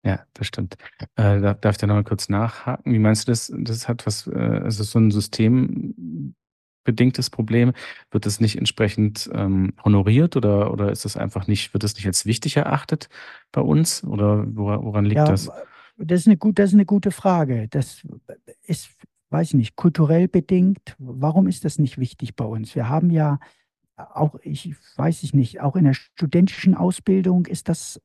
Ja, 0.06 0.20
das 0.34 0.46
stimmt. 0.46 0.76
Äh, 1.16 1.40
darf 1.40 1.72
ich 1.72 1.78
da 1.78 1.88
noch 1.88 1.96
mal 1.96 2.04
kurz 2.04 2.28
nachhaken? 2.28 2.92
Wie 2.92 3.00
meinst 3.00 3.26
du 3.26 3.32
das? 3.32 3.52
Das 3.52 3.88
hat 3.88 4.06
was, 4.06 4.28
äh, 4.28 4.38
also 4.38 4.84
so 4.84 5.00
ein 5.00 5.10
systembedingtes 5.10 7.30
Problem. 7.30 7.72
Wird 8.12 8.24
das 8.24 8.38
nicht 8.38 8.56
entsprechend 8.56 9.28
ähm, 9.34 9.72
honoriert 9.84 10.36
oder, 10.36 10.72
oder 10.72 10.92
ist 10.92 11.04
das 11.04 11.16
einfach 11.16 11.48
nicht, 11.48 11.74
wird 11.74 11.82
das 11.82 11.96
nicht 11.96 12.06
als 12.06 12.24
wichtig 12.24 12.56
erachtet 12.56 13.08
bei 13.50 13.60
uns? 13.60 14.04
Oder 14.04 14.46
woran, 14.54 14.84
woran 14.84 15.04
liegt 15.06 15.16
ja, 15.16 15.24
das? 15.24 15.50
Das 15.98 16.20
ist, 16.20 16.28
eine 16.28 16.36
gut, 16.36 16.60
das 16.60 16.70
ist 16.70 16.74
eine 16.74 16.86
gute 16.86 17.10
Frage. 17.10 17.66
Das 17.68 18.06
ist, 18.62 18.90
weiß 19.30 19.48
ich 19.48 19.54
nicht, 19.54 19.74
kulturell 19.74 20.28
bedingt. 20.28 20.94
Warum 20.98 21.48
ist 21.48 21.64
das 21.64 21.80
nicht 21.80 21.98
wichtig 21.98 22.36
bei 22.36 22.44
uns? 22.44 22.76
Wir 22.76 22.88
haben 22.88 23.10
ja 23.10 23.40
auch, 23.96 24.36
ich 24.42 24.76
weiß 24.94 25.24
ich 25.24 25.34
nicht, 25.34 25.62
auch 25.62 25.74
in 25.74 25.82
der 25.82 25.94
studentischen 25.94 26.76
Ausbildung 26.76 27.46
ist 27.46 27.68
das 27.68 28.00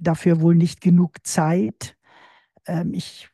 dafür 0.00 0.40
wohl 0.40 0.54
nicht 0.54 0.80
genug 0.80 1.26
Zeit. 1.26 1.96
Ähm, 2.66 2.92
ich 2.94 3.28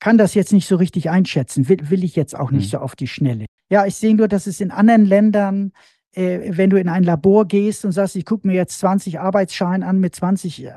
kann 0.00 0.18
das 0.18 0.34
jetzt 0.34 0.52
nicht 0.52 0.66
so 0.66 0.76
richtig 0.76 1.10
einschätzen, 1.10 1.68
will, 1.68 1.90
will 1.90 2.04
ich 2.04 2.16
jetzt 2.16 2.34
auch 2.36 2.50
nicht 2.50 2.66
mhm. 2.66 2.70
so 2.70 2.78
auf 2.78 2.96
die 2.96 3.06
Schnelle. 3.06 3.46
Ja, 3.68 3.86
ich 3.86 3.96
sehe 3.96 4.14
nur, 4.14 4.28
dass 4.28 4.46
es 4.46 4.60
in 4.60 4.70
anderen 4.70 5.04
Ländern, 5.04 5.72
äh, 6.12 6.56
wenn 6.56 6.70
du 6.70 6.80
in 6.80 6.88
ein 6.88 7.04
Labor 7.04 7.46
gehst 7.46 7.84
und 7.84 7.92
sagst, 7.92 8.16
ich 8.16 8.24
gucke 8.24 8.46
mir 8.46 8.54
jetzt 8.54 8.78
20 8.80 9.20
Arbeitsscheine 9.20 9.86
an 9.86 10.00
mit 10.00 10.14
20 10.14 10.64
äh, 10.64 10.74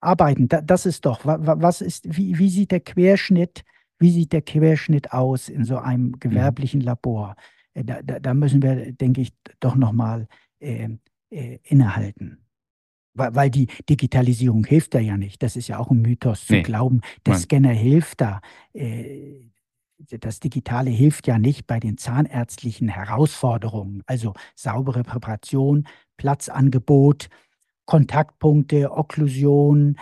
Arbeiten, 0.00 0.48
da, 0.48 0.62
das 0.62 0.86
ist 0.86 1.04
doch, 1.04 1.20
was 1.24 1.80
ist, 1.80 2.16
wie, 2.16 2.38
wie 2.38 2.50
sieht 2.50 2.70
der 2.70 2.80
Querschnitt, 2.80 3.64
wie 3.98 4.10
sieht 4.10 4.32
der 4.32 4.42
Querschnitt 4.42 5.12
aus 5.12 5.48
in 5.48 5.64
so 5.64 5.76
einem 5.78 6.06
mhm. 6.06 6.20
gewerblichen 6.20 6.80
Labor? 6.80 7.36
Äh, 7.74 7.84
da, 7.84 8.00
da, 8.02 8.18
da, 8.18 8.34
müssen 8.34 8.62
wir, 8.62 8.92
denke 8.92 9.20
ich, 9.20 9.32
doch 9.60 9.76
nochmal 9.76 10.26
äh, 10.60 10.88
äh, 11.30 11.58
innehalten 11.64 12.47
weil 13.18 13.50
die 13.50 13.68
Digitalisierung 13.88 14.64
hilft 14.64 14.94
da 14.94 15.00
ja 15.00 15.16
nicht. 15.16 15.42
Das 15.42 15.56
ist 15.56 15.68
ja 15.68 15.78
auch 15.78 15.90
ein 15.90 16.02
Mythos 16.02 16.46
zu 16.46 16.54
nee. 16.54 16.62
glauben, 16.62 17.00
der 17.26 17.34
Nein. 17.34 17.42
Scanner 17.42 17.72
hilft 17.72 18.20
da. 18.20 18.40
Äh, 18.72 19.48
das 20.20 20.40
Digitale 20.40 20.90
hilft 20.90 21.26
ja 21.26 21.38
nicht 21.38 21.66
bei 21.66 21.80
den 21.80 21.98
zahnärztlichen 21.98 22.88
Herausforderungen, 22.88 24.02
also 24.06 24.34
saubere 24.54 25.02
Präparation, 25.02 25.88
Platzangebot, 26.16 27.28
Kontaktpunkte, 27.84 28.92
Okklusion, 28.92 29.96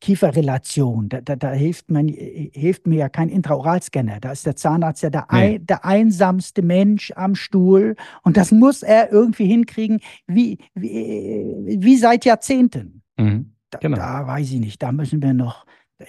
Kieferrelation. 0.00 1.08
Da, 1.08 1.20
da, 1.20 1.36
da, 1.36 1.52
hilft, 1.52 1.90
man, 1.90 2.08
äh, 2.08 2.50
hilft 2.54 2.86
mir 2.86 2.96
ja 2.96 3.08
kein 3.08 3.28
Intraoralscanner. 3.28 4.20
Da 4.20 4.32
ist 4.32 4.46
der 4.46 4.56
Zahnarzt 4.56 5.02
ja 5.02 5.10
der, 5.10 5.26
nee. 5.30 5.38
ein, 5.38 5.66
der 5.66 5.84
einsamste 5.84 6.62
Mensch 6.62 7.12
am 7.16 7.34
Stuhl 7.34 7.96
und 8.22 8.36
das 8.36 8.50
muss 8.50 8.82
er 8.82 9.12
irgendwie 9.12 9.46
hinkriegen, 9.46 10.00
wie, 10.26 10.58
wie, 10.74 10.90
äh, 10.90 11.76
wie 11.80 11.96
seit 11.96 12.24
Jahrzehnten. 12.24 13.02
Mhm. 13.16 13.54
Genau. 13.80 13.96
Da, 13.96 14.20
da 14.22 14.26
weiß 14.26 14.50
ich 14.52 14.60
nicht. 14.60 14.82
Da 14.82 14.92
müssen 14.92 15.22
wir 15.22 15.34
noch, 15.34 15.66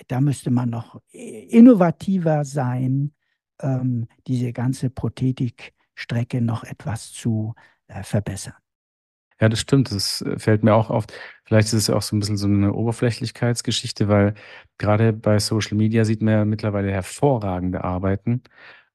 da 0.08 0.22
müsste 0.22 0.52
man 0.52 0.70
noch 0.70 1.02
innovativer 1.12 2.46
sein, 2.46 3.12
ähm, 3.62 4.08
diese 4.28 4.54
ganze 4.54 4.90
Prothetikstrecke 4.90 6.42
noch 6.42 6.64
etwas 6.64 7.12
zu 7.12 7.54
äh, 7.88 8.04
verbessern. 8.04 8.54
Ja, 9.42 9.48
das 9.50 9.60
stimmt. 9.60 9.92
Das 9.92 10.24
fällt 10.38 10.64
mir 10.64 10.74
auch 10.74 10.90
auf. 10.90 11.06
Vielleicht 11.46 11.68
ist 11.70 11.74
es 11.74 11.90
auch 11.90 12.02
so 12.02 12.16
ein 12.16 12.20
bisschen 12.20 12.38
so 12.38 12.48
eine 12.48 12.74
Oberflächlichkeitsgeschichte, 12.74 14.08
weil 14.10 14.34
gerade 14.78 15.14
bei 15.14 15.40
Social 15.40 15.78
Media 15.78 16.04
sieht 16.06 16.22
man 16.22 16.34
ja 16.34 16.46
mittlerweile 16.46 16.92
hervorragende 16.92 17.84
Arbeiten, 17.84 18.44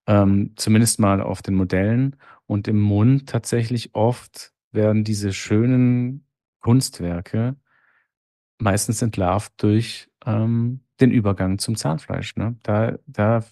ähm, 0.06 0.52
zumindest 0.56 1.00
mal 1.00 1.20
auf 1.22 1.42
den 1.42 1.54
Modellen. 1.54 2.16
Und 2.46 2.68
im 2.68 2.80
Mund 2.80 3.28
tatsächlich 3.28 3.94
oft 3.94 4.52
werden 4.72 5.04
diese 5.04 5.32
schönen 5.32 6.26
Kunstwerke 6.60 7.56
meistens 8.58 9.02
entlarvt 9.02 9.52
durch 9.62 10.08
ähm, 10.26 10.80
den 11.00 11.10
Übergang 11.10 11.58
zum 11.58 11.76
Zahnfleisch. 11.76 12.36
Ne? 12.36 12.56
Da, 12.62 12.98
da 13.06 13.44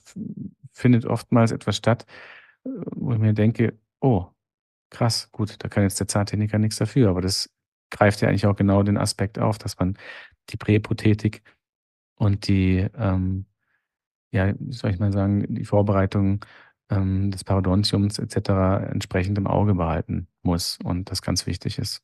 findet 0.73 1.07
oftmals 1.07 1.53
etwas 1.53 1.77
statt, 1.77 2.07
äh, 2.65 2.71
wo 2.93 3.13
ich 3.15 3.19
mir 3.21 3.35
denke, 3.35 3.79
oh, 4.01 4.27
Krass, 5.03 5.33
gut, 5.33 5.57
da 5.59 5.69
kann 5.69 5.83
jetzt 5.83 5.99
der 5.99 6.07
Zahntechniker 6.07 6.61
nichts 6.61 6.77
dafür, 6.77 7.11
aber 7.11 7.21
das 7.21 7.51
greift 7.91 8.21
ja 8.21 8.29
eigentlich 8.29 8.47
auch 8.47 8.55
genau 8.55 8.85
den 8.85 8.97
Aspekt 8.97 9.37
auf, 9.37 9.59
dass 9.59 9.77
man 9.77 9.99
die 10.51 10.57
Präprothetik 10.57 11.43
und 12.15 12.47
die, 12.47 12.87
ähm, 12.97 13.47
ja, 14.31 14.55
soll 14.69 14.93
ich 14.93 15.01
mal 15.01 15.13
sagen, 15.13 15.57
die 15.57 15.65
Vorbereitung 15.65 16.45
ähm, 16.89 17.33
des 17.33 17.43
Parodontiums 17.43 18.21
etc. 18.21 18.93
entsprechend 18.93 19.39
im 19.39 19.49
Auge 19.49 19.75
behalten 19.75 20.29
muss 20.43 20.79
und 20.85 21.11
das 21.11 21.21
ganz 21.21 21.47
wichtig 21.47 21.81
ist. 21.81 22.01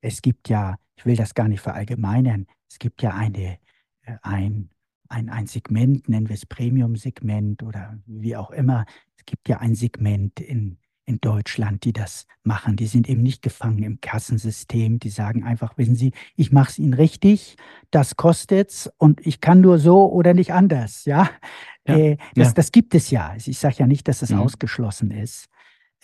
Es 0.00 0.20
gibt 0.20 0.48
ja, 0.48 0.74
ich 0.96 1.06
will 1.06 1.14
das 1.14 1.34
gar 1.34 1.46
nicht 1.46 1.60
verallgemeinern, 1.60 2.48
es 2.68 2.80
gibt 2.80 3.02
ja 3.02 3.14
eine, 3.14 3.60
äh, 4.02 4.16
ein, 4.22 4.68
ein, 5.08 5.28
ein 5.30 5.46
Segment, 5.46 6.08
nennen 6.08 6.28
wir 6.28 6.34
es 6.34 6.44
Premium-Segment 6.44 7.62
oder 7.62 8.00
wie 8.04 8.34
auch 8.34 8.50
immer. 8.50 8.84
Es 9.14 9.26
gibt 9.26 9.48
ja 9.48 9.58
ein 9.58 9.76
Segment 9.76 10.40
in 10.40 10.81
in 11.04 11.20
Deutschland, 11.20 11.84
die 11.84 11.92
das 11.92 12.26
machen. 12.44 12.76
Die 12.76 12.86
sind 12.86 13.08
eben 13.08 13.22
nicht 13.22 13.42
gefangen 13.42 13.82
im 13.82 14.00
Kassensystem. 14.00 14.98
Die 14.98 15.10
sagen 15.10 15.44
einfach, 15.44 15.76
wissen 15.76 15.96
Sie, 15.96 16.12
ich 16.36 16.52
mache 16.52 16.70
es 16.70 16.78
Ihnen 16.78 16.94
richtig, 16.94 17.56
das 17.90 18.16
kostet's 18.16 18.90
und 18.98 19.24
ich 19.26 19.40
kann 19.40 19.60
nur 19.60 19.78
so 19.78 20.10
oder 20.10 20.34
nicht 20.34 20.52
anders. 20.52 21.04
Ja, 21.04 21.28
ja, 21.86 21.96
äh, 21.96 22.16
das, 22.34 22.48
ja. 22.48 22.54
das, 22.54 22.72
gibt 22.72 22.94
es 22.94 23.10
ja. 23.10 23.34
Ich 23.36 23.58
sage 23.58 23.76
ja 23.78 23.86
nicht, 23.86 24.06
dass 24.08 24.20
das 24.20 24.30
mhm. 24.30 24.40
ausgeschlossen 24.40 25.10
ist. 25.10 25.46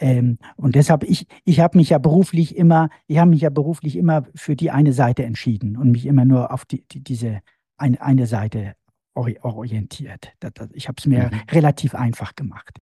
Ähm, 0.01 0.39
und 0.57 0.75
deshalb, 0.75 1.05
ich, 1.05 1.27
ich 1.45 1.61
habe 1.61 1.77
mich 1.77 1.91
ja 1.91 1.99
beruflich 1.99 2.57
immer, 2.57 2.89
ich 3.07 3.19
habe 3.19 3.31
mich 3.31 3.41
ja 3.41 3.51
beruflich 3.51 3.97
immer 3.97 4.27
für 4.35 4.57
die 4.57 4.71
eine 4.71 4.93
Seite 4.93 5.25
entschieden 5.25 5.77
und 5.77 5.91
mich 5.91 6.07
immer 6.07 6.25
nur 6.25 6.53
auf 6.53 6.65
die, 6.65 6.85
die 6.89 7.03
diese 7.03 7.41
eine, 7.77 8.01
eine 8.01 8.27
Seite 8.27 8.75
orientiert. 9.15 10.33
Ich 10.73 10.87
habe 10.87 10.97
es 10.99 11.07
mir 11.07 11.31
mhm. 11.33 11.41
relativ 11.51 11.95
einfach 11.97 12.37
gemacht. 12.37 12.79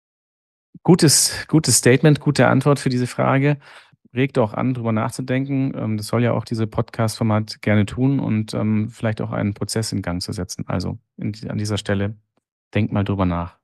Gutes, 0.82 1.46
gutes 1.48 1.76
Statement, 1.76 2.20
gute 2.20 2.48
Antwort 2.48 2.78
für 2.78 2.88
diese 2.88 3.06
Frage. 3.06 3.58
Regt 4.14 4.36
auch 4.38 4.52
an, 4.52 4.74
darüber 4.74 4.92
nachzudenken. 4.92 5.72
Ähm, 5.76 5.96
das 5.96 6.08
soll 6.08 6.22
ja 6.22 6.32
auch 6.32 6.44
diese 6.44 6.66
Podcast-Format 6.66 7.62
gerne 7.62 7.86
tun 7.86 8.20
und 8.20 8.52
ähm, 8.54 8.90
vielleicht 8.90 9.20
auch 9.20 9.32
einen 9.32 9.54
Prozess 9.54 9.92
in 9.92 10.02
Gang 10.02 10.20
zu 10.20 10.32
setzen. 10.32 10.64
Also 10.66 10.98
an 11.20 11.58
dieser 11.58 11.78
Stelle, 11.78 12.16
denkt 12.74 12.92
mal 12.92 13.04
drüber 13.04 13.26
nach. 13.26 13.58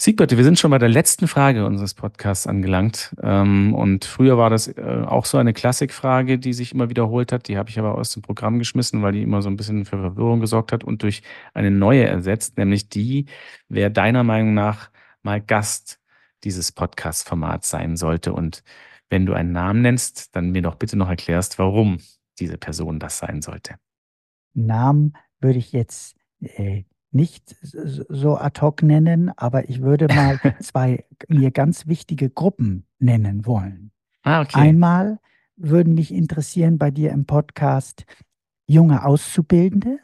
Siegbert, 0.00 0.34
wir 0.34 0.44
sind 0.44 0.58
schon 0.58 0.70
bei 0.70 0.78
der 0.78 0.88
letzten 0.88 1.28
Frage 1.28 1.66
unseres 1.66 1.92
Podcasts 1.92 2.46
angelangt. 2.46 3.14
Ähm, 3.22 3.74
und 3.74 4.06
früher 4.06 4.38
war 4.38 4.48
das 4.48 4.68
äh, 4.68 5.04
auch 5.06 5.26
so 5.26 5.36
eine 5.36 5.52
Klassikfrage, 5.52 6.38
die 6.38 6.54
sich 6.54 6.72
immer 6.72 6.88
wiederholt 6.88 7.32
hat. 7.32 7.48
Die 7.48 7.58
habe 7.58 7.68
ich 7.68 7.78
aber 7.78 7.96
aus 7.96 8.12
dem 8.14 8.22
Programm 8.22 8.58
geschmissen, 8.58 9.02
weil 9.02 9.12
die 9.12 9.22
immer 9.22 9.42
so 9.42 9.50
ein 9.50 9.58
bisschen 9.58 9.84
für 9.84 9.98
Verwirrung 9.98 10.40
gesorgt 10.40 10.72
hat 10.72 10.84
und 10.84 11.02
durch 11.02 11.20
eine 11.52 11.70
neue 11.70 12.06
ersetzt, 12.06 12.56
nämlich 12.56 12.88
die, 12.88 13.26
wer 13.68 13.90
deiner 13.90 14.24
Meinung 14.24 14.54
nach 14.54 14.90
mal 15.22 15.38
Gast 15.38 15.99
dieses 16.44 16.72
Podcast-Formats 16.72 17.70
sein 17.70 17.96
sollte. 17.96 18.32
Und 18.32 18.62
wenn 19.08 19.26
du 19.26 19.32
einen 19.32 19.52
Namen 19.52 19.82
nennst, 19.82 20.34
dann 20.36 20.50
mir 20.50 20.62
doch 20.62 20.76
bitte 20.76 20.96
noch 20.96 21.08
erklärst, 21.08 21.58
warum 21.58 21.98
diese 22.38 22.58
Person 22.58 22.98
das 22.98 23.18
sein 23.18 23.42
sollte. 23.42 23.74
Namen 24.54 25.14
würde 25.40 25.58
ich 25.58 25.72
jetzt 25.72 26.16
äh, 26.40 26.84
nicht 27.12 27.56
so 27.62 28.36
ad 28.36 28.60
hoc 28.60 28.82
nennen, 28.82 29.30
aber 29.36 29.68
ich 29.68 29.82
würde 29.82 30.06
mal 30.08 30.38
zwei 30.60 31.04
mir 31.28 31.50
ganz 31.50 31.86
wichtige 31.86 32.30
Gruppen 32.30 32.86
nennen 32.98 33.46
wollen. 33.46 33.92
Ah, 34.22 34.42
okay. 34.42 34.58
Einmal 34.58 35.18
würden 35.56 35.94
mich 35.94 36.12
interessieren 36.12 36.78
bei 36.78 36.90
dir 36.90 37.10
im 37.10 37.26
Podcast 37.26 38.04
junge 38.66 39.04
Auszubildende 39.04 39.98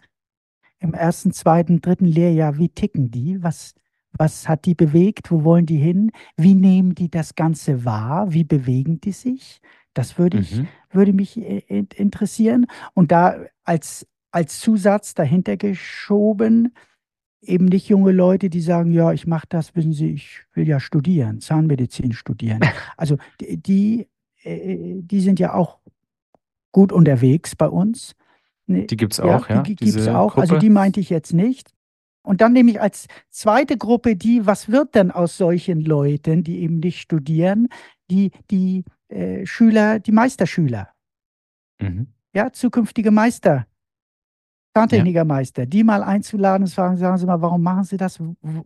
im 0.78 0.94
ersten, 0.94 1.32
zweiten, 1.32 1.80
dritten 1.80 2.06
Lehrjahr. 2.06 2.58
Wie 2.58 2.68
ticken 2.68 3.10
die? 3.10 3.42
Was, 3.42 3.74
was 4.18 4.48
hat 4.48 4.64
die 4.64 4.74
bewegt? 4.74 5.30
Wo 5.30 5.44
wollen 5.44 5.66
die 5.66 5.78
hin? 5.78 6.10
Wie 6.36 6.54
nehmen 6.54 6.94
die 6.94 7.10
das 7.10 7.34
Ganze 7.34 7.84
wahr? 7.84 8.32
Wie 8.32 8.44
bewegen 8.44 9.00
die 9.00 9.12
sich? 9.12 9.60
Das 9.94 10.18
würde, 10.18 10.38
ich, 10.38 10.56
mhm. 10.56 10.68
würde 10.90 11.12
mich 11.12 11.38
äh, 11.38 11.84
interessieren. 11.94 12.66
Und 12.94 13.12
da 13.12 13.36
als, 13.64 14.06
als 14.30 14.60
Zusatz 14.60 15.14
dahinter 15.14 15.56
geschoben, 15.56 16.74
eben 17.40 17.66
nicht 17.66 17.88
junge 17.88 18.12
Leute, 18.12 18.50
die 18.50 18.60
sagen, 18.60 18.90
ja, 18.92 19.12
ich 19.12 19.26
mache 19.26 19.46
das, 19.48 19.74
wissen 19.74 19.92
Sie, 19.92 20.10
ich 20.10 20.40
will 20.52 20.68
ja 20.68 20.80
studieren, 20.80 21.40
Zahnmedizin 21.40 22.12
studieren. 22.12 22.60
Also 22.96 23.16
die, 23.40 24.08
äh, 24.42 25.00
die 25.00 25.20
sind 25.20 25.38
ja 25.38 25.54
auch 25.54 25.78
gut 26.72 26.92
unterwegs 26.92 27.56
bei 27.56 27.68
uns. 27.68 28.14
Ne, 28.66 28.86
die 28.86 28.96
gibt 28.96 29.12
es 29.12 29.20
auch, 29.20 29.48
ja? 29.48 29.62
Die, 29.62 29.76
die 29.76 29.84
gibt 29.84 29.98
es 29.98 30.08
auch. 30.08 30.32
Gruppe? 30.32 30.42
Also 30.42 30.58
die 30.58 30.70
meinte 30.70 31.00
ich 31.00 31.10
jetzt 31.10 31.32
nicht. 31.32 31.75
Und 32.26 32.40
dann 32.40 32.52
nehme 32.52 32.72
ich 32.72 32.80
als 32.80 33.06
zweite 33.30 33.78
Gruppe 33.78 34.16
die, 34.16 34.46
was 34.46 34.68
wird 34.68 34.96
denn 34.96 35.12
aus 35.12 35.36
solchen 35.36 35.80
Leuten, 35.80 36.42
die 36.42 36.58
eben 36.58 36.80
nicht 36.80 37.00
studieren, 37.00 37.68
die, 38.10 38.32
die 38.50 38.84
äh, 39.08 39.46
Schüler, 39.46 40.00
die 40.00 40.10
Meisterschüler. 40.10 40.88
Mhm. 41.80 42.08
Ja, 42.34 42.52
zukünftige 42.52 43.12
Meister. 43.12 43.66
Zahntechnikermeister, 44.74 45.62
ja. 45.62 45.66
die 45.66 45.84
mal 45.84 46.02
einzuladen 46.02 46.64
und 46.64 46.68
sagen, 46.68 46.96
sagen 46.96 47.16
Sie 47.16 47.26
mal, 47.26 47.40
warum 47.40 47.62
machen 47.62 47.84
Sie 47.84 47.96
das? 47.96 48.18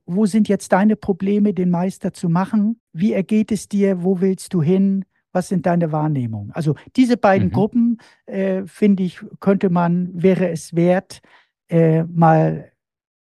Wo 0.06 0.26
sind 0.26 0.48
jetzt 0.48 0.72
deine 0.72 0.96
Probleme, 0.96 1.52
den 1.52 1.70
Meister 1.70 2.14
zu 2.14 2.30
machen? 2.30 2.80
Wie 2.92 3.12
ergeht 3.12 3.52
es 3.52 3.68
dir? 3.68 4.02
Wo 4.02 4.20
willst 4.20 4.54
du 4.54 4.62
hin? 4.62 5.04
Was 5.32 5.48
sind 5.48 5.66
deine 5.66 5.92
Wahrnehmungen? 5.92 6.50
Also 6.52 6.74
diese 6.96 7.18
beiden 7.18 7.48
mhm. 7.48 7.52
Gruppen, 7.52 7.98
äh, 8.24 8.64
finde 8.64 9.02
ich, 9.02 9.20
könnte 9.38 9.68
man, 9.68 10.10
wäre 10.14 10.48
es 10.48 10.74
wert, 10.74 11.20
äh, 11.68 12.02
mal 12.04 12.69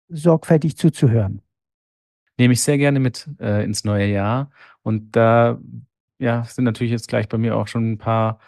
sorgfältig 0.09 0.77
zuzuhören. 0.77 1.41
Nehme 2.37 2.53
ich 2.53 2.61
sehr 2.61 2.77
gerne 2.77 2.99
mit 2.99 3.27
äh, 3.39 3.63
ins 3.63 3.83
neue 3.83 4.07
Jahr. 4.07 4.51
Und 4.83 5.15
da 5.15 5.59
ja, 6.19 6.43
sind 6.45 6.65
natürlich 6.65 6.91
jetzt 6.91 7.07
gleich 7.07 7.27
bei 7.27 7.37
mir 7.37 7.55
auch 7.55 7.67
schon 7.67 7.91
ein 7.91 7.97
paar 7.97 8.39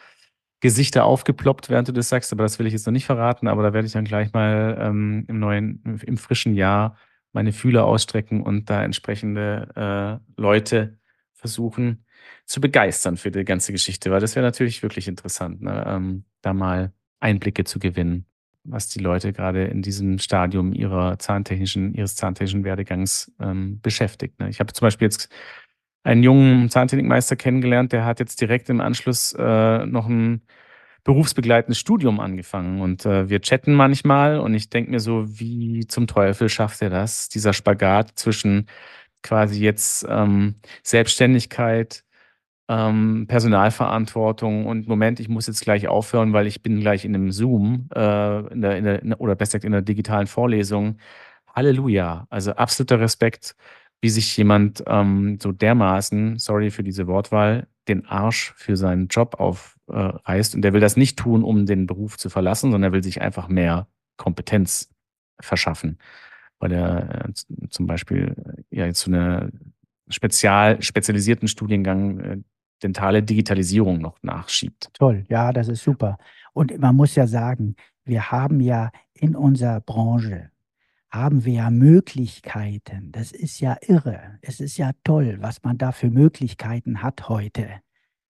Gesichter 0.61 1.05
aufgeploppt, 1.05 1.69
während 1.69 1.87
du 1.87 1.93
das 1.93 2.09
sagst, 2.09 2.33
aber 2.33 2.43
das 2.43 2.59
will 2.59 2.67
ich 2.67 2.73
jetzt 2.73 2.85
noch 2.85 2.91
nicht 2.91 3.05
verraten, 3.05 3.47
aber 3.47 3.63
da 3.63 3.73
werde 3.73 3.85
ich 3.87 3.93
dann 3.93 4.05
gleich 4.05 4.33
mal 4.33 4.77
ähm, 4.79 5.25
im 5.27 5.39
neuen, 5.39 5.99
im 6.05 6.17
frischen 6.17 6.53
Jahr 6.53 6.97
meine 7.31 7.53
Fühler 7.53 7.85
ausstrecken 7.85 8.41
und 8.41 8.69
da 8.69 8.83
entsprechende 8.83 10.19
äh, 10.37 10.41
Leute 10.41 10.99
versuchen 11.33 12.05
zu 12.45 12.59
begeistern 12.59 13.15
für 13.15 13.31
die 13.31 13.45
ganze 13.45 13.71
Geschichte, 13.71 14.11
weil 14.11 14.19
das 14.19 14.35
wäre 14.35 14.45
natürlich 14.45 14.83
wirklich 14.83 15.07
interessant, 15.07 15.61
ne? 15.61 15.83
ähm, 15.87 16.25
da 16.41 16.53
mal 16.53 16.91
Einblicke 17.21 17.63
zu 17.63 17.79
gewinnen, 17.79 18.25
was 18.71 18.89
die 18.89 18.99
Leute 18.99 19.33
gerade 19.33 19.65
in 19.65 19.81
diesem 19.81 20.19
Stadium 20.19 20.73
ihrer 20.73 21.19
zahntechnischen, 21.19 21.93
ihres 21.93 22.15
zahntechnischen 22.15 22.63
Werdegangs 22.63 23.31
ähm, 23.39 23.79
beschäftigt. 23.81 24.39
Ne? 24.39 24.49
Ich 24.49 24.59
habe 24.59 24.73
zum 24.73 24.85
Beispiel 24.85 25.07
jetzt 25.07 25.29
einen 26.03 26.23
jungen 26.23 26.69
Zahntechnikmeister 26.69 27.35
kennengelernt, 27.35 27.91
der 27.91 28.05
hat 28.05 28.19
jetzt 28.19 28.41
direkt 28.41 28.69
im 28.69 28.81
Anschluss 28.81 29.33
äh, 29.37 29.85
noch 29.85 30.07
ein 30.07 30.41
berufsbegleitendes 31.03 31.79
Studium 31.79 32.19
angefangen. 32.19 32.81
Und 32.81 33.05
äh, 33.05 33.29
wir 33.29 33.41
chatten 33.41 33.73
manchmal 33.73 34.39
und 34.39 34.53
ich 34.53 34.69
denke 34.69 34.91
mir 34.91 34.99
so, 34.99 35.25
wie 35.39 35.87
zum 35.87 36.07
Teufel 36.07 36.49
schafft 36.49 36.81
er 36.81 36.89
das? 36.89 37.29
Dieser 37.29 37.53
Spagat 37.53 38.11
zwischen 38.15 38.67
quasi 39.23 39.63
jetzt 39.63 40.05
ähm, 40.09 40.55
Selbstständigkeit, 40.83 42.03
ähm, 42.69 43.25
Personalverantwortung 43.27 44.65
und 44.67 44.87
Moment, 44.87 45.19
ich 45.19 45.27
muss 45.27 45.47
jetzt 45.47 45.61
gleich 45.61 45.87
aufhören, 45.87 46.31
weil 46.33 46.47
ich 46.47 46.61
bin 46.63 46.79
gleich 46.79 47.03
in 47.03 47.15
einem 47.15 47.31
Zoom 47.31 47.89
äh, 47.93 48.53
in 48.53 48.61
der, 48.61 48.77
in 48.77 48.85
der, 48.85 49.21
oder 49.21 49.35
besser 49.35 49.57
gesagt 49.57 49.65
in 49.65 49.71
der 49.73 49.81
digitalen 49.81 50.27
Vorlesung. 50.27 50.97
Halleluja. 51.53 52.27
Also 52.29 52.51
absoluter 52.53 52.99
Respekt 52.99 53.55
wie 54.01 54.09
sich 54.09 54.35
jemand 54.37 54.83
ähm, 54.87 55.39
so 55.41 55.51
dermaßen, 55.51 56.37
sorry 56.37 56.71
für 56.71 56.83
diese 56.83 57.07
Wortwahl, 57.07 57.67
den 57.87 58.05
Arsch 58.05 58.53
für 58.55 58.77
seinen 58.77 59.07
Job 59.07 59.35
aufreißt. 59.39 60.53
Äh, 60.53 60.57
und 60.57 60.61
der 60.61 60.73
will 60.73 60.79
das 60.79 60.95
nicht 60.95 61.19
tun, 61.19 61.43
um 61.43 61.65
den 61.65 61.85
Beruf 61.85 62.17
zu 62.17 62.29
verlassen, 62.29 62.71
sondern 62.71 62.91
er 62.91 62.93
will 62.93 63.03
sich 63.03 63.21
einfach 63.21 63.49
mehr 63.49 63.87
Kompetenz 64.17 64.89
verschaffen. 65.41 65.97
Weil 66.59 66.71
er 66.71 67.25
äh, 67.25 67.33
zum 67.69 67.87
Beispiel 67.87 68.35
äh, 68.71 68.77
ja 68.77 68.85
jetzt 68.85 69.01
zu 69.01 69.11
einer 69.11 69.49
spezial, 70.09 70.81
spezialisierten 70.81 71.47
Studiengang 71.47 72.19
äh, 72.19 72.37
dentale 72.83 73.23
Digitalisierung 73.23 73.99
noch 73.99 74.17
nachschiebt. 74.21 74.89
Toll, 74.93 75.25
ja, 75.29 75.51
das 75.53 75.67
ist 75.67 75.83
super. 75.83 76.17
Und 76.53 76.77
man 76.79 76.95
muss 76.95 77.15
ja 77.15 77.27
sagen, 77.27 77.75
wir 78.05 78.31
haben 78.31 78.59
ja 78.59 78.91
in 79.13 79.35
unserer 79.35 79.81
Branche 79.81 80.51
haben 81.09 81.43
wir 81.43 81.53
ja 81.53 81.69
Möglichkeiten. 81.71 83.11
Das 83.11 83.31
ist 83.31 83.59
ja 83.59 83.77
irre. 83.81 84.37
Es 84.41 84.59
ist 84.59 84.77
ja 84.77 84.91
toll, 85.03 85.37
was 85.41 85.63
man 85.63 85.77
da 85.77 85.91
für 85.91 86.09
Möglichkeiten 86.09 87.01
hat 87.01 87.29
heute. 87.29 87.67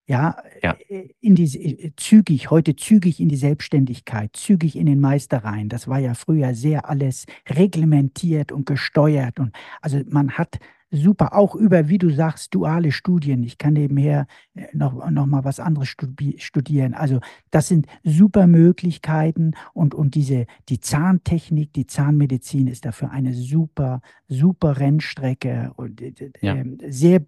Ja, 0.08 0.38
ja. 0.64 0.76
Äh, 0.88 1.10
in 1.20 1.36
die, 1.36 1.44
äh, 1.44 1.92
zügig, 1.96 2.50
heute 2.50 2.76
zügig 2.76 3.20
in 3.20 3.30
die 3.30 3.36
Selbstständigkeit, 3.36 4.36
zügig 4.36 4.76
in 4.76 4.88
den 4.88 5.00
Meister 5.00 5.44
rein. 5.44 5.70
Das 5.70 5.88
war 5.88 6.00
ja 6.00 6.16
früher 6.16 6.56
sehr 6.56 6.90
alles 6.90 7.26
reglementiert 7.48 8.52
und 8.52 8.66
gesteuert. 8.66 9.40
Und 9.40 9.56
also 9.82 10.02
man 10.08 10.32
hat 10.32 10.60
super, 10.92 11.36
auch 11.36 11.56
über, 11.56 11.90
wie 11.90 11.98
du 11.98 12.10
sagst, 12.10 12.54
duale 12.54 12.92
Studien. 12.92 13.44
Ich 13.44 13.58
kann 13.58 13.74
nebenher 13.74 14.28
äh, 14.56 14.66
noch, 14.74 15.10
noch 15.10 15.26
mal 15.26 15.44
was 15.44 15.60
anderes 15.60 15.90
studieren. 15.90 16.94
Also 16.94 17.20
das 17.52 17.68
sind 17.68 17.88
super 18.04 18.48
Möglichkeiten 18.48 19.52
und, 19.74 19.94
und 19.94 20.16
diese, 20.16 20.46
die 20.70 20.80
Zahntechnik, 20.80 21.74
die 21.74 21.86
Zahnmedizin 21.86 22.68
ist 22.68 22.86
dafür 22.86 23.12
eine 23.12 23.34
super, 23.34 24.02
super 24.28 24.80
Rennstrecke 24.80 25.72
und 25.76 26.02
äh, 26.02 26.14
ja. 26.42 26.56
Ähm, 26.56 26.78
sehr 26.88 27.22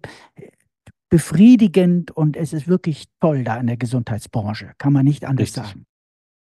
befriedigend 1.08 2.10
und 2.10 2.36
es 2.36 2.52
ist 2.52 2.68
wirklich 2.68 3.04
toll 3.20 3.44
da 3.44 3.58
in 3.58 3.66
der 3.66 3.76
Gesundheitsbranche. 3.76 4.72
Kann 4.78 4.92
man 4.92 5.04
nicht 5.04 5.24
anders 5.24 5.48
Richtig. 5.48 5.62
sagen. 5.64 5.86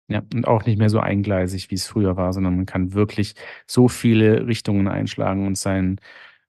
Ja, 0.09 0.21
und 0.33 0.47
auch 0.47 0.65
nicht 0.65 0.77
mehr 0.77 0.89
so 0.89 0.99
eingleisig, 0.99 1.71
wie 1.71 1.75
es 1.75 1.87
früher 1.87 2.17
war, 2.17 2.33
sondern 2.33 2.55
man 2.55 2.65
kann 2.65 2.93
wirklich 2.93 3.35
so 3.65 3.87
viele 3.87 4.47
Richtungen 4.47 4.87
einschlagen 4.87 5.47
und 5.47 5.57
sein 5.57 5.99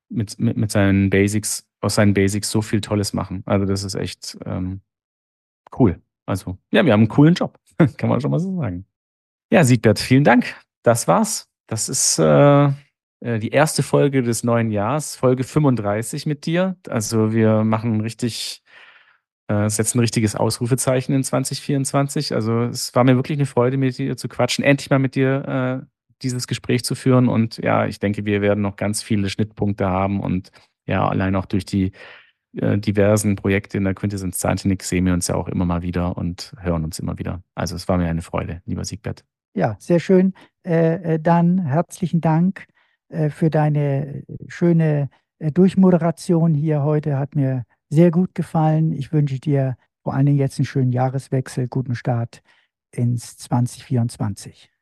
mit, 0.08 0.38
mit, 0.38 0.56
mit 0.56 0.70
seinen 0.70 1.10
Basics, 1.10 1.66
aus 1.80 1.96
seinen 1.96 2.14
Basics 2.14 2.50
so 2.50 2.62
viel 2.62 2.80
Tolles 2.80 3.12
machen. 3.12 3.42
Also 3.46 3.66
das 3.66 3.84
ist 3.84 3.94
echt 3.94 4.38
ähm, 4.44 4.80
cool. 5.78 6.00
Also, 6.26 6.58
ja, 6.72 6.84
wir 6.84 6.92
haben 6.92 7.00
einen 7.00 7.08
coolen 7.08 7.34
Job. 7.34 7.58
Kann 7.96 8.08
man 8.08 8.20
schon 8.20 8.30
mal 8.30 8.40
so 8.40 8.56
sagen. 8.56 8.86
Ja, 9.50 9.64
Siegbert, 9.64 9.98
vielen 9.98 10.24
Dank. 10.24 10.56
Das 10.82 11.06
war's. 11.06 11.48
Das 11.66 11.88
ist 11.88 12.18
äh, 12.18 12.66
äh 13.20 13.38
die 13.38 13.50
erste 13.50 13.82
Folge 13.82 14.22
des 14.22 14.44
neuen 14.44 14.70
Jahres, 14.70 15.16
Folge 15.16 15.44
35 15.44 16.26
mit 16.26 16.46
dir. 16.46 16.76
Also 16.88 17.32
wir 17.32 17.64
machen 17.64 18.00
richtig, 18.00 18.62
äh, 19.48 19.68
setzen 19.68 19.98
ein 19.98 20.00
richtiges 20.00 20.34
Ausrufezeichen 20.34 21.14
in 21.14 21.24
2024. 21.24 22.34
Also 22.34 22.62
es 22.62 22.94
war 22.94 23.04
mir 23.04 23.16
wirklich 23.16 23.38
eine 23.38 23.46
Freude, 23.46 23.76
mit 23.76 23.98
dir 23.98 24.16
zu 24.16 24.28
quatschen, 24.28 24.64
endlich 24.64 24.90
mal 24.90 24.98
mit 24.98 25.14
dir 25.14 25.84
äh, 25.84 25.93
dieses 26.24 26.46
Gespräch 26.46 26.84
zu 26.84 26.94
führen. 26.94 27.28
Und 27.28 27.58
ja, 27.58 27.86
ich 27.86 28.00
denke, 28.00 28.24
wir 28.24 28.40
werden 28.40 28.62
noch 28.62 28.76
ganz 28.76 29.02
viele 29.02 29.30
Schnittpunkte 29.30 29.86
haben 29.86 30.20
und 30.20 30.50
ja, 30.86 31.06
allein 31.08 31.36
auch 31.36 31.46
durch 31.46 31.64
die 31.64 31.92
äh, 32.56 32.78
diversen 32.78 33.36
Projekte 33.36 33.78
in 33.78 33.84
der 33.84 33.94
Quintessenz 33.94 34.38
Zahntechnik 34.38 34.82
sehen 34.82 35.06
wir 35.06 35.12
uns 35.12 35.28
ja 35.28 35.34
auch 35.34 35.48
immer 35.48 35.64
mal 35.64 35.82
wieder 35.82 36.16
und 36.16 36.52
hören 36.60 36.84
uns 36.84 36.98
immer 36.98 37.18
wieder. 37.18 37.42
Also 37.54 37.76
es 37.76 37.88
war 37.88 37.98
mir 37.98 38.08
eine 38.08 38.22
Freude, 38.22 38.62
lieber 38.66 38.84
Siegbert. 38.84 39.24
Ja, 39.54 39.76
sehr 39.78 40.00
schön. 40.00 40.34
Äh, 40.66 41.14
äh 41.14 41.20
dann 41.20 41.64
herzlichen 41.64 42.20
Dank 42.20 42.66
äh, 43.08 43.30
für 43.30 43.50
deine 43.50 44.24
schöne 44.48 45.08
äh, 45.38 45.52
Durchmoderation 45.52 46.54
hier 46.54 46.82
heute. 46.82 47.18
Hat 47.18 47.34
mir 47.36 47.64
sehr 47.88 48.10
gut 48.10 48.34
gefallen. 48.34 48.92
Ich 48.92 49.12
wünsche 49.12 49.38
dir 49.38 49.76
vor 50.02 50.14
allen 50.14 50.26
Dingen 50.26 50.38
jetzt 50.38 50.58
einen 50.58 50.66
schönen 50.66 50.92
Jahreswechsel, 50.92 51.68
guten 51.68 51.94
Start 51.94 52.42
ins 52.90 53.36
2024. 53.38 54.73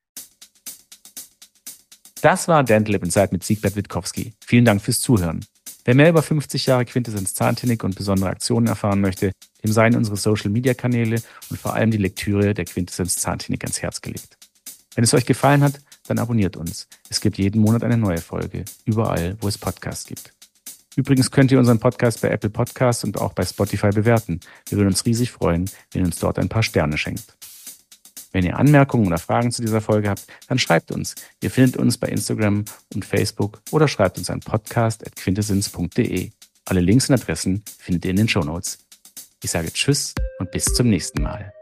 Das 2.23 2.47
war 2.47 2.63
Dental 2.63 2.93
Lab 2.93 3.03
Inside 3.03 3.31
mit 3.33 3.43
Siegbert 3.43 3.75
Witkowski. 3.75 4.33
Vielen 4.47 4.65
Dank 4.65 4.81
fürs 4.81 5.01
Zuhören. 5.01 5.45
Wer 5.85 5.97
mehr 5.97 6.09
über 6.09 6.23
50 6.23 6.67
Jahre 6.67 6.85
Quintessenz 6.85 7.35
Zahntechnik 7.35 7.83
und 7.83 7.97
besondere 7.97 8.31
Aktionen 8.31 8.69
erfahren 8.69 9.01
möchte, 9.01 9.33
dem 9.65 9.73
seien 9.73 9.97
unsere 9.97 10.17
Social 10.17 10.49
Media 10.49 10.73
Kanäle 10.73 11.21
und 11.51 11.59
vor 11.59 11.75
allem 11.75 11.91
die 11.91 11.99
Lektüre 11.99 12.55
der 12.55 12.65
Quintessenz 12.65 13.17
Zahntechnik 13.17 13.65
ans 13.65 13.83
Herz 13.83 14.01
gelegt. 14.01 14.39
Wenn 14.95 15.03
es 15.03 15.13
euch 15.15 15.27
gefallen 15.27 15.65
hat, 15.65 15.81
dann 16.07 16.21
abonniert 16.21 16.57
uns. 16.57 16.87
Es 17.11 17.21
gibt 17.21 17.39
jeden 17.39 17.61
Monat 17.61 17.83
eine 17.83 17.97
neue 17.97 18.21
Folge, 18.21 18.67
überall, 18.85 19.37
wo 19.41 19.49
es 19.49 19.59
Podcasts 19.59 20.07
gibt. 20.07 20.33
Übrigens 20.95 21.33
könnt 21.33 21.51
ihr 21.51 21.59
unseren 21.59 21.81
Podcast 21.81 22.21
bei 22.21 22.29
Apple 22.29 22.51
Podcasts 22.51 23.03
und 23.03 23.21
auch 23.21 23.33
bei 23.33 23.45
Spotify 23.45 23.89
bewerten. 23.89 24.39
Wir 24.69 24.79
würden 24.79 24.91
uns 24.91 25.05
riesig 25.07 25.33
freuen, 25.33 25.69
wenn 25.91 26.03
ihr 26.03 26.07
uns 26.07 26.21
dort 26.21 26.39
ein 26.39 26.49
paar 26.49 26.63
Sterne 26.63 26.99
schenkt. 26.99 27.37
Wenn 28.33 28.45
ihr 28.45 28.59
Anmerkungen 28.59 29.07
oder 29.07 29.19
Fragen 29.19 29.53
zu 29.53 29.63
dieser 29.63 29.81
Folge 29.81 30.09
habt, 30.09 30.27
dann 30.49 30.59
schreibt 30.59 30.91
uns. 30.91 31.15
Ihr 31.43 31.51
findet 31.51 31.77
uns 31.77 31.99
bei 31.99 32.09
Instagram 32.09 32.65
und 32.95 33.05
Facebook 33.05 33.61
oder 33.71 33.89
schreibt 33.89 34.19
uns 34.19 34.31
an 34.31 34.41
podcast.quintessens.de. 34.41 36.31
Alle 36.65 36.81
Links 36.81 37.09
und 37.09 37.15
Adressen 37.17 37.63
findet 37.79 38.05
ihr 38.07 38.11
in 38.13 38.17
den 38.17 38.29
Show 38.29 38.43
Notes. 38.43 38.79
Ich 39.43 39.51
sage 39.51 39.73
Tschüss 39.73 40.15
und 40.39 40.51
bis 40.51 40.65
zum 40.65 40.89
nächsten 40.89 41.23
Mal. 41.23 41.53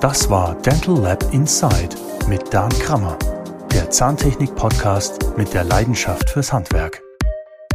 Das 0.00 0.28
war 0.28 0.54
Dental 0.60 0.98
Lab 0.98 1.32
Inside 1.32 1.96
mit 2.28 2.52
Dan 2.52 2.68
Krammer, 2.80 3.18
der 3.72 3.90
Zahntechnik-Podcast 3.90 5.36
mit 5.36 5.54
der 5.54 5.64
Leidenschaft 5.64 6.30
fürs 6.30 6.52
Handwerk. 6.52 7.02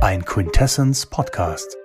Ein 0.01 0.23
Quintessence 0.23 1.05
Podcast. 1.05 1.80